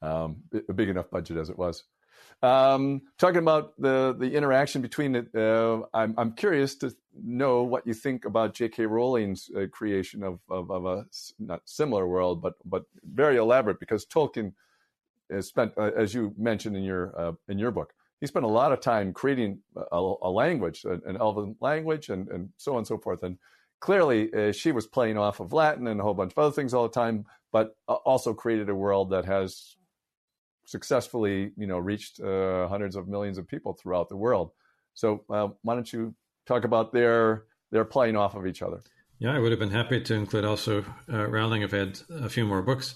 um, 0.01 0.43
a 0.67 0.73
big 0.73 0.89
enough 0.89 1.09
budget 1.09 1.37
as 1.37 1.49
it 1.49 1.57
was. 1.57 1.83
Um, 2.43 3.03
talking 3.19 3.37
about 3.37 3.79
the 3.79 4.15
the 4.17 4.33
interaction 4.33 4.81
between 4.81 5.15
it, 5.15 5.35
uh, 5.35 5.81
I'm 5.93 6.15
I'm 6.17 6.33
curious 6.33 6.75
to 6.75 6.95
know 7.13 7.63
what 7.63 7.85
you 7.85 7.93
think 7.93 8.25
about 8.25 8.53
J.K. 8.53 8.85
Rowling's 8.85 9.49
uh, 9.55 9.67
creation 9.71 10.23
of, 10.23 10.39
of, 10.49 10.71
of 10.71 10.85
a 10.85 11.05
not 11.39 11.61
similar 11.65 12.07
world, 12.07 12.41
but 12.41 12.53
but 12.65 12.83
very 13.03 13.37
elaborate 13.37 13.79
because 13.79 14.05
Tolkien 14.05 14.53
spent, 15.39 15.73
uh, 15.77 15.91
as 15.95 16.13
you 16.13 16.33
mentioned 16.37 16.75
in 16.75 16.83
your 16.83 17.19
uh, 17.19 17.33
in 17.47 17.57
your 17.57 17.71
book, 17.71 17.93
he 18.19 18.27
spent 18.27 18.45
a 18.45 18.49
lot 18.49 18.71
of 18.71 18.81
time 18.81 19.13
creating 19.13 19.59
a, 19.75 20.13
a 20.21 20.29
language, 20.29 20.83
an 20.85 21.17
elven 21.17 21.55
language, 21.59 22.09
and 22.09 22.27
and 22.29 22.49
so 22.57 22.73
on 22.73 22.79
and 22.79 22.87
so 22.87 22.97
forth, 22.97 23.23
and 23.23 23.37
clearly 23.79 24.33
uh, 24.33 24.51
she 24.51 24.71
was 24.71 24.87
playing 24.87 25.17
off 25.17 25.39
of 25.39 25.53
Latin 25.53 25.87
and 25.87 25.99
a 25.99 26.03
whole 26.03 26.13
bunch 26.13 26.31
of 26.33 26.37
other 26.37 26.53
things 26.53 26.73
all 26.73 26.87
the 26.87 26.93
time, 26.93 27.25
but 27.51 27.75
uh, 27.87 27.93
also 27.93 28.33
created 28.33 28.69
a 28.69 28.75
world 28.75 29.09
that 29.09 29.25
has 29.25 29.75
successfully, 30.65 31.51
you 31.57 31.67
know, 31.67 31.79
reached 31.79 32.19
uh, 32.21 32.67
hundreds 32.67 32.95
of 32.95 33.07
millions 33.07 33.37
of 33.37 33.47
people 33.47 33.73
throughout 33.73 34.07
the 34.07 34.15
world. 34.15 34.51
So 34.93 35.23
why 35.27 35.73
don't 35.73 35.91
you 35.91 36.13
talk 36.51 36.63
about 36.63 36.91
their 36.91 37.45
their 37.71 37.85
playing 37.85 38.15
off 38.15 38.35
of 38.35 38.45
each 38.45 38.61
other? 38.61 38.81
Yeah, 39.19 39.33
I 39.35 39.39
would 39.39 39.51
have 39.51 39.59
been 39.59 39.71
happy 39.71 40.01
to 40.01 40.13
include 40.15 40.45
also 40.45 40.83
uh, 41.11 41.27
Rowling. 41.27 41.63
I've 41.63 41.71
had 41.71 41.99
a 42.09 42.29
few 42.29 42.45
more 42.45 42.61
books 42.61 42.95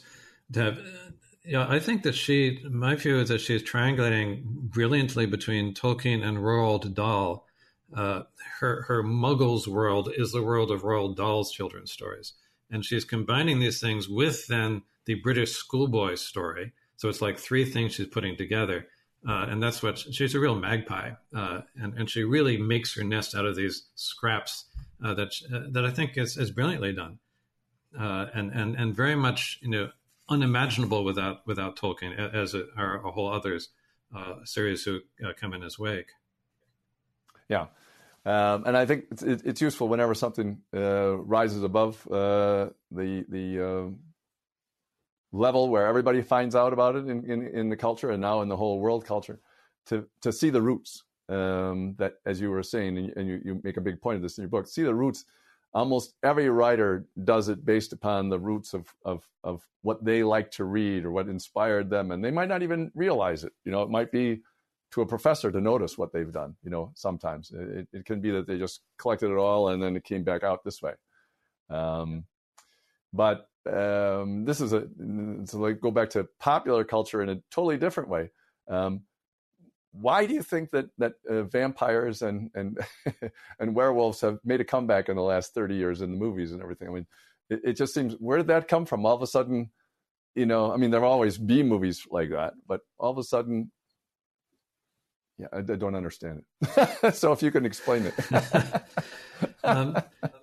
to 0.54 0.62
have. 0.62 0.80
Yeah, 1.46 1.68
I 1.70 1.80
think 1.80 2.04
that 2.04 2.16
she. 2.16 2.60
My 2.70 2.96
view 2.96 3.20
is 3.20 3.30
that 3.30 3.42
she's 3.42 3.64
triangulating 3.64 4.44
brilliantly 4.44 5.28
between 5.28 5.74
Tolkien 5.74 6.24
and 6.24 6.40
Roald 6.40 6.94
Dahl. 6.94 7.46
Uh, 7.96 8.24
her 8.60 8.84
her 8.84 9.04
Muggles 9.04 9.68
world 9.68 10.12
is 10.16 10.32
the 10.32 10.42
world 10.42 10.72
of 10.72 10.82
Roald 10.82 11.16
Dahl's 11.16 11.52
children's 11.52 11.92
stories, 11.92 12.34
and 12.72 12.84
she's 12.84 13.06
combining 13.06 13.60
these 13.60 13.80
things 13.80 14.10
with 14.10 14.48
then 14.48 14.82
the 15.06 15.16
British 15.16 15.52
schoolboy 15.54 16.16
story 16.16 16.74
so 16.98 17.10
it's 17.10 17.22
like 17.22 17.38
three 17.38 17.66
things 17.66 17.94
she's 17.94 18.08
putting 18.08 18.38
together. 18.38 18.88
Uh, 19.28 19.48
and 19.50 19.62
that's 19.62 19.82
what 19.82 19.98
she's 19.98 20.36
a 20.36 20.40
real 20.40 20.54
magpie, 20.54 21.12
uh, 21.36 21.62
and 21.76 21.96
and 21.96 22.10
she 22.10 22.24
really 22.24 22.58
makes 22.58 22.96
her 22.96 23.04
nest 23.04 23.34
out 23.34 23.46
of 23.46 23.56
these 23.56 23.86
scraps 23.96 24.66
uh, 25.04 25.16
that 25.16 25.34
uh, 25.52 25.62
that 25.72 25.84
I 25.84 25.90
think 25.90 26.16
is, 26.16 26.38
is 26.38 26.52
brilliantly 26.52 26.94
done, 26.94 27.18
uh, 28.00 28.28
and 28.36 28.52
and 28.52 28.76
and 28.76 28.96
very 28.96 29.16
much 29.16 29.58
you 29.64 29.70
know 29.70 29.90
unimaginable 30.30 31.04
without 31.04 31.46
without 31.48 31.76
Tolkien, 31.76 32.16
as 32.16 32.54
are 32.54 33.04
a 33.04 33.12
whole 33.12 33.32
others 33.32 33.70
uh, 34.16 34.36
series 34.44 34.84
who 34.84 35.00
come 35.38 35.54
in 35.54 35.64
his 35.64 35.80
wake. 35.80 36.10
Yeah, 37.50 37.66
um, 38.28 38.64
and 38.68 38.78
I 38.78 38.86
think 38.86 39.06
it's, 39.10 39.24
it's, 39.24 39.62
useful 39.62 39.88
whenever 39.88 40.14
something 40.14 40.62
rises 40.72 41.64
above 41.64 42.04
the 42.08 42.72
the 42.92 43.96
level 45.36 45.70
where 45.70 45.86
everybody 45.86 46.22
finds 46.22 46.56
out 46.56 46.74
about 46.74 46.96
it 46.96 47.08
in, 47.08 47.30
in, 47.30 47.48
in 47.48 47.70
the 47.70 47.76
culture 47.76 48.12
and 48.12 48.22
now 48.22 48.42
in 48.42 48.48
the 48.48 48.56
whole 48.56 48.80
world 48.80 49.06
culture 49.06 49.40
to, 49.86 50.06
to 50.22 50.32
see 50.32 50.50
the 50.50 50.62
roots 50.62 51.04
um, 51.30 51.96
that, 51.98 52.16
as 52.26 52.40
you 52.40 52.50
were 52.50 52.64
saying, 52.64 52.98
and, 52.98 53.14
and 53.18 53.28
you, 53.28 53.42
you 53.44 53.62
make 53.64 53.78
a 53.78 53.82
big 53.82 54.02
point 54.02 54.16
of 54.16 54.22
this 54.22 54.38
in 54.38 54.44
your 54.44 54.50
book, 54.50 54.68
see 54.68 54.84
the 54.84 54.94
roots. 54.94 55.26
Almost 55.74 56.14
every 56.24 56.50
writer 56.50 57.06
does 57.26 57.50
it 57.50 57.66
based 57.66 57.92
upon 57.92 58.30
the 58.30 58.40
roots 58.40 58.74
of, 58.74 58.94
of, 59.04 59.28
of 59.44 59.68
what 59.82 60.06
they 60.06 60.24
like 60.24 60.50
to 60.52 60.64
read 60.64 61.04
or 61.04 61.12
what 61.12 61.28
inspired 61.28 61.90
them. 61.90 62.12
And 62.12 62.24
they 62.24 62.32
might 62.32 62.48
not 62.48 62.64
even 62.64 62.92
realize 62.96 63.44
it. 63.44 63.52
You 63.66 63.74
know, 63.74 63.84
it 63.84 63.90
might 63.90 64.12
be 64.12 64.42
to 64.92 65.02
a 65.02 65.06
professor 65.06 65.52
to 65.52 65.60
notice 65.60 65.98
what 65.98 66.14
they've 66.14 66.32
done. 66.32 66.56
You 66.64 66.70
know, 66.70 66.92
sometimes 66.96 67.52
it, 67.52 67.88
it 67.92 68.06
can 68.06 68.22
be 68.22 68.32
that 68.32 68.48
they 68.48 68.58
just 68.58 68.82
collected 68.98 69.32
it 69.32 69.38
all 69.38 69.70
and 69.70 69.84
then 69.84 69.98
it 69.98 70.06
came 70.06 70.24
back 70.24 70.44
out 70.44 70.64
this 70.64 70.82
way. 70.82 70.94
Um, 71.70 72.24
but 73.12 73.50
um, 73.68 74.46
this 74.46 74.62
is 74.62 74.74
a 74.74 74.82
to 74.82 75.58
like 75.58 75.82
go 75.82 75.92
back 75.92 76.12
to 76.12 76.28
popular 76.40 76.84
culture 76.84 77.22
in 77.22 77.30
a 77.30 77.42
totally 77.52 77.78
different 77.78 78.10
way. 78.10 78.30
Um, 78.70 79.02
why 79.92 80.26
do 80.26 80.34
you 80.34 80.44
think 80.44 80.72
that 80.72 80.88
that 80.98 81.14
uh, 81.30 81.44
vampires 81.44 82.22
and 82.22 82.52
and 82.54 82.80
and 83.60 83.76
werewolves 83.76 84.22
have 84.22 84.40
made 84.44 84.62
a 84.62 84.66
comeback 84.66 85.10
in 85.10 85.16
the 85.16 85.22
last 85.22 85.54
thirty 85.54 85.76
years 85.76 86.02
in 86.02 86.12
the 86.12 86.18
movies 86.18 86.52
and 86.52 86.62
everything? 86.62 86.90
I 86.90 86.92
mean, 86.92 87.08
it, 87.50 87.62
it 87.64 87.74
just 87.74 87.94
seems 87.94 88.14
where 88.20 88.38
did 88.38 88.48
that 88.48 88.68
come 88.68 88.86
from? 88.86 89.06
All 89.06 89.16
of 89.16 89.22
a 89.22 89.28
sudden, 89.28 89.72
you 90.36 90.46
know, 90.46 90.72
I 90.72 90.78
mean, 90.78 90.92
there 90.92 91.02
are 91.02 91.06
always 91.06 91.38
be 91.38 91.64
movies 91.64 92.06
like 92.12 92.30
that, 92.30 92.54
but 92.68 92.82
all 93.00 93.12
of 93.12 93.18
a 93.18 93.24
sudden, 93.24 93.72
yeah, 95.38 95.48
I, 95.52 95.60
I 95.60 95.62
don't 95.62 95.96
understand 95.96 96.44
it. 96.62 97.16
so 97.16 97.32
if 97.32 97.42
you 97.42 97.52
can 97.52 97.66
explain 97.66 98.06
it, 98.06 98.14
um, 99.64 99.96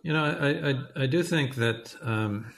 you 0.02 0.12
know, 0.12 0.24
I, 0.24 0.70
I, 0.70 1.04
I 1.04 1.06
do 1.06 1.22
think 1.22 1.54
that. 1.56 1.94
Um, 2.02 2.52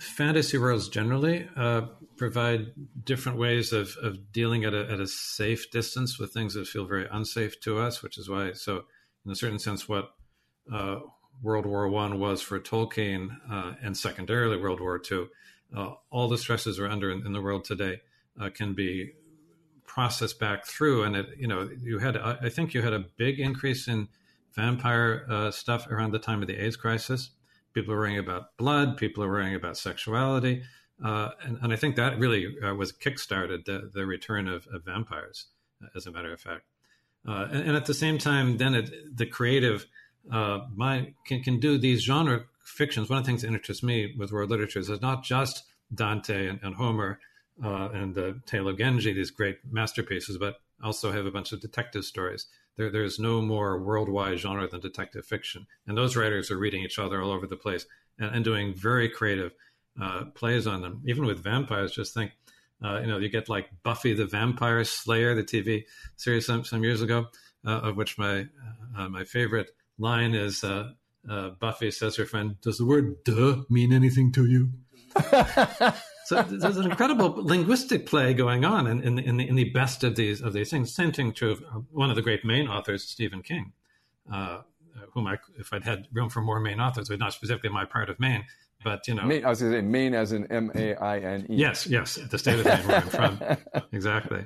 fantasy 0.00 0.58
worlds 0.58 0.88
generally 0.88 1.48
uh, 1.56 1.82
provide 2.16 2.72
different 3.04 3.38
ways 3.38 3.72
of, 3.72 3.96
of 4.02 4.32
dealing 4.32 4.64
at 4.64 4.74
a, 4.74 4.90
at 4.90 5.00
a 5.00 5.06
safe 5.06 5.70
distance 5.70 6.18
with 6.18 6.32
things 6.32 6.54
that 6.54 6.66
feel 6.66 6.86
very 6.86 7.06
unsafe 7.10 7.60
to 7.60 7.78
us, 7.78 8.02
which 8.02 8.18
is 8.18 8.28
why, 8.28 8.52
so 8.52 8.84
in 9.24 9.30
a 9.30 9.36
certain 9.36 9.58
sense, 9.58 9.88
what 9.88 10.10
uh, 10.72 11.00
World 11.42 11.66
War 11.66 11.88
One 11.88 12.18
was 12.18 12.42
for 12.42 12.58
Tolkien, 12.58 13.36
uh, 13.50 13.74
and 13.82 13.96
secondarily 13.96 14.56
World 14.56 14.80
War 14.80 14.98
Two, 14.98 15.28
uh, 15.76 15.92
all 16.10 16.28
the 16.28 16.38
stresses 16.38 16.78
we're 16.78 16.88
under 16.88 17.10
in, 17.10 17.24
in 17.26 17.32
the 17.32 17.40
world 17.40 17.64
today 17.64 18.00
uh, 18.40 18.50
can 18.50 18.74
be 18.74 19.12
processed 19.86 20.38
back 20.38 20.66
through. 20.66 21.04
And 21.04 21.16
it, 21.16 21.26
you 21.38 21.48
know, 21.48 21.68
you 21.80 21.98
had, 21.98 22.16
I 22.16 22.48
think, 22.48 22.74
you 22.74 22.82
had 22.82 22.92
a 22.92 23.04
big 23.16 23.40
increase 23.40 23.88
in 23.88 24.08
vampire 24.54 25.26
uh, 25.30 25.50
stuff 25.50 25.86
around 25.88 26.12
the 26.12 26.18
time 26.18 26.42
of 26.42 26.48
the 26.48 26.56
AIDS 26.56 26.76
crisis 26.76 27.30
people 27.74 27.94
are 27.94 27.98
worrying 27.98 28.18
about 28.18 28.56
blood, 28.56 28.96
people 28.96 29.22
are 29.22 29.28
worrying 29.28 29.54
about 29.54 29.76
sexuality. 29.76 30.62
Uh, 31.02 31.30
and, 31.42 31.58
and, 31.62 31.72
I 31.72 31.76
think 31.76 31.96
that 31.96 32.18
really 32.18 32.54
uh, 32.62 32.74
was 32.74 32.92
kickstarted 32.92 33.64
the, 33.64 33.90
the 33.92 34.04
return 34.04 34.46
of, 34.46 34.66
of, 34.66 34.84
vampires, 34.84 35.46
as 35.96 36.06
a 36.06 36.10
matter 36.10 36.30
of 36.30 36.40
fact. 36.40 36.64
Uh, 37.26 37.46
and, 37.50 37.68
and, 37.68 37.76
at 37.76 37.86
the 37.86 37.94
same 37.94 38.18
time, 38.18 38.58
then 38.58 38.74
it, 38.74 39.16
the 39.16 39.24
creative 39.24 39.86
uh, 40.30 40.58
mind 40.74 41.14
can, 41.26 41.42
can 41.42 41.58
do 41.58 41.78
these 41.78 42.02
genre 42.02 42.44
fictions. 42.62 43.08
One 43.08 43.18
of 43.18 43.24
the 43.24 43.28
things 43.28 43.42
that 43.42 43.48
interests 43.48 43.82
me 43.82 44.14
with 44.18 44.30
world 44.30 44.50
literature 44.50 44.78
is 44.78 44.90
it's 44.90 45.00
not 45.00 45.24
just 45.24 45.64
Dante 45.94 46.48
and, 46.48 46.60
and 46.62 46.74
Homer 46.74 47.18
uh, 47.64 47.88
and 47.94 48.14
the 48.14 48.40
Tale 48.46 48.68
of 48.68 48.76
Genji, 48.76 49.14
these 49.14 49.30
great 49.30 49.58
masterpieces, 49.70 50.36
but 50.36 50.56
also 50.82 51.12
have 51.12 51.26
a 51.26 51.30
bunch 51.30 51.52
of 51.52 51.60
detective 51.60 52.04
stories. 52.04 52.46
There, 52.76 52.90
there's 52.90 53.18
no 53.18 53.42
more 53.42 53.82
worldwide 53.82 54.38
genre 54.38 54.68
than 54.68 54.80
detective 54.80 55.24
fiction, 55.26 55.66
and 55.86 55.96
those 55.96 56.16
writers 56.16 56.50
are 56.50 56.58
reading 56.58 56.82
each 56.82 56.98
other 56.98 57.20
all 57.20 57.30
over 57.30 57.46
the 57.46 57.56
place 57.56 57.86
and, 58.18 58.36
and 58.36 58.44
doing 58.44 58.74
very 58.74 59.08
creative 59.08 59.52
uh, 60.00 60.26
plays 60.34 60.66
on 60.66 60.82
them. 60.82 61.02
Even 61.06 61.26
with 61.26 61.42
vampires, 61.42 61.92
just 61.92 62.14
think, 62.14 62.32
uh, 62.82 63.00
you 63.00 63.06
know, 63.06 63.18
you 63.18 63.28
get 63.28 63.48
like 63.48 63.70
Buffy 63.82 64.14
the 64.14 64.26
Vampire 64.26 64.84
Slayer, 64.84 65.34
the 65.34 65.42
TV 65.42 65.84
series 66.16 66.46
some, 66.46 66.64
some 66.64 66.82
years 66.84 67.02
ago, 67.02 67.26
uh, 67.66 67.80
of 67.80 67.96
which 67.96 68.18
my 68.18 68.46
uh, 68.96 69.08
my 69.08 69.24
favorite 69.24 69.70
line 69.98 70.34
is 70.34 70.64
uh, 70.64 70.90
uh, 71.28 71.50
Buffy 71.50 71.90
says 71.90 72.16
to 72.16 72.22
her 72.22 72.26
friend, 72.26 72.60
"Does 72.60 72.78
the 72.78 72.86
word 72.86 73.22
"duh" 73.24 73.64
mean 73.68 73.92
anything 73.92 74.32
to 74.32 74.46
you?" 74.46 74.70
So 76.30 76.44
there's 76.44 76.76
an 76.76 76.88
incredible 76.88 77.34
linguistic 77.42 78.06
play 78.06 78.34
going 78.34 78.64
on 78.64 78.86
in, 78.86 79.02
in, 79.02 79.18
in, 79.18 79.36
the, 79.36 79.48
in 79.48 79.56
the 79.56 79.70
best 79.70 80.04
of 80.04 80.14
these 80.14 80.40
of 80.40 80.52
these 80.52 80.70
things. 80.70 80.94
Same 80.94 81.10
thing 81.10 81.32
true 81.32 81.50
of 81.50 81.62
uh, 81.62 81.80
one 81.90 82.08
of 82.08 82.14
the 82.14 82.22
great 82.22 82.44
Maine 82.44 82.68
authors, 82.68 83.02
Stephen 83.02 83.42
King, 83.42 83.72
uh, 84.32 84.60
whom 85.12 85.26
I, 85.26 85.38
if 85.58 85.72
I'd 85.72 85.82
had 85.82 86.06
room 86.12 86.28
for 86.28 86.40
more 86.40 86.60
Maine 86.60 86.78
authors, 86.78 87.08
but 87.08 87.18
not 87.18 87.32
specifically 87.32 87.70
my 87.70 87.84
part 87.84 88.08
of 88.10 88.20
Maine, 88.20 88.44
but 88.84 89.08
you 89.08 89.14
know, 89.14 89.24
Maine, 89.24 89.44
I 89.44 89.48
was 89.48 89.60
going 89.60 89.72
to 89.72 89.78
say 89.78 89.82
Maine 89.82 90.14
as 90.14 90.30
in 90.30 90.46
M 90.52 90.70
A 90.76 90.94
I 90.94 91.18
N 91.18 91.46
E. 91.50 91.56
Yes, 91.56 91.88
yes, 91.88 92.14
the 92.14 92.38
state 92.38 92.60
of 92.60 92.64
Maine 92.64 92.86
where 92.86 92.98
I'm 92.98 93.08
from. 93.08 93.40
exactly. 93.92 94.44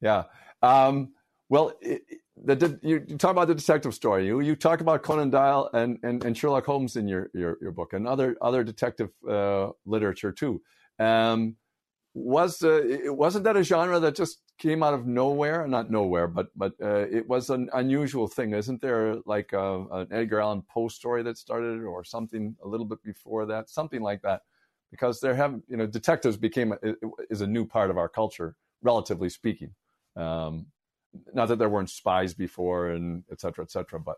yeah. 0.00 0.26
Um, 0.62 1.12
well, 1.48 1.72
it, 1.80 2.02
the, 2.44 2.78
you, 2.82 3.04
you, 3.06 3.16
talk 3.16 3.30
about 3.30 3.48
the 3.48 3.54
detective 3.54 3.94
story. 3.94 4.26
You, 4.26 4.40
you 4.40 4.56
talk 4.56 4.80
about 4.80 5.02
Conan 5.02 5.30
Doyle 5.30 5.70
and, 5.74 5.98
and, 6.02 6.24
and 6.24 6.36
Sherlock 6.36 6.66
Holmes 6.66 6.96
in 6.96 7.06
your, 7.06 7.30
your, 7.34 7.56
your 7.60 7.72
book 7.72 7.92
and 7.92 8.06
other 8.06 8.36
other 8.40 8.64
detective 8.64 9.10
uh, 9.28 9.70
literature 9.86 10.32
too. 10.32 10.60
Um, 10.98 11.56
was 12.14 12.62
uh, 12.62 12.82
it 12.84 13.14
wasn't 13.14 13.44
that 13.44 13.56
a 13.56 13.62
genre 13.62 13.98
that 14.00 14.14
just 14.14 14.42
came 14.58 14.82
out 14.82 14.92
of 14.92 15.06
nowhere? 15.06 15.66
Not 15.66 15.90
nowhere, 15.90 16.26
but 16.26 16.48
but 16.54 16.74
uh, 16.82 17.06
it 17.10 17.26
was 17.26 17.48
an 17.48 17.70
unusual 17.72 18.28
thing, 18.28 18.52
isn't 18.52 18.82
there? 18.82 19.16
Like 19.24 19.52
a, 19.52 19.60
uh, 19.60 19.86
an 19.90 20.08
Edgar 20.10 20.40
Allan 20.40 20.62
Poe 20.68 20.88
story 20.88 21.22
that 21.22 21.38
started, 21.38 21.82
or 21.82 22.04
something 22.04 22.54
a 22.62 22.68
little 22.68 22.86
bit 22.86 23.02
before 23.02 23.46
that, 23.46 23.70
something 23.70 24.02
like 24.02 24.20
that. 24.22 24.42
Because 24.90 25.20
there 25.20 25.34
have 25.34 25.58
you 25.68 25.76
know 25.78 25.86
detectives 25.86 26.36
became 26.36 26.72
a, 26.72 26.76
is 27.30 27.40
a 27.40 27.46
new 27.46 27.64
part 27.64 27.88
of 27.88 27.96
our 27.96 28.08
culture, 28.08 28.56
relatively 28.82 29.30
speaking. 29.30 29.74
Um, 30.14 30.66
not 31.34 31.48
that 31.48 31.58
there 31.58 31.68
weren't 31.68 31.90
spies 31.90 32.34
before 32.34 32.90
and 32.90 33.24
et 33.30 33.40
cetera, 33.40 33.64
et 33.64 33.70
cetera, 33.70 34.00
but 34.00 34.16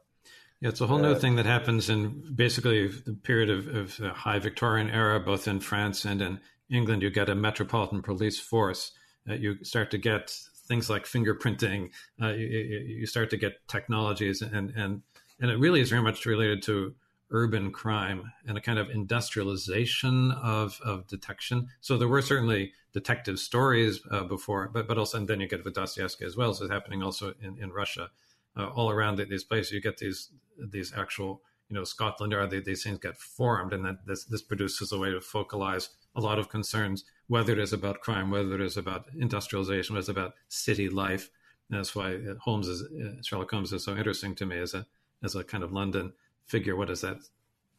yeah, 0.60 0.68
it's 0.70 0.80
a 0.80 0.86
whole 0.86 0.98
new 0.98 1.12
uh, 1.12 1.18
thing 1.18 1.36
that 1.36 1.46
happens 1.46 1.90
in 1.90 2.22
basically 2.34 2.88
the 2.88 3.12
period 3.12 3.50
of, 3.50 3.66
of 3.66 3.96
the 3.96 4.10
high 4.10 4.38
Victorian 4.38 4.88
era, 4.88 5.20
both 5.20 5.46
in 5.46 5.60
France 5.60 6.04
and 6.04 6.22
in 6.22 6.40
England. 6.70 7.02
You 7.02 7.10
get 7.10 7.28
a 7.28 7.34
metropolitan 7.34 8.02
police 8.02 8.38
force. 8.38 8.92
Uh, 9.28 9.34
you 9.34 9.62
start 9.62 9.90
to 9.90 9.98
get 9.98 10.34
things 10.66 10.88
like 10.88 11.04
fingerprinting. 11.04 11.90
Uh, 12.22 12.28
you, 12.28 12.46
you, 12.46 13.06
start 13.06 13.30
to 13.30 13.36
get 13.36 13.66
technologies, 13.68 14.40
and 14.40 14.70
and 14.70 15.02
and 15.40 15.50
it 15.50 15.58
really 15.58 15.80
is 15.80 15.90
very 15.90 16.02
much 16.02 16.24
related 16.24 16.62
to 16.62 16.94
urban 17.30 17.70
crime 17.72 18.32
and 18.46 18.56
a 18.56 18.60
kind 18.60 18.78
of 18.78 18.90
industrialization 18.90 20.30
of, 20.32 20.80
of 20.84 21.06
detection. 21.06 21.68
So 21.80 21.96
there 21.96 22.08
were 22.08 22.22
certainly 22.22 22.72
detective 22.92 23.38
stories 23.38 24.00
uh, 24.10 24.24
before, 24.24 24.70
but 24.72 24.86
but 24.86 24.98
also 24.98 25.18
and 25.18 25.28
then 25.28 25.40
you 25.40 25.48
get 25.48 25.64
with 25.64 25.76
as 25.76 26.36
well. 26.36 26.54
So 26.54 26.64
it's 26.64 26.72
happening 26.72 27.02
also 27.02 27.34
in 27.40 27.58
in 27.58 27.72
Russia, 27.72 28.10
uh, 28.56 28.68
all 28.68 28.90
around 28.90 29.18
these 29.18 29.44
places. 29.44 29.72
You 29.72 29.80
get 29.80 29.98
these 29.98 30.30
these 30.58 30.92
actual 30.96 31.42
you 31.68 31.74
know 31.74 31.84
Scotland 31.84 32.32
or 32.32 32.46
these 32.46 32.84
things 32.84 32.98
get 32.98 33.16
formed, 33.16 33.72
and 33.72 33.84
that 33.84 34.06
this 34.06 34.24
this 34.24 34.42
produces 34.42 34.92
a 34.92 34.98
way 34.98 35.10
to 35.10 35.20
focalize 35.20 35.90
a 36.14 36.20
lot 36.20 36.38
of 36.38 36.48
concerns, 36.48 37.04
whether 37.26 37.52
it 37.52 37.58
is 37.58 37.72
about 37.72 38.00
crime, 38.00 38.30
whether 38.30 38.54
it 38.54 38.60
is 38.60 38.76
about 38.76 39.06
industrialization, 39.18 39.94
whether 39.94 40.00
it's 40.00 40.08
about 40.08 40.34
city 40.48 40.88
life. 40.88 41.30
And 41.68 41.78
that's 41.78 41.96
why 41.96 42.18
Holmes 42.40 42.68
is 42.68 42.82
uh, 42.82 43.22
Sherlock 43.22 43.50
Holmes 43.50 43.72
is 43.72 43.84
so 43.84 43.96
interesting 43.96 44.34
to 44.36 44.46
me 44.46 44.58
as 44.58 44.74
a 44.74 44.86
as 45.22 45.34
a 45.34 45.42
kind 45.42 45.64
of 45.64 45.72
London 45.72 46.12
figure 46.46 46.76
what 46.76 46.88
does 46.88 47.00
that 47.00 47.18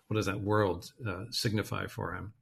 what 0.08 0.18
does 0.18 0.26
that 0.28 0.40
world 0.40 0.92
uh, 1.08 1.26
signify 1.32 1.88
for 1.88 2.14
him? 2.14 2.34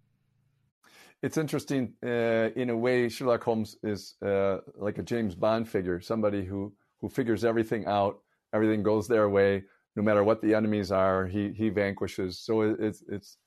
It's 1.22 1.38
interesting 1.38 1.94
uh, 2.06 2.50
in 2.56 2.70
a 2.70 2.78
way 2.78 3.08
sherlock 3.08 3.44
holmes 3.44 3.78
is 3.84 4.16
uh, 4.26 4.58
like 4.76 4.98
a 4.98 5.04
james 5.04 5.36
bond 5.36 5.70
figure 5.70 6.02
somebody 6.02 6.44
who 6.44 6.74
who 7.00 7.10
figures 7.10 7.46
everything 7.46 7.86
out 7.86 8.20
everything 8.54 8.84
goes 8.84 9.08
their 9.08 9.30
way 9.30 9.64
no 9.96 10.04
matter 10.04 10.24
what 10.24 10.42
the 10.42 10.54
enemies 10.54 10.92
are 10.92 11.26
he 11.26 11.52
he 11.52 11.70
vanquishes. 11.70 12.40
So 12.40 12.62
it's 12.62 13.04
it's 13.08 13.38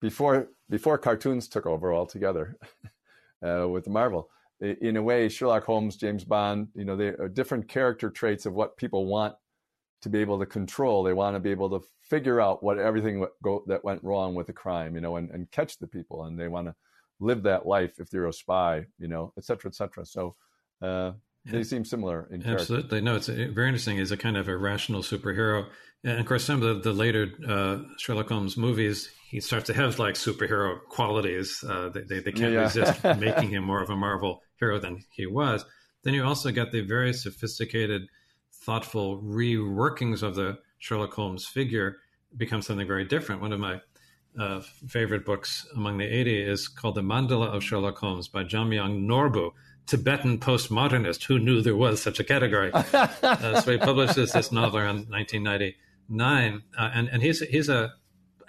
before 0.00 0.48
before 0.70 0.98
cartoons 0.98 1.48
took 1.48 1.66
over 1.66 1.92
altogether 1.92 2.56
uh, 3.46 3.68
with 3.68 3.88
marvel. 3.88 4.30
In 4.60 4.96
a 4.96 5.02
way 5.02 5.28
sherlock 5.28 5.64
holmes 5.64 5.96
james 5.96 6.24
bond 6.24 6.68
you 6.74 6.84
know 6.84 6.96
they 6.96 7.08
are 7.08 7.28
different 7.28 7.68
character 7.68 8.10
traits 8.10 8.44
of 8.44 8.54
what 8.54 8.76
people 8.76 9.06
want 9.06 9.36
to 10.02 10.08
be 10.08 10.20
able 10.20 10.38
to 10.38 10.46
control. 10.46 11.02
They 11.02 11.12
want 11.12 11.36
to 11.36 11.40
be 11.40 11.50
able 11.50 11.70
to 11.70 11.86
figure 12.02 12.40
out 12.40 12.62
what 12.62 12.78
everything 12.78 13.26
go, 13.42 13.64
that 13.66 13.84
went 13.84 14.02
wrong 14.04 14.34
with 14.34 14.46
the 14.46 14.52
crime, 14.52 14.94
you 14.94 15.00
know, 15.00 15.16
and, 15.16 15.30
and 15.30 15.50
catch 15.50 15.78
the 15.78 15.86
people. 15.86 16.24
And 16.24 16.38
they 16.38 16.48
want 16.48 16.68
to 16.68 16.74
live 17.20 17.42
that 17.44 17.66
life 17.66 17.98
if 17.98 18.10
they're 18.10 18.26
a 18.26 18.32
spy, 18.32 18.86
you 18.98 19.08
know, 19.08 19.32
et 19.36 19.44
cetera, 19.44 19.70
et 19.70 19.74
cetera. 19.74 20.06
So 20.06 20.36
uh, 20.80 21.12
they 21.44 21.64
seem 21.64 21.84
similar 21.84 22.28
in 22.30 22.42
character. 22.42 22.62
Absolutely. 22.62 23.00
No, 23.00 23.16
it's 23.16 23.28
very 23.28 23.68
interesting. 23.68 23.98
He's 23.98 24.12
a 24.12 24.16
kind 24.16 24.36
of 24.36 24.48
a 24.48 24.56
rational 24.56 25.02
superhero. 25.02 25.66
And 26.04 26.20
of 26.20 26.26
course, 26.26 26.44
some 26.44 26.62
of 26.62 26.82
the, 26.82 26.90
the 26.90 26.92
later 26.92 27.28
uh, 27.46 27.78
Sherlock 27.98 28.28
Holmes 28.28 28.56
movies, 28.56 29.10
he 29.28 29.40
starts 29.40 29.66
to 29.66 29.74
have 29.74 29.98
like 29.98 30.14
superhero 30.14 30.78
qualities. 30.88 31.64
Uh, 31.66 31.90
they, 31.92 32.02
they, 32.02 32.20
they, 32.20 32.32
can't 32.32 32.52
yeah. 32.52 32.60
resist 32.60 33.02
making 33.18 33.50
him 33.50 33.64
more 33.64 33.82
of 33.82 33.90
a 33.90 33.96
Marvel 33.96 34.42
hero 34.58 34.78
than 34.78 35.04
he 35.10 35.26
was. 35.26 35.64
Then 36.04 36.14
you 36.14 36.24
also 36.24 36.50
get 36.52 36.70
the 36.70 36.82
very 36.82 37.12
sophisticated, 37.12 38.02
thoughtful 38.60 39.20
reworkings 39.22 40.22
of 40.22 40.34
the 40.34 40.58
Sherlock 40.78 41.12
Holmes 41.14 41.46
figure 41.46 41.98
become 42.36 42.62
something 42.62 42.86
very 42.86 43.04
different. 43.04 43.40
One 43.40 43.52
of 43.52 43.60
my 43.60 43.80
uh, 44.38 44.60
favorite 44.86 45.24
books 45.24 45.66
among 45.74 45.98
the 45.98 46.04
80 46.04 46.42
is 46.42 46.68
called 46.68 46.94
The 46.94 47.02
Mandala 47.02 47.46
of 47.48 47.62
Sherlock 47.62 47.98
Holmes 47.98 48.28
by 48.28 48.44
Jamyang 48.44 49.06
Norbu, 49.06 49.52
Tibetan 49.86 50.38
postmodernist 50.38 51.24
who 51.24 51.38
knew 51.38 51.62
there 51.62 51.74
was 51.74 52.02
such 52.02 52.20
a 52.20 52.24
category. 52.24 52.70
uh, 52.74 53.60
so 53.60 53.72
he 53.72 53.78
publishes 53.78 54.32
this 54.32 54.52
novel 54.52 54.80
around 54.80 55.08
1999, 55.08 56.62
uh, 56.78 56.90
and 56.94 57.08
and 57.08 57.22
he's 57.22 57.40
he's 57.40 57.70
a 57.70 57.94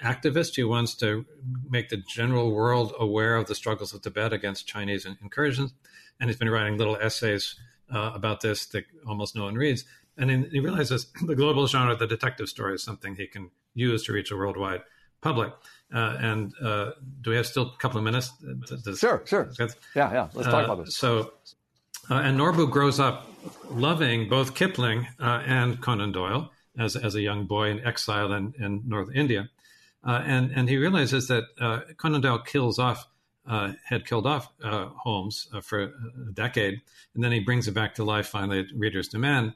activist 0.03 0.55
who 0.55 0.67
wants 0.67 0.95
to 0.95 1.25
make 1.69 1.89
the 1.89 1.97
general 1.97 2.51
world 2.51 2.93
aware 2.99 3.35
of 3.35 3.47
the 3.47 3.55
struggles 3.55 3.93
of 3.93 4.01
Tibet 4.01 4.33
against 4.33 4.67
Chinese 4.67 5.05
incursions, 5.05 5.73
and 6.19 6.29
he's 6.29 6.37
been 6.37 6.49
writing 6.49 6.77
little 6.77 6.97
essays 6.97 7.55
uh, 7.93 8.11
about 8.13 8.41
this 8.41 8.65
that 8.67 8.85
almost 9.07 9.35
no 9.35 9.43
one 9.43 9.55
reads. 9.55 9.85
And 10.19 10.29
then 10.29 10.49
he 10.51 10.59
realizes 10.59 11.07
the 11.25 11.35
global 11.35 11.65
genre, 11.65 11.95
the 11.95 12.05
detective 12.05 12.49
story, 12.49 12.75
is 12.75 12.83
something 12.83 13.15
he 13.15 13.25
can 13.25 13.49
use 13.73 14.03
to 14.05 14.13
reach 14.13 14.29
a 14.31 14.35
worldwide 14.35 14.81
public. 15.21 15.53
Uh, 15.93 16.17
and 16.19 16.53
uh, 16.61 16.91
do 17.21 17.31
we 17.31 17.35
have 17.35 17.47
still 17.47 17.73
a 17.73 17.77
couple 17.77 17.97
of 17.97 18.03
minutes? 18.03 18.31
To, 18.67 18.77
to, 18.83 18.95
sure, 18.95 19.23
sure. 19.25 19.49
Yeah, 19.95 20.11
yeah. 20.11 20.27
Let's 20.33 20.47
talk 20.47 20.65
about 20.65 20.85
this. 20.85 20.97
So, 20.97 21.33
uh, 22.09 22.15
and 22.15 22.39
Norbu 22.39 22.69
grows 22.69 22.99
up 22.99 23.27
loving 23.69 24.29
both 24.29 24.53
Kipling 24.53 25.07
uh, 25.19 25.43
and 25.45 25.81
Conan 25.81 26.11
Doyle 26.11 26.51
as, 26.77 26.95
as 26.95 27.15
a 27.15 27.21
young 27.21 27.45
boy 27.45 27.69
in 27.69 27.85
exile 27.85 28.31
in, 28.33 28.53
in 28.59 28.83
North 28.85 29.09
India. 29.15 29.49
Uh, 30.05 30.21
and, 30.25 30.51
and 30.51 30.69
he 30.69 30.77
realizes 30.77 31.27
that 31.27 31.45
uh, 31.59 31.79
Conan 31.97 32.21
Doyle 32.21 32.39
kills 32.39 32.79
off, 32.79 33.07
had 33.45 34.05
killed 34.05 34.27
off 34.27 34.51
Holmes 34.61 35.47
for 35.63 35.81
a 35.81 36.31
decade, 36.33 36.81
and 37.15 37.23
then 37.23 37.31
he 37.31 37.39
brings 37.39 37.67
it 37.67 37.73
back 37.73 37.95
to 37.95 38.03
life 38.03 38.27
finally 38.27 38.59
at 38.59 38.65
reader's 38.75 39.07
demand. 39.07 39.53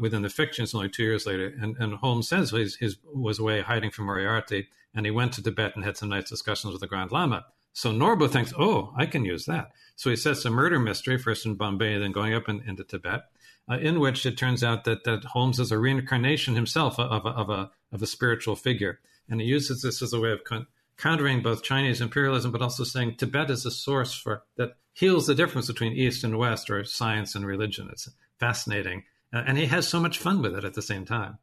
Within 0.00 0.22
the 0.22 0.30
fiction, 0.30 0.64
it's 0.64 0.74
only 0.74 0.88
two 0.88 1.04
years 1.04 1.26
later, 1.26 1.54
and, 1.60 1.76
and 1.78 1.94
Holmes 1.94 2.28
says 2.28 2.50
he 2.50 2.88
was 3.12 3.38
away 3.38 3.60
hiding 3.60 3.90
from 3.90 4.06
Moriarty, 4.06 4.68
and 4.94 5.04
he 5.06 5.10
went 5.10 5.32
to 5.34 5.42
Tibet 5.42 5.76
and 5.76 5.84
had 5.84 5.96
some 5.96 6.08
nice 6.08 6.28
discussions 6.28 6.72
with 6.72 6.80
the 6.80 6.86
Grand 6.86 7.12
Lama. 7.12 7.46
So 7.72 7.92
Norbu 7.92 8.30
thinks, 8.30 8.52
oh, 8.58 8.92
I 8.96 9.06
can 9.06 9.24
use 9.24 9.46
that. 9.46 9.70
So 9.94 10.10
he 10.10 10.16
sets 10.16 10.44
a 10.44 10.50
murder 10.50 10.78
mystery, 10.78 11.18
first 11.18 11.46
in 11.46 11.54
Bombay, 11.54 11.98
then 11.98 12.12
going 12.12 12.34
up 12.34 12.48
in, 12.48 12.62
into 12.66 12.82
Tibet, 12.82 13.24
uh, 13.70 13.78
in 13.78 14.00
which 14.00 14.26
it 14.26 14.38
turns 14.38 14.64
out 14.64 14.84
that, 14.84 15.04
that 15.04 15.24
Holmes 15.24 15.60
is 15.60 15.70
a 15.70 15.78
reincarnation 15.78 16.54
himself 16.54 16.98
of 16.98 17.24
a, 17.24 17.28
of, 17.28 17.50
a, 17.50 17.70
of 17.92 18.02
a 18.02 18.06
spiritual 18.06 18.56
figure. 18.56 18.98
And 19.28 19.40
he 19.40 19.46
uses 19.46 19.82
this 19.82 20.02
as 20.02 20.12
a 20.12 20.20
way 20.20 20.32
of 20.32 20.42
con- 20.44 20.66
countering 20.96 21.42
both 21.42 21.62
Chinese 21.62 22.00
imperialism, 22.00 22.50
but 22.50 22.62
also 22.62 22.82
saying 22.82 23.14
Tibet 23.14 23.50
is 23.50 23.64
a 23.64 23.70
source 23.70 24.14
for 24.14 24.42
that 24.56 24.76
heals 24.94 25.26
the 25.26 25.34
difference 25.34 25.68
between 25.68 25.92
East 25.92 26.24
and 26.24 26.36
West 26.36 26.70
or 26.70 26.82
science 26.84 27.36
and 27.36 27.46
religion. 27.46 27.88
It's 27.92 28.08
fascinating. 28.40 29.04
Uh, 29.32 29.44
and 29.46 29.58
he 29.58 29.66
has 29.66 29.86
so 29.86 30.00
much 30.00 30.18
fun 30.18 30.40
with 30.42 30.54
it 30.54 30.64
at 30.64 30.74
the 30.74 30.82
same 30.82 31.04
time. 31.04 31.38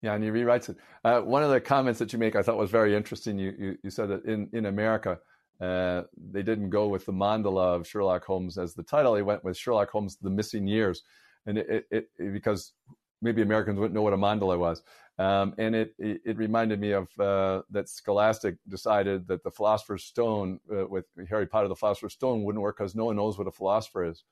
Yeah, 0.00 0.14
and 0.14 0.24
he 0.24 0.30
rewrites 0.30 0.68
it. 0.68 0.76
Uh, 1.04 1.20
one 1.20 1.42
of 1.42 1.50
the 1.50 1.60
comments 1.60 1.98
that 2.00 2.12
you 2.12 2.18
make 2.18 2.34
I 2.34 2.42
thought 2.42 2.56
was 2.56 2.70
very 2.70 2.96
interesting. 2.96 3.38
You 3.38 3.54
you, 3.58 3.78
you 3.84 3.90
said 3.90 4.08
that 4.08 4.24
in 4.24 4.48
in 4.52 4.66
America 4.66 5.18
uh, 5.60 6.02
they 6.16 6.42
didn't 6.42 6.70
go 6.70 6.88
with 6.88 7.06
the 7.06 7.12
mandala 7.12 7.76
of 7.76 7.86
Sherlock 7.86 8.24
Holmes 8.24 8.58
as 8.58 8.74
the 8.74 8.82
title. 8.82 9.14
They 9.14 9.22
went 9.22 9.44
with 9.44 9.56
Sherlock 9.56 9.90
Holmes: 9.90 10.16
The 10.20 10.30
Missing 10.30 10.66
Years, 10.66 11.02
and 11.46 11.58
it, 11.58 11.86
it, 11.90 12.10
it 12.18 12.32
because 12.32 12.72
maybe 13.20 13.42
Americans 13.42 13.78
wouldn't 13.78 13.94
know 13.94 14.02
what 14.02 14.12
a 14.12 14.16
mandala 14.16 14.58
was. 14.58 14.82
Um, 15.18 15.54
and 15.58 15.76
it, 15.76 15.94
it, 15.98 16.20
it 16.24 16.36
reminded 16.36 16.80
me 16.80 16.92
of 16.92 17.08
uh, 17.20 17.62
that 17.70 17.88
Scholastic 17.88 18.56
decided 18.68 19.28
that 19.28 19.44
the 19.44 19.50
Philosopher's 19.50 20.04
Stone 20.04 20.58
uh, 20.72 20.86
with 20.88 21.04
Harry 21.28 21.46
Potter, 21.46 21.68
the 21.68 21.76
Philosopher's 21.76 22.14
Stone 22.14 22.42
wouldn't 22.42 22.62
work 22.62 22.78
because 22.78 22.96
no 22.96 23.04
one 23.04 23.16
knows 23.16 23.38
what 23.38 23.46
a 23.46 23.52
philosopher 23.52 24.04
is 24.04 24.24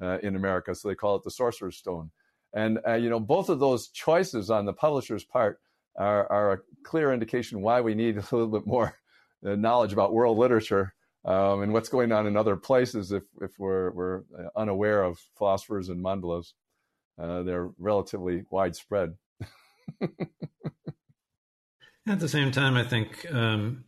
uh, 0.00 0.18
in 0.22 0.36
America, 0.36 0.74
so 0.74 0.88
they 0.88 0.94
call 0.94 1.16
it 1.16 1.24
the 1.24 1.30
Sorcerer's 1.30 1.76
Stone. 1.76 2.10
And 2.54 2.78
uh, 2.86 2.94
you 2.94 3.10
know, 3.10 3.20
both 3.20 3.48
of 3.48 3.60
those 3.60 3.88
choices 3.88 4.50
on 4.50 4.64
the 4.64 4.72
publisher's 4.72 5.24
part 5.24 5.60
are, 5.96 6.30
are, 6.30 6.52
a 6.52 6.58
clear 6.84 7.12
indication 7.12 7.60
why 7.60 7.80
we 7.80 7.94
need 7.94 8.16
a 8.18 8.24
little 8.32 8.48
bit 8.48 8.66
more 8.66 8.96
uh, 9.46 9.54
knowledge 9.56 9.92
about 9.92 10.12
world 10.12 10.38
literature 10.38 10.94
um, 11.24 11.62
and 11.62 11.72
what's 11.72 11.88
going 11.88 12.12
on 12.12 12.26
in 12.26 12.36
other 12.36 12.56
places 12.56 13.12
if, 13.12 13.24
if 13.40 13.58
we're, 13.58 13.90
we're 13.90 14.18
uh, 14.38 14.48
unaware 14.56 15.02
of 15.02 15.18
philosophers 15.36 15.88
and 15.88 16.02
mandalas. 16.02 16.52
Uh, 17.20 17.42
they're 17.42 17.70
relatively 17.78 18.44
widespread. 18.50 19.14
At 22.06 22.20
the 22.20 22.28
same 22.28 22.52
time, 22.52 22.76
I 22.76 22.84
think, 22.84 23.26
um, 23.30 23.84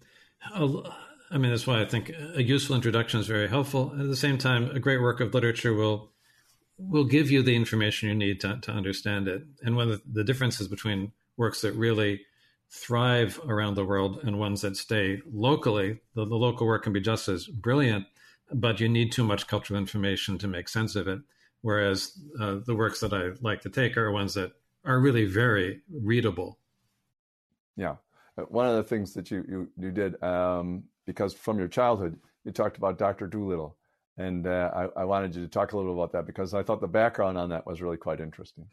I 0.53 1.39
mean, 1.39 1.51
that's 1.51 1.67
why 1.67 1.81
I 1.81 1.87
think 1.87 2.11
a 2.35 2.43
useful 2.43 2.77
introduction 2.77 3.21
is 3.21 3.27
very 3.27 3.49
helpful. 3.49 3.93
At 3.99 4.09
the 4.09 4.17
same 4.17 4.37
time, 4.37 4.71
a 4.71 4.81
great 4.81 5.01
work 5.01 5.21
of 5.21 5.33
literature 5.33 5.73
will 5.73 6.11
will 6.89 7.05
give 7.05 7.31
you 7.31 7.43
the 7.43 7.55
information 7.55 8.09
you 8.09 8.14
need 8.14 8.41
to, 8.41 8.59
to 8.62 8.72
understand 8.72 9.28
it. 9.28 9.43
And 9.62 9.76
one 9.76 9.91
of 9.91 10.03
the 10.11 10.24
differences 10.24 10.68
between 10.68 11.12
works 11.37 11.61
that 11.62 11.74
really 11.74 12.22
thrive 12.70 13.41
around 13.47 13.74
the 13.74 13.85
world 13.85 14.20
and 14.22 14.39
ones 14.39 14.61
that 14.62 14.76
stay 14.76 15.20
locally, 15.33 16.01
the, 16.14 16.24
the 16.24 16.37
local 16.37 16.66
work 16.66 16.85
can 16.85 16.93
be 16.93 17.01
just 17.01 17.28
as 17.28 17.47
brilliant, 17.47 18.07
but 18.53 18.81
you 18.81 18.89
need 18.89 19.12
too 19.12 19.24
much 19.24 19.47
cultural 19.47 19.78
information 19.78 20.39
to 20.39 20.49
make 20.49 20.68
sense 20.68 20.97
of 20.97 21.09
it. 21.09 21.20
Whereas 21.62 22.18
uh, 22.41 22.57
the 22.64 22.74
works 22.74 23.01
that 23.01 23.12
I 23.12 23.33
like 23.43 23.61
to 23.62 23.70
take 23.70 23.97
are 23.97 24.11
ones 24.11 24.35
that 24.35 24.53
are 24.85 24.99
really 24.99 25.26
very 25.26 25.81
readable. 25.93 26.59
Yeah. 27.76 27.97
Uh, 28.39 28.43
one 28.43 28.66
of 28.66 28.76
the 28.76 28.85
things 28.85 29.12
that 29.14 29.31
you, 29.31 29.45
you, 29.49 29.68
you 29.76 29.91
did, 29.91 30.22
um, 30.22 30.85
because 31.07 31.35
from 31.35 31.59
your 31.59 31.68
childhood, 31.68 32.18
you 32.45 32.53
talked 32.53 32.78
about 32.78 32.99
Dr. 32.99 33.26
Dolittle. 33.26 33.76
And 34.17 34.47
uh, 34.47 34.71
I, 34.75 35.01
I, 35.01 35.05
wanted 35.05 35.35
you 35.35 35.43
to 35.43 35.49
talk 35.49 35.73
a 35.73 35.77
little 35.77 35.95
about 35.95 36.13
that 36.13 36.27
because 36.27 36.53
I 36.53 36.63
thought 36.63 36.81
the 36.81 36.89
background 36.89 37.39
on 37.39 37.51
that 37.51 37.67
was 37.67 37.81
really 37.81 37.97
quite 37.97 38.21
interesting. 38.21 38.67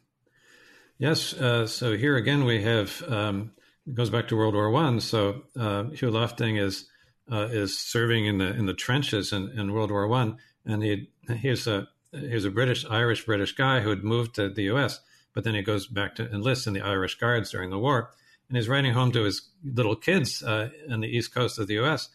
Yes. 0.98 1.34
Uh, 1.34 1.68
so 1.68 1.96
here 1.96 2.18
again, 2.18 2.44
we 2.44 2.64
have 2.64 3.04
um, 3.08 3.52
it 3.88 3.96
goes 3.96 4.10
back 4.10 4.28
to 4.30 4.36
World 4.36 4.56
War 4.56 4.70
One. 4.72 5.00
So 5.00 5.44
uh, 5.58 5.86
Hugh 5.86 6.12
Lofting 6.12 6.58
is 6.58 6.90
uh, 7.32 7.48
is 7.52 7.78
serving 7.78 8.26
in 8.26 8.40
the 8.40 8.54
in 8.54 8.66
the 8.66 8.74
trenches 8.74 9.32
in, 9.32 9.50
in 9.58 9.72
World 9.72 9.92
War 9.92 10.08
One, 10.08 10.38
and 10.66 10.84
he 10.84 11.10
he's 11.38 11.68
a 11.68 11.88
he's 12.12 12.46
a 12.46 12.52
British 12.52 12.86
Irish 12.86 13.26
British 13.26 13.54
guy 13.54 13.82
who 13.82 13.90
had 13.90 14.04
moved 14.04 14.36
to 14.36 14.50
the 14.50 14.64
U.S. 14.64 15.00
But 15.34 15.44
then 15.44 15.54
he 15.54 15.62
goes 15.62 15.86
back 15.86 16.16
to 16.16 16.30
enlist 16.34 16.66
in 16.66 16.74
the 16.74 16.82
Irish 16.82 17.16
Guards 17.16 17.52
during 17.52 17.70
the 17.70 17.78
war, 17.80 18.12
and 18.50 18.58
he's 18.58 18.68
writing 18.68 18.94
home 18.94 19.12
to 19.12 19.24
his 19.24 19.50
little 19.64 19.96
kids 19.96 20.42
uh, 20.42 20.70
in 20.88 21.00
the 21.02 21.08
east 21.08 21.34
coast 21.34 21.60
of 21.60 21.68
the 21.68 21.76
U.S 21.76 22.10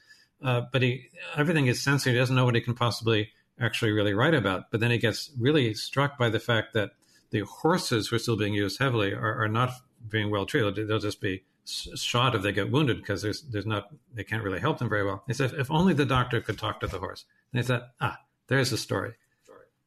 uh, 0.45 0.62
but 0.72 0.82
he 0.82 1.09
everything 1.36 1.66
is 1.66 1.82
censored. 1.82 2.12
He 2.12 2.18
doesn't 2.18 2.34
know 2.34 2.45
what 2.45 2.55
he 2.55 2.61
can 2.61 2.74
possibly 2.74 3.30
actually 3.61 3.93
really 3.93 4.14
write 4.14 4.34
about. 4.34 4.70
But 4.70 4.80
then 4.80 4.90
he 4.90 4.99
gets 4.99 5.30
really 5.38 5.74
struck 5.74 6.18
by 6.18 6.28
the 6.28 6.40
fact 6.40 6.74
that 6.74 6.93
the 7.30 7.40
horses 7.40 8.09
who 8.09 8.16
are 8.16 8.18
still 8.18 8.36
being 8.36 8.55
used 8.55 8.78
heavily 8.78 9.12
are, 9.12 9.43
are 9.43 9.49
not 9.49 9.72
being 10.09 10.30
well 10.30 10.47
treated. 10.47 10.88
They'll 10.88 10.99
just 10.99 11.20
be 11.20 11.45
shot 11.64 12.34
if 12.34 12.43
they 12.43 12.51
get 12.53 12.72
wounded 12.72 12.99
because 12.99 13.22
there's 13.22 13.43
there's 13.43 13.66
not 13.66 13.88
they 14.14 14.24
can't 14.24 14.43
really 14.43 14.61
help 14.61 14.78
them 14.78 14.88
very 14.88 15.05
well. 15.05 15.22
He 15.26 15.34
said 15.34 15.53
if 15.55 15.70
only 15.70 15.95
the 15.95 16.05
doctor 16.05 16.40
could 16.40 16.59
talk 16.59 16.80
to 16.80 16.86
the 16.86 16.99
horse. 16.99 17.24
And 17.53 17.61
he 17.61 17.66
said, 17.66 17.82
ah, 18.01 18.18
there's 18.49 18.70
the 18.70 18.78
story. 18.78 19.14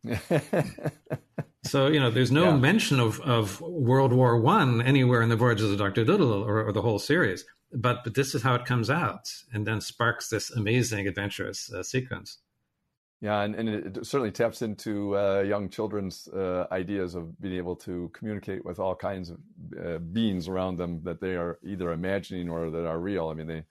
so 1.64 1.88
you 1.88 2.00
know, 2.00 2.12
there's 2.12 2.32
no 2.32 2.46
yeah. 2.46 2.58
mention 2.58 3.00
of, 3.00 3.20
of 3.22 3.60
World 3.62 4.14
War 4.14 4.40
One 4.40 4.82
anywhere 4.82 5.22
in 5.22 5.30
the 5.30 5.36
Voyages 5.36 5.72
of 5.72 5.78
Doctor 5.78 6.06
Dolittle 6.06 6.44
or, 6.44 6.64
or 6.64 6.72
the 6.72 6.82
whole 6.82 7.00
series 7.00 7.44
but 7.76 8.04
but 8.04 8.14
this 8.14 8.34
is 8.36 8.42
how 8.42 8.56
it 8.56 8.66
comes 8.66 8.90
out, 8.90 9.32
and 9.54 9.66
then 9.66 9.82
sparks 9.82 10.30
this 10.30 10.50
amazing 10.52 11.08
adventurous 11.08 11.72
uh, 11.72 11.84
sequence. 11.84 12.40
Yeah, 13.22 13.42
and, 13.42 13.56
and 13.56 13.70
it 13.70 14.06
certainly 14.06 14.32
taps 14.32 14.62
into 14.62 15.18
uh, 15.18 15.40
young 15.42 15.70
children's 15.70 16.28
uh, 16.28 16.68
ideas 16.72 17.16
of 17.16 17.40
being 17.42 17.56
able 17.56 17.76
to 17.78 18.12
communicate 18.14 18.66
with 18.66 18.78
all 18.78 18.94
kinds 18.94 19.32
of 19.32 19.38
uh, 19.84 19.98
beings 20.00 20.48
around 20.48 20.78
them 20.78 21.02
that 21.04 21.22
they 21.22 21.36
are 21.36 21.58
either 21.64 21.92
imagining 21.92 22.50
or 22.50 22.70
that 22.70 22.86
are 22.86 23.00
real. 23.00 23.30
I 23.30 23.34
mean, 23.34 23.48
they 23.48 23.64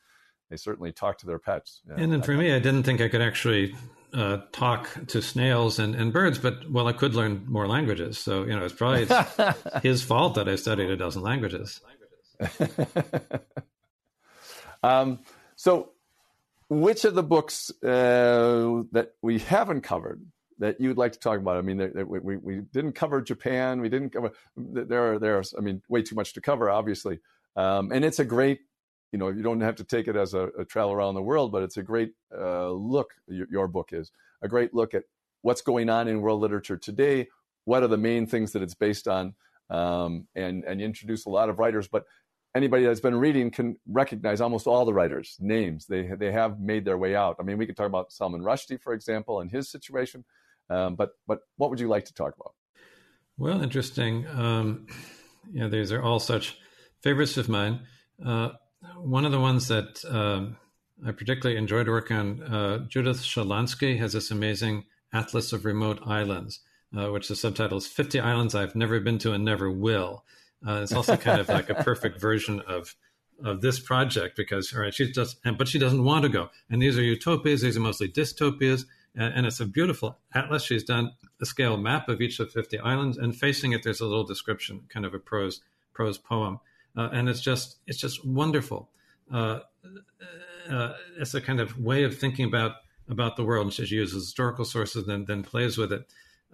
they 0.50 0.56
certainly 0.56 0.92
talk 0.92 1.18
to 1.18 1.26
their 1.26 1.38
pets. 1.38 1.82
Yeah. 1.86 1.96
And 1.98 2.12
then 2.12 2.22
for 2.22 2.32
me, 2.32 2.52
I 2.52 2.58
didn't 2.58 2.84
think 2.84 3.00
I 3.00 3.08
could 3.08 3.22
actually 3.22 3.74
uh, 4.12 4.38
talk 4.52 4.88
to 5.08 5.20
snails 5.20 5.78
and, 5.78 5.94
and 5.94 6.12
birds, 6.12 6.38
but 6.38 6.70
well, 6.70 6.88
I 6.88 6.92
could 6.92 7.14
learn 7.14 7.44
more 7.46 7.66
languages. 7.66 8.18
So 8.18 8.44
you 8.44 8.56
know, 8.56 8.64
it's 8.64 8.74
probably 8.74 9.06
his 9.82 10.02
fault 10.02 10.36
that 10.36 10.48
I 10.48 10.56
studied 10.56 10.90
a 10.90 10.96
dozen 10.96 11.22
languages. 11.22 11.80
Um, 14.84 15.20
so, 15.56 15.90
which 16.68 17.04
of 17.04 17.14
the 17.14 17.22
books 17.22 17.70
uh, 17.82 18.82
that 18.92 19.12
we 19.22 19.38
haven't 19.38 19.82
covered 19.82 20.22
that 20.58 20.80
you'd 20.80 20.98
like 20.98 21.12
to 21.12 21.18
talk 21.18 21.38
about? 21.38 21.56
I 21.56 21.62
mean, 21.62 21.92
we, 22.06 22.36
we 22.36 22.60
didn't 22.72 22.92
cover 22.92 23.20
Japan. 23.20 23.80
We 23.80 23.88
didn't 23.88 24.10
cover 24.10 24.32
there. 24.56 25.14
Are, 25.14 25.18
there's, 25.18 25.54
I 25.56 25.60
mean, 25.60 25.82
way 25.88 26.02
too 26.02 26.14
much 26.14 26.34
to 26.34 26.40
cover, 26.40 26.70
obviously. 26.70 27.20
Um, 27.56 27.92
and 27.92 28.04
it's 28.04 28.18
a 28.18 28.24
great, 28.24 28.60
you 29.12 29.18
know, 29.18 29.28
you 29.28 29.42
don't 29.42 29.60
have 29.60 29.76
to 29.76 29.84
take 29.84 30.08
it 30.08 30.16
as 30.16 30.34
a, 30.34 30.48
a 30.58 30.64
travel 30.64 30.92
around 30.92 31.14
the 31.14 31.22
world, 31.22 31.52
but 31.52 31.62
it's 31.62 31.76
a 31.76 31.82
great 31.82 32.12
uh, 32.36 32.70
look. 32.70 33.14
Your, 33.26 33.46
your, 33.50 33.68
book 33.68 33.90
is 33.92 34.10
a 34.42 34.48
great 34.48 34.74
look 34.74 34.92
at 34.92 35.04
what's 35.42 35.62
going 35.62 35.88
on 35.88 36.08
in 36.08 36.20
world 36.20 36.40
literature 36.40 36.76
today. 36.76 37.28
What 37.64 37.82
are 37.82 37.88
the 37.88 37.96
main 37.96 38.26
things 38.26 38.52
that 38.52 38.62
it's 38.62 38.74
based 38.74 39.08
on? 39.08 39.34
Um, 39.70 40.26
and 40.34 40.64
and 40.64 40.80
you 40.80 40.86
introduce 40.86 41.24
a 41.24 41.30
lot 41.30 41.48
of 41.48 41.58
writers, 41.58 41.88
but 41.88 42.04
anybody 42.54 42.84
that's 42.84 43.00
been 43.00 43.16
reading 43.16 43.50
can 43.50 43.76
recognize 43.86 44.40
almost 44.40 44.66
all 44.66 44.84
the 44.84 44.94
writers' 44.94 45.36
names. 45.40 45.86
They 45.86 46.10
they 46.18 46.32
have 46.32 46.60
made 46.60 46.84
their 46.84 46.98
way 46.98 47.14
out. 47.14 47.36
I 47.40 47.42
mean, 47.42 47.58
we 47.58 47.66
could 47.66 47.76
talk 47.76 47.86
about 47.86 48.12
Salman 48.12 48.42
Rushdie, 48.42 48.80
for 48.80 48.92
example, 48.92 49.40
and 49.40 49.50
his 49.50 49.70
situation. 49.70 50.24
Um, 50.70 50.96
but 50.96 51.10
but 51.26 51.40
what 51.56 51.70
would 51.70 51.80
you 51.80 51.88
like 51.88 52.04
to 52.06 52.14
talk 52.14 52.34
about? 52.38 52.54
Well, 53.36 53.62
interesting. 53.62 54.26
Um, 54.28 54.86
yeah, 55.52 55.68
these 55.68 55.92
are 55.92 56.02
all 56.02 56.20
such 56.20 56.58
favorites 57.02 57.36
of 57.36 57.48
mine. 57.48 57.80
Uh, 58.24 58.50
one 58.96 59.24
of 59.24 59.32
the 59.32 59.40
ones 59.40 59.68
that 59.68 60.04
um, 60.08 60.56
I 61.04 61.12
particularly 61.12 61.58
enjoyed 61.58 61.88
working 61.88 62.16
on, 62.16 62.42
uh, 62.42 62.78
Judith 62.88 63.18
Schalansky 63.18 63.98
has 63.98 64.12
this 64.12 64.30
amazing 64.30 64.84
Atlas 65.12 65.52
of 65.52 65.64
Remote 65.64 66.00
Islands, 66.06 66.60
uh, 66.96 67.10
which 67.10 67.28
the 67.28 67.36
subtitle 67.36 67.78
is 67.78 67.86
50 67.86 68.20
Islands 68.20 68.54
I've 68.54 68.76
Never 68.76 69.00
Been 69.00 69.18
to 69.18 69.32
and 69.32 69.44
Never 69.44 69.70
Will. 69.70 70.24
Uh, 70.66 70.80
it's 70.82 70.92
also 70.92 71.16
kind 71.16 71.40
of 71.40 71.48
like 71.48 71.70
a 71.70 71.74
perfect 71.74 72.20
version 72.20 72.60
of 72.60 72.94
of 73.42 73.60
this 73.60 73.80
project 73.80 74.36
because 74.36 74.72
all 74.72 74.80
right, 74.80 74.94
she 74.94 75.10
just 75.10 75.38
but 75.58 75.68
she 75.68 75.78
doesn't 75.78 76.04
want 76.04 76.22
to 76.22 76.28
go. 76.28 76.50
And 76.70 76.80
these 76.80 76.98
are 76.98 77.02
utopias; 77.02 77.62
these 77.62 77.76
are 77.76 77.80
mostly 77.80 78.08
dystopias, 78.08 78.84
and, 79.14 79.34
and, 79.34 79.46
it's 79.46 79.60
a 79.60 79.66
beautiful 79.66 80.18
atlas. 80.32 80.64
She's 80.64 80.84
done 80.84 81.12
a 81.40 81.46
scale 81.46 81.76
map 81.76 82.08
of 82.08 82.20
each 82.20 82.38
of 82.40 82.50
fifty 82.50 82.78
islands, 82.78 83.18
and 83.18 83.36
facing 83.36 83.72
it, 83.72 83.82
there's 83.82 84.00
a 84.00 84.06
little 84.06 84.24
description, 84.24 84.82
kind 84.88 85.04
of 85.04 85.14
a 85.14 85.18
prose 85.18 85.60
prose 85.92 86.18
poem, 86.18 86.60
uh, 86.96 87.08
and 87.12 87.28
it's 87.28 87.40
just 87.40 87.78
it's 87.86 87.98
just 87.98 88.24
wonderful. 88.24 88.90
Uh, 89.32 89.60
uh, 90.70 90.92
it's 91.18 91.34
a 91.34 91.40
kind 91.40 91.60
of 91.60 91.78
way 91.78 92.04
of 92.04 92.16
thinking 92.16 92.46
about 92.46 92.76
about 93.08 93.36
the 93.36 93.44
world. 93.44 93.66
And 93.66 93.72
she 93.72 93.94
uses 93.94 94.24
historical 94.24 94.64
sources, 94.64 95.06
then 95.06 95.24
then 95.26 95.42
plays 95.42 95.76
with 95.76 95.92
it, 95.92 96.06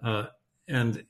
uh, 0.03 0.25
and 0.67 1.03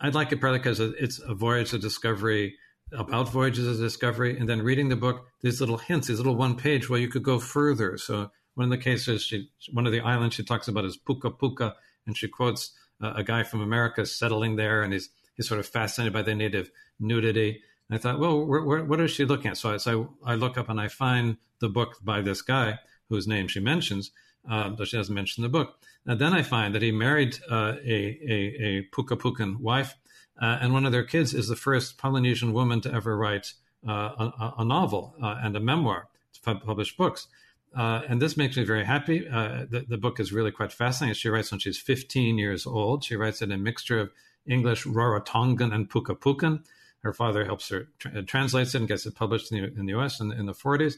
I 0.00 0.08
like 0.10 0.32
it 0.32 0.40
partly 0.40 0.58
because 0.58 0.80
it's 0.80 1.18
a 1.18 1.34
voyage 1.34 1.72
of 1.72 1.80
discovery 1.80 2.56
about 2.92 3.30
voyages 3.30 3.66
of 3.66 3.78
discovery, 3.78 4.38
and 4.38 4.48
then 4.48 4.62
reading 4.62 4.88
the 4.88 4.96
book, 4.96 5.26
these 5.42 5.60
little 5.60 5.78
hints, 5.78 6.06
these 6.06 6.18
little 6.18 6.36
one 6.36 6.56
page 6.56 6.88
where 6.88 7.00
you 7.00 7.08
could 7.08 7.22
go 7.22 7.38
further. 7.38 7.98
So 7.98 8.30
one 8.54 8.64
of 8.64 8.70
the 8.70 8.78
cases, 8.78 9.22
she 9.22 9.50
one 9.72 9.86
of 9.86 9.92
the 9.92 10.00
islands 10.00 10.34
she 10.34 10.44
talks 10.44 10.68
about 10.68 10.84
is 10.84 10.96
Puka 10.96 11.30
Puka, 11.30 11.74
and 12.06 12.16
she 12.16 12.28
quotes 12.28 12.72
uh, 13.02 13.14
a 13.16 13.24
guy 13.24 13.42
from 13.42 13.60
America 13.60 14.06
settling 14.06 14.56
there, 14.56 14.82
and 14.82 14.92
he's 14.92 15.10
he's 15.34 15.48
sort 15.48 15.60
of 15.60 15.66
fascinated 15.66 16.12
by 16.12 16.22
the 16.22 16.34
native 16.34 16.70
nudity. 17.00 17.60
And 17.88 17.98
I 17.98 18.00
thought, 18.00 18.18
well, 18.18 18.44
where, 18.44 18.62
where, 18.62 18.84
what 18.84 19.00
is 19.00 19.10
she 19.10 19.24
looking 19.24 19.50
at? 19.50 19.56
So 19.56 19.74
I, 19.74 19.76
so 19.76 20.14
I 20.24 20.34
look 20.34 20.58
up 20.58 20.68
and 20.68 20.80
I 20.80 20.88
find 20.88 21.36
the 21.60 21.68
book 21.68 21.96
by 22.02 22.20
this 22.20 22.42
guy 22.42 22.78
whose 23.08 23.28
name 23.28 23.46
she 23.48 23.60
mentions, 23.60 24.10
uh, 24.50 24.70
though 24.70 24.84
she 24.84 24.96
doesn't 24.96 25.14
mention 25.14 25.42
the 25.42 25.48
book. 25.48 25.78
And 26.06 26.20
then 26.20 26.32
I 26.32 26.42
find 26.42 26.74
that 26.74 26.82
he 26.82 26.92
married 26.92 27.38
uh, 27.50 27.74
a, 27.84 28.18
a, 28.28 28.64
a 28.64 28.82
Puka 28.92 29.16
Pukan 29.16 29.58
wife, 29.58 29.96
uh, 30.40 30.58
and 30.60 30.72
one 30.72 30.86
of 30.86 30.92
their 30.92 31.04
kids 31.04 31.34
is 31.34 31.48
the 31.48 31.56
first 31.56 31.98
Polynesian 31.98 32.52
woman 32.52 32.80
to 32.82 32.92
ever 32.92 33.16
write 33.16 33.54
uh, 33.86 34.30
a, 34.38 34.54
a, 34.58 34.64
novel 34.64 35.14
uh, 35.22 35.36
and 35.42 35.56
a 35.56 35.60
memoir 35.60 36.08
to 36.32 36.40
publish 36.56 36.96
books. 36.96 37.28
Uh, 37.76 38.02
and 38.08 38.20
this 38.20 38.36
makes 38.36 38.56
me 38.56 38.64
very 38.64 38.84
happy. 38.84 39.20
The, 39.20 39.84
the, 39.88 39.98
book 39.98 40.18
is 40.18 40.32
really 40.32 40.50
quite 40.50 40.72
fascinating. 40.72 41.14
She 41.14 41.28
writes 41.28 41.50
when 41.50 41.60
she's 41.60 41.78
15 41.78 42.38
years 42.38 42.66
old. 42.66 43.04
She 43.04 43.16
writes 43.16 43.42
in 43.42 43.52
a 43.52 43.58
mixture 43.58 43.98
of 43.98 44.12
English, 44.46 44.84
Rarotongan, 44.84 45.74
and 45.74 45.88
Pukapukan. 45.88 46.64
Her 47.02 47.12
father 47.12 47.44
helps 47.44 47.68
her 47.68 47.88
tra- 47.98 48.22
translates 48.22 48.74
it 48.74 48.78
and 48.78 48.88
gets 48.88 49.06
it 49.06 49.14
published 49.14 49.52
in 49.52 49.62
the, 49.62 49.68
in 49.78 49.86
the 49.86 49.92
U.S. 49.92 50.20
in, 50.20 50.32
in 50.32 50.46
the 50.46 50.52
40s. 50.52 50.96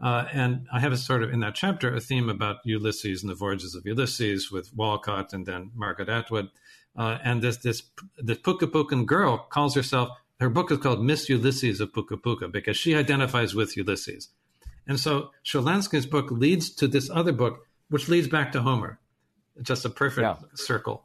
Uh, 0.00 0.24
and 0.32 0.66
I 0.72 0.80
have 0.80 0.92
a 0.92 0.96
sort 0.96 1.22
of 1.22 1.30
in 1.30 1.40
that 1.40 1.54
chapter 1.54 1.94
a 1.94 2.00
theme 2.00 2.28
about 2.28 2.58
Ulysses 2.64 3.22
and 3.22 3.30
the 3.30 3.34
voyages 3.34 3.74
of 3.74 3.84
Ulysses 3.84 4.50
with 4.50 4.74
Walcott 4.74 5.32
and 5.32 5.44
then 5.44 5.70
Margaret 5.74 6.08
Atwood. 6.08 6.48
Uh, 6.96 7.18
and 7.22 7.42
this 7.42 7.58
this 7.58 7.82
this 8.18 8.38
Pukapukan 8.38 9.06
girl 9.06 9.46
calls 9.50 9.74
herself 9.74 10.10
her 10.40 10.48
book 10.48 10.70
is 10.70 10.78
called 10.78 11.04
Miss 11.04 11.28
Ulysses 11.28 11.80
of 11.80 11.92
Puka 11.92 12.16
Puka 12.16 12.48
because 12.48 12.76
she 12.76 12.94
identifies 12.94 13.54
with 13.54 13.76
Ulysses. 13.76 14.30
And 14.86 14.98
so 14.98 15.30
Schalansky's 15.44 16.06
book 16.06 16.30
leads 16.30 16.70
to 16.76 16.88
this 16.88 17.10
other 17.10 17.32
book, 17.32 17.66
which 17.90 18.08
leads 18.08 18.26
back 18.26 18.52
to 18.52 18.62
Homer. 18.62 18.98
Just 19.60 19.84
a 19.84 19.90
perfect 19.90 20.22
yeah. 20.22 20.36
circle. 20.54 21.04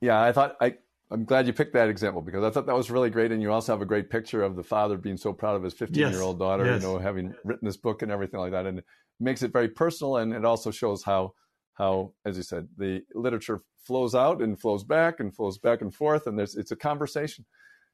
Yeah, 0.00 0.20
I 0.20 0.32
thought 0.32 0.56
I 0.60 0.76
I'm 1.12 1.24
glad 1.24 1.46
you 1.46 1.52
picked 1.52 1.74
that 1.74 1.88
example 1.88 2.22
because 2.22 2.42
I 2.42 2.50
thought 2.50 2.66
that 2.66 2.76
was 2.76 2.90
really 2.90 3.10
great. 3.10 3.32
And 3.32 3.42
you 3.42 3.52
also 3.52 3.72
have 3.72 3.82
a 3.82 3.86
great 3.86 4.10
picture 4.10 4.42
of 4.42 4.56
the 4.56 4.62
father 4.62 4.96
being 4.96 5.16
so 5.16 5.32
proud 5.32 5.56
of 5.56 5.62
his 5.62 5.74
15 5.74 6.00
yes. 6.00 6.12
year 6.12 6.22
old 6.22 6.38
daughter, 6.38 6.64
yes. 6.64 6.80
you 6.80 6.88
know, 6.88 6.98
having 6.98 7.34
written 7.44 7.66
this 7.66 7.76
book 7.76 8.02
and 8.02 8.10
everything 8.10 8.40
like 8.40 8.52
that. 8.52 8.66
And 8.66 8.78
it 8.78 8.84
makes 9.20 9.42
it 9.42 9.52
very 9.52 9.68
personal. 9.68 10.16
And 10.16 10.32
it 10.32 10.44
also 10.44 10.70
shows 10.70 11.02
how, 11.02 11.34
how, 11.74 12.12
as 12.24 12.36
you 12.36 12.42
said, 12.42 12.68
the 12.78 13.02
literature 13.14 13.60
flows 13.86 14.14
out 14.14 14.40
and 14.40 14.58
flows 14.58 14.84
back 14.84 15.20
and 15.20 15.34
flows 15.34 15.58
back 15.58 15.82
and 15.82 15.94
forth. 15.94 16.26
And 16.26 16.38
there's, 16.38 16.56
it's 16.56 16.72
a 16.72 16.76
conversation. 16.76 17.44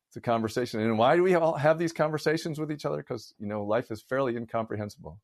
It's 0.09 0.17
a 0.17 0.21
conversation. 0.21 0.81
And 0.81 0.99
why 0.99 1.17
do 1.17 1.23
we 1.23 1.35
all 1.35 1.57
have 1.57 1.79
these 1.79 1.93
conversations 1.93 2.59
with 2.59 2.71
each 2.71 2.85
other? 2.85 2.99
Because, 2.99 3.35
you 3.39 3.47
know, 3.47 3.65
life 3.65 3.91
is 3.91 4.03
fairly 4.03 4.37
incomprehensible. 4.37 5.19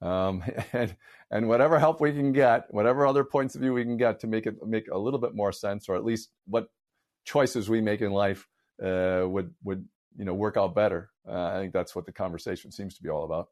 Um, 0.00 0.44
and, 0.72 0.96
and 1.30 1.48
whatever 1.48 1.78
help 1.78 2.00
we 2.00 2.12
can 2.12 2.32
get, 2.32 2.66
whatever 2.70 3.06
other 3.06 3.24
points 3.24 3.54
of 3.54 3.62
view 3.62 3.72
we 3.72 3.84
can 3.84 3.96
get 3.96 4.20
to 4.20 4.26
make 4.26 4.46
it 4.46 4.54
make 4.64 4.88
a 4.90 4.98
little 4.98 5.18
bit 5.18 5.34
more 5.34 5.52
sense, 5.52 5.88
or 5.88 5.96
at 5.96 6.04
least 6.04 6.30
what 6.46 6.68
choices 7.28 7.68
we 7.68 7.80
make 7.80 8.00
in 8.00 8.10
life 8.10 8.48
uh, 8.82 9.22
would 9.26 9.54
would 9.62 9.86
you 10.16 10.24
know 10.24 10.34
work 10.34 10.56
out 10.56 10.74
better. 10.74 11.10
Uh, 11.28 11.46
I 11.54 11.58
think 11.58 11.72
that's 11.72 11.94
what 11.94 12.06
the 12.06 12.12
conversation 12.12 12.72
seems 12.72 12.96
to 12.96 13.02
be 13.02 13.10
all 13.10 13.24
about. 13.24 13.48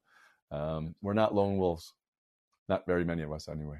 Um, 0.50 0.94
we're 1.02 1.12
not 1.12 1.34
lone 1.34 1.58
wolves, 1.58 1.92
not 2.68 2.86
very 2.86 3.04
many 3.04 3.22
of 3.22 3.32
us 3.32 3.48
anyway. 3.48 3.78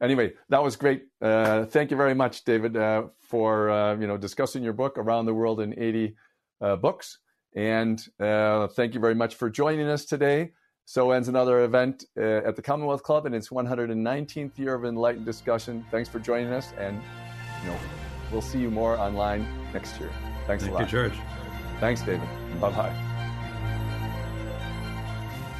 Anyway, 0.00 0.34
that 0.50 0.62
was 0.62 0.76
great. 0.76 1.04
Uh, 1.22 1.64
thank 1.64 1.90
you 1.90 1.96
very 1.96 2.14
much, 2.14 2.44
David, 2.44 2.76
uh, 2.76 3.04
for 3.18 3.70
uh, 3.70 3.96
you 3.96 4.06
know 4.06 4.16
discussing 4.16 4.62
your 4.62 4.72
book 4.72 4.98
around 4.98 5.26
the 5.26 5.34
world 5.34 5.60
in 5.60 5.74
80 5.78 6.16
uh, 6.60 6.76
books, 6.76 7.18
and 7.54 8.00
thank 8.18 8.94
you 8.94 9.00
very 9.00 9.14
much 9.14 9.34
for 9.34 9.50
joining 9.50 9.88
us 9.88 10.04
today. 10.04 10.52
So 10.88 11.10
ends 11.10 11.26
another 11.26 11.64
event 11.64 12.04
at 12.16 12.54
the 12.54 12.62
Commonwealth 12.62 13.02
Club 13.02 13.26
in 13.26 13.34
its 13.34 13.48
119th 13.48 14.56
year 14.56 14.74
of 14.74 14.84
enlightened 14.84 15.26
discussion. 15.26 15.84
Thanks 15.90 16.08
for 16.08 16.20
joining 16.20 16.52
us, 16.52 16.72
and 16.78 17.02
you 17.64 17.70
know 17.70 18.05
We'll 18.32 18.42
see 18.42 18.58
you 18.58 18.70
more 18.70 18.98
online 18.98 19.46
next 19.72 20.00
year. 20.00 20.10
Thanks 20.46 20.64
Thank 20.64 20.72
a 20.72 20.74
lot. 20.74 20.90
Thank 20.90 20.92
you, 20.92 20.98
George. 20.98 21.18
Thanks, 21.80 22.02
David. 22.02 22.28
Bye 22.60 22.70
bye. 22.70 22.94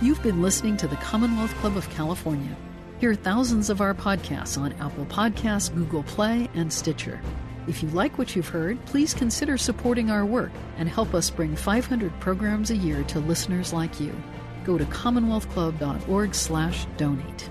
You've 0.02 0.22
been 0.22 0.42
listening 0.42 0.76
to 0.78 0.88
the 0.88 0.96
Commonwealth 0.96 1.54
Club 1.56 1.76
of 1.76 1.88
California. 1.90 2.56
Hear 2.98 3.14
thousands 3.14 3.70
of 3.70 3.80
our 3.80 3.94
podcasts 3.94 4.60
on 4.60 4.72
Apple 4.74 5.06
Podcasts, 5.06 5.74
Google 5.74 6.02
Play, 6.02 6.50
and 6.54 6.70
Stitcher. 6.72 7.20
If 7.66 7.82
you 7.82 7.88
like 7.90 8.18
what 8.18 8.36
you've 8.36 8.48
heard, 8.48 8.82
please 8.86 9.12
consider 9.12 9.58
supporting 9.58 10.10
our 10.10 10.24
work 10.24 10.52
and 10.76 10.88
help 10.88 11.14
us 11.14 11.30
bring 11.30 11.56
500 11.56 12.18
programs 12.20 12.70
a 12.70 12.76
year 12.76 13.02
to 13.04 13.18
listeners 13.20 13.72
like 13.72 14.00
you. 14.00 14.14
Go 14.64 14.78
to 14.78 14.84
commonwealthclub.org/donate. 14.84 17.50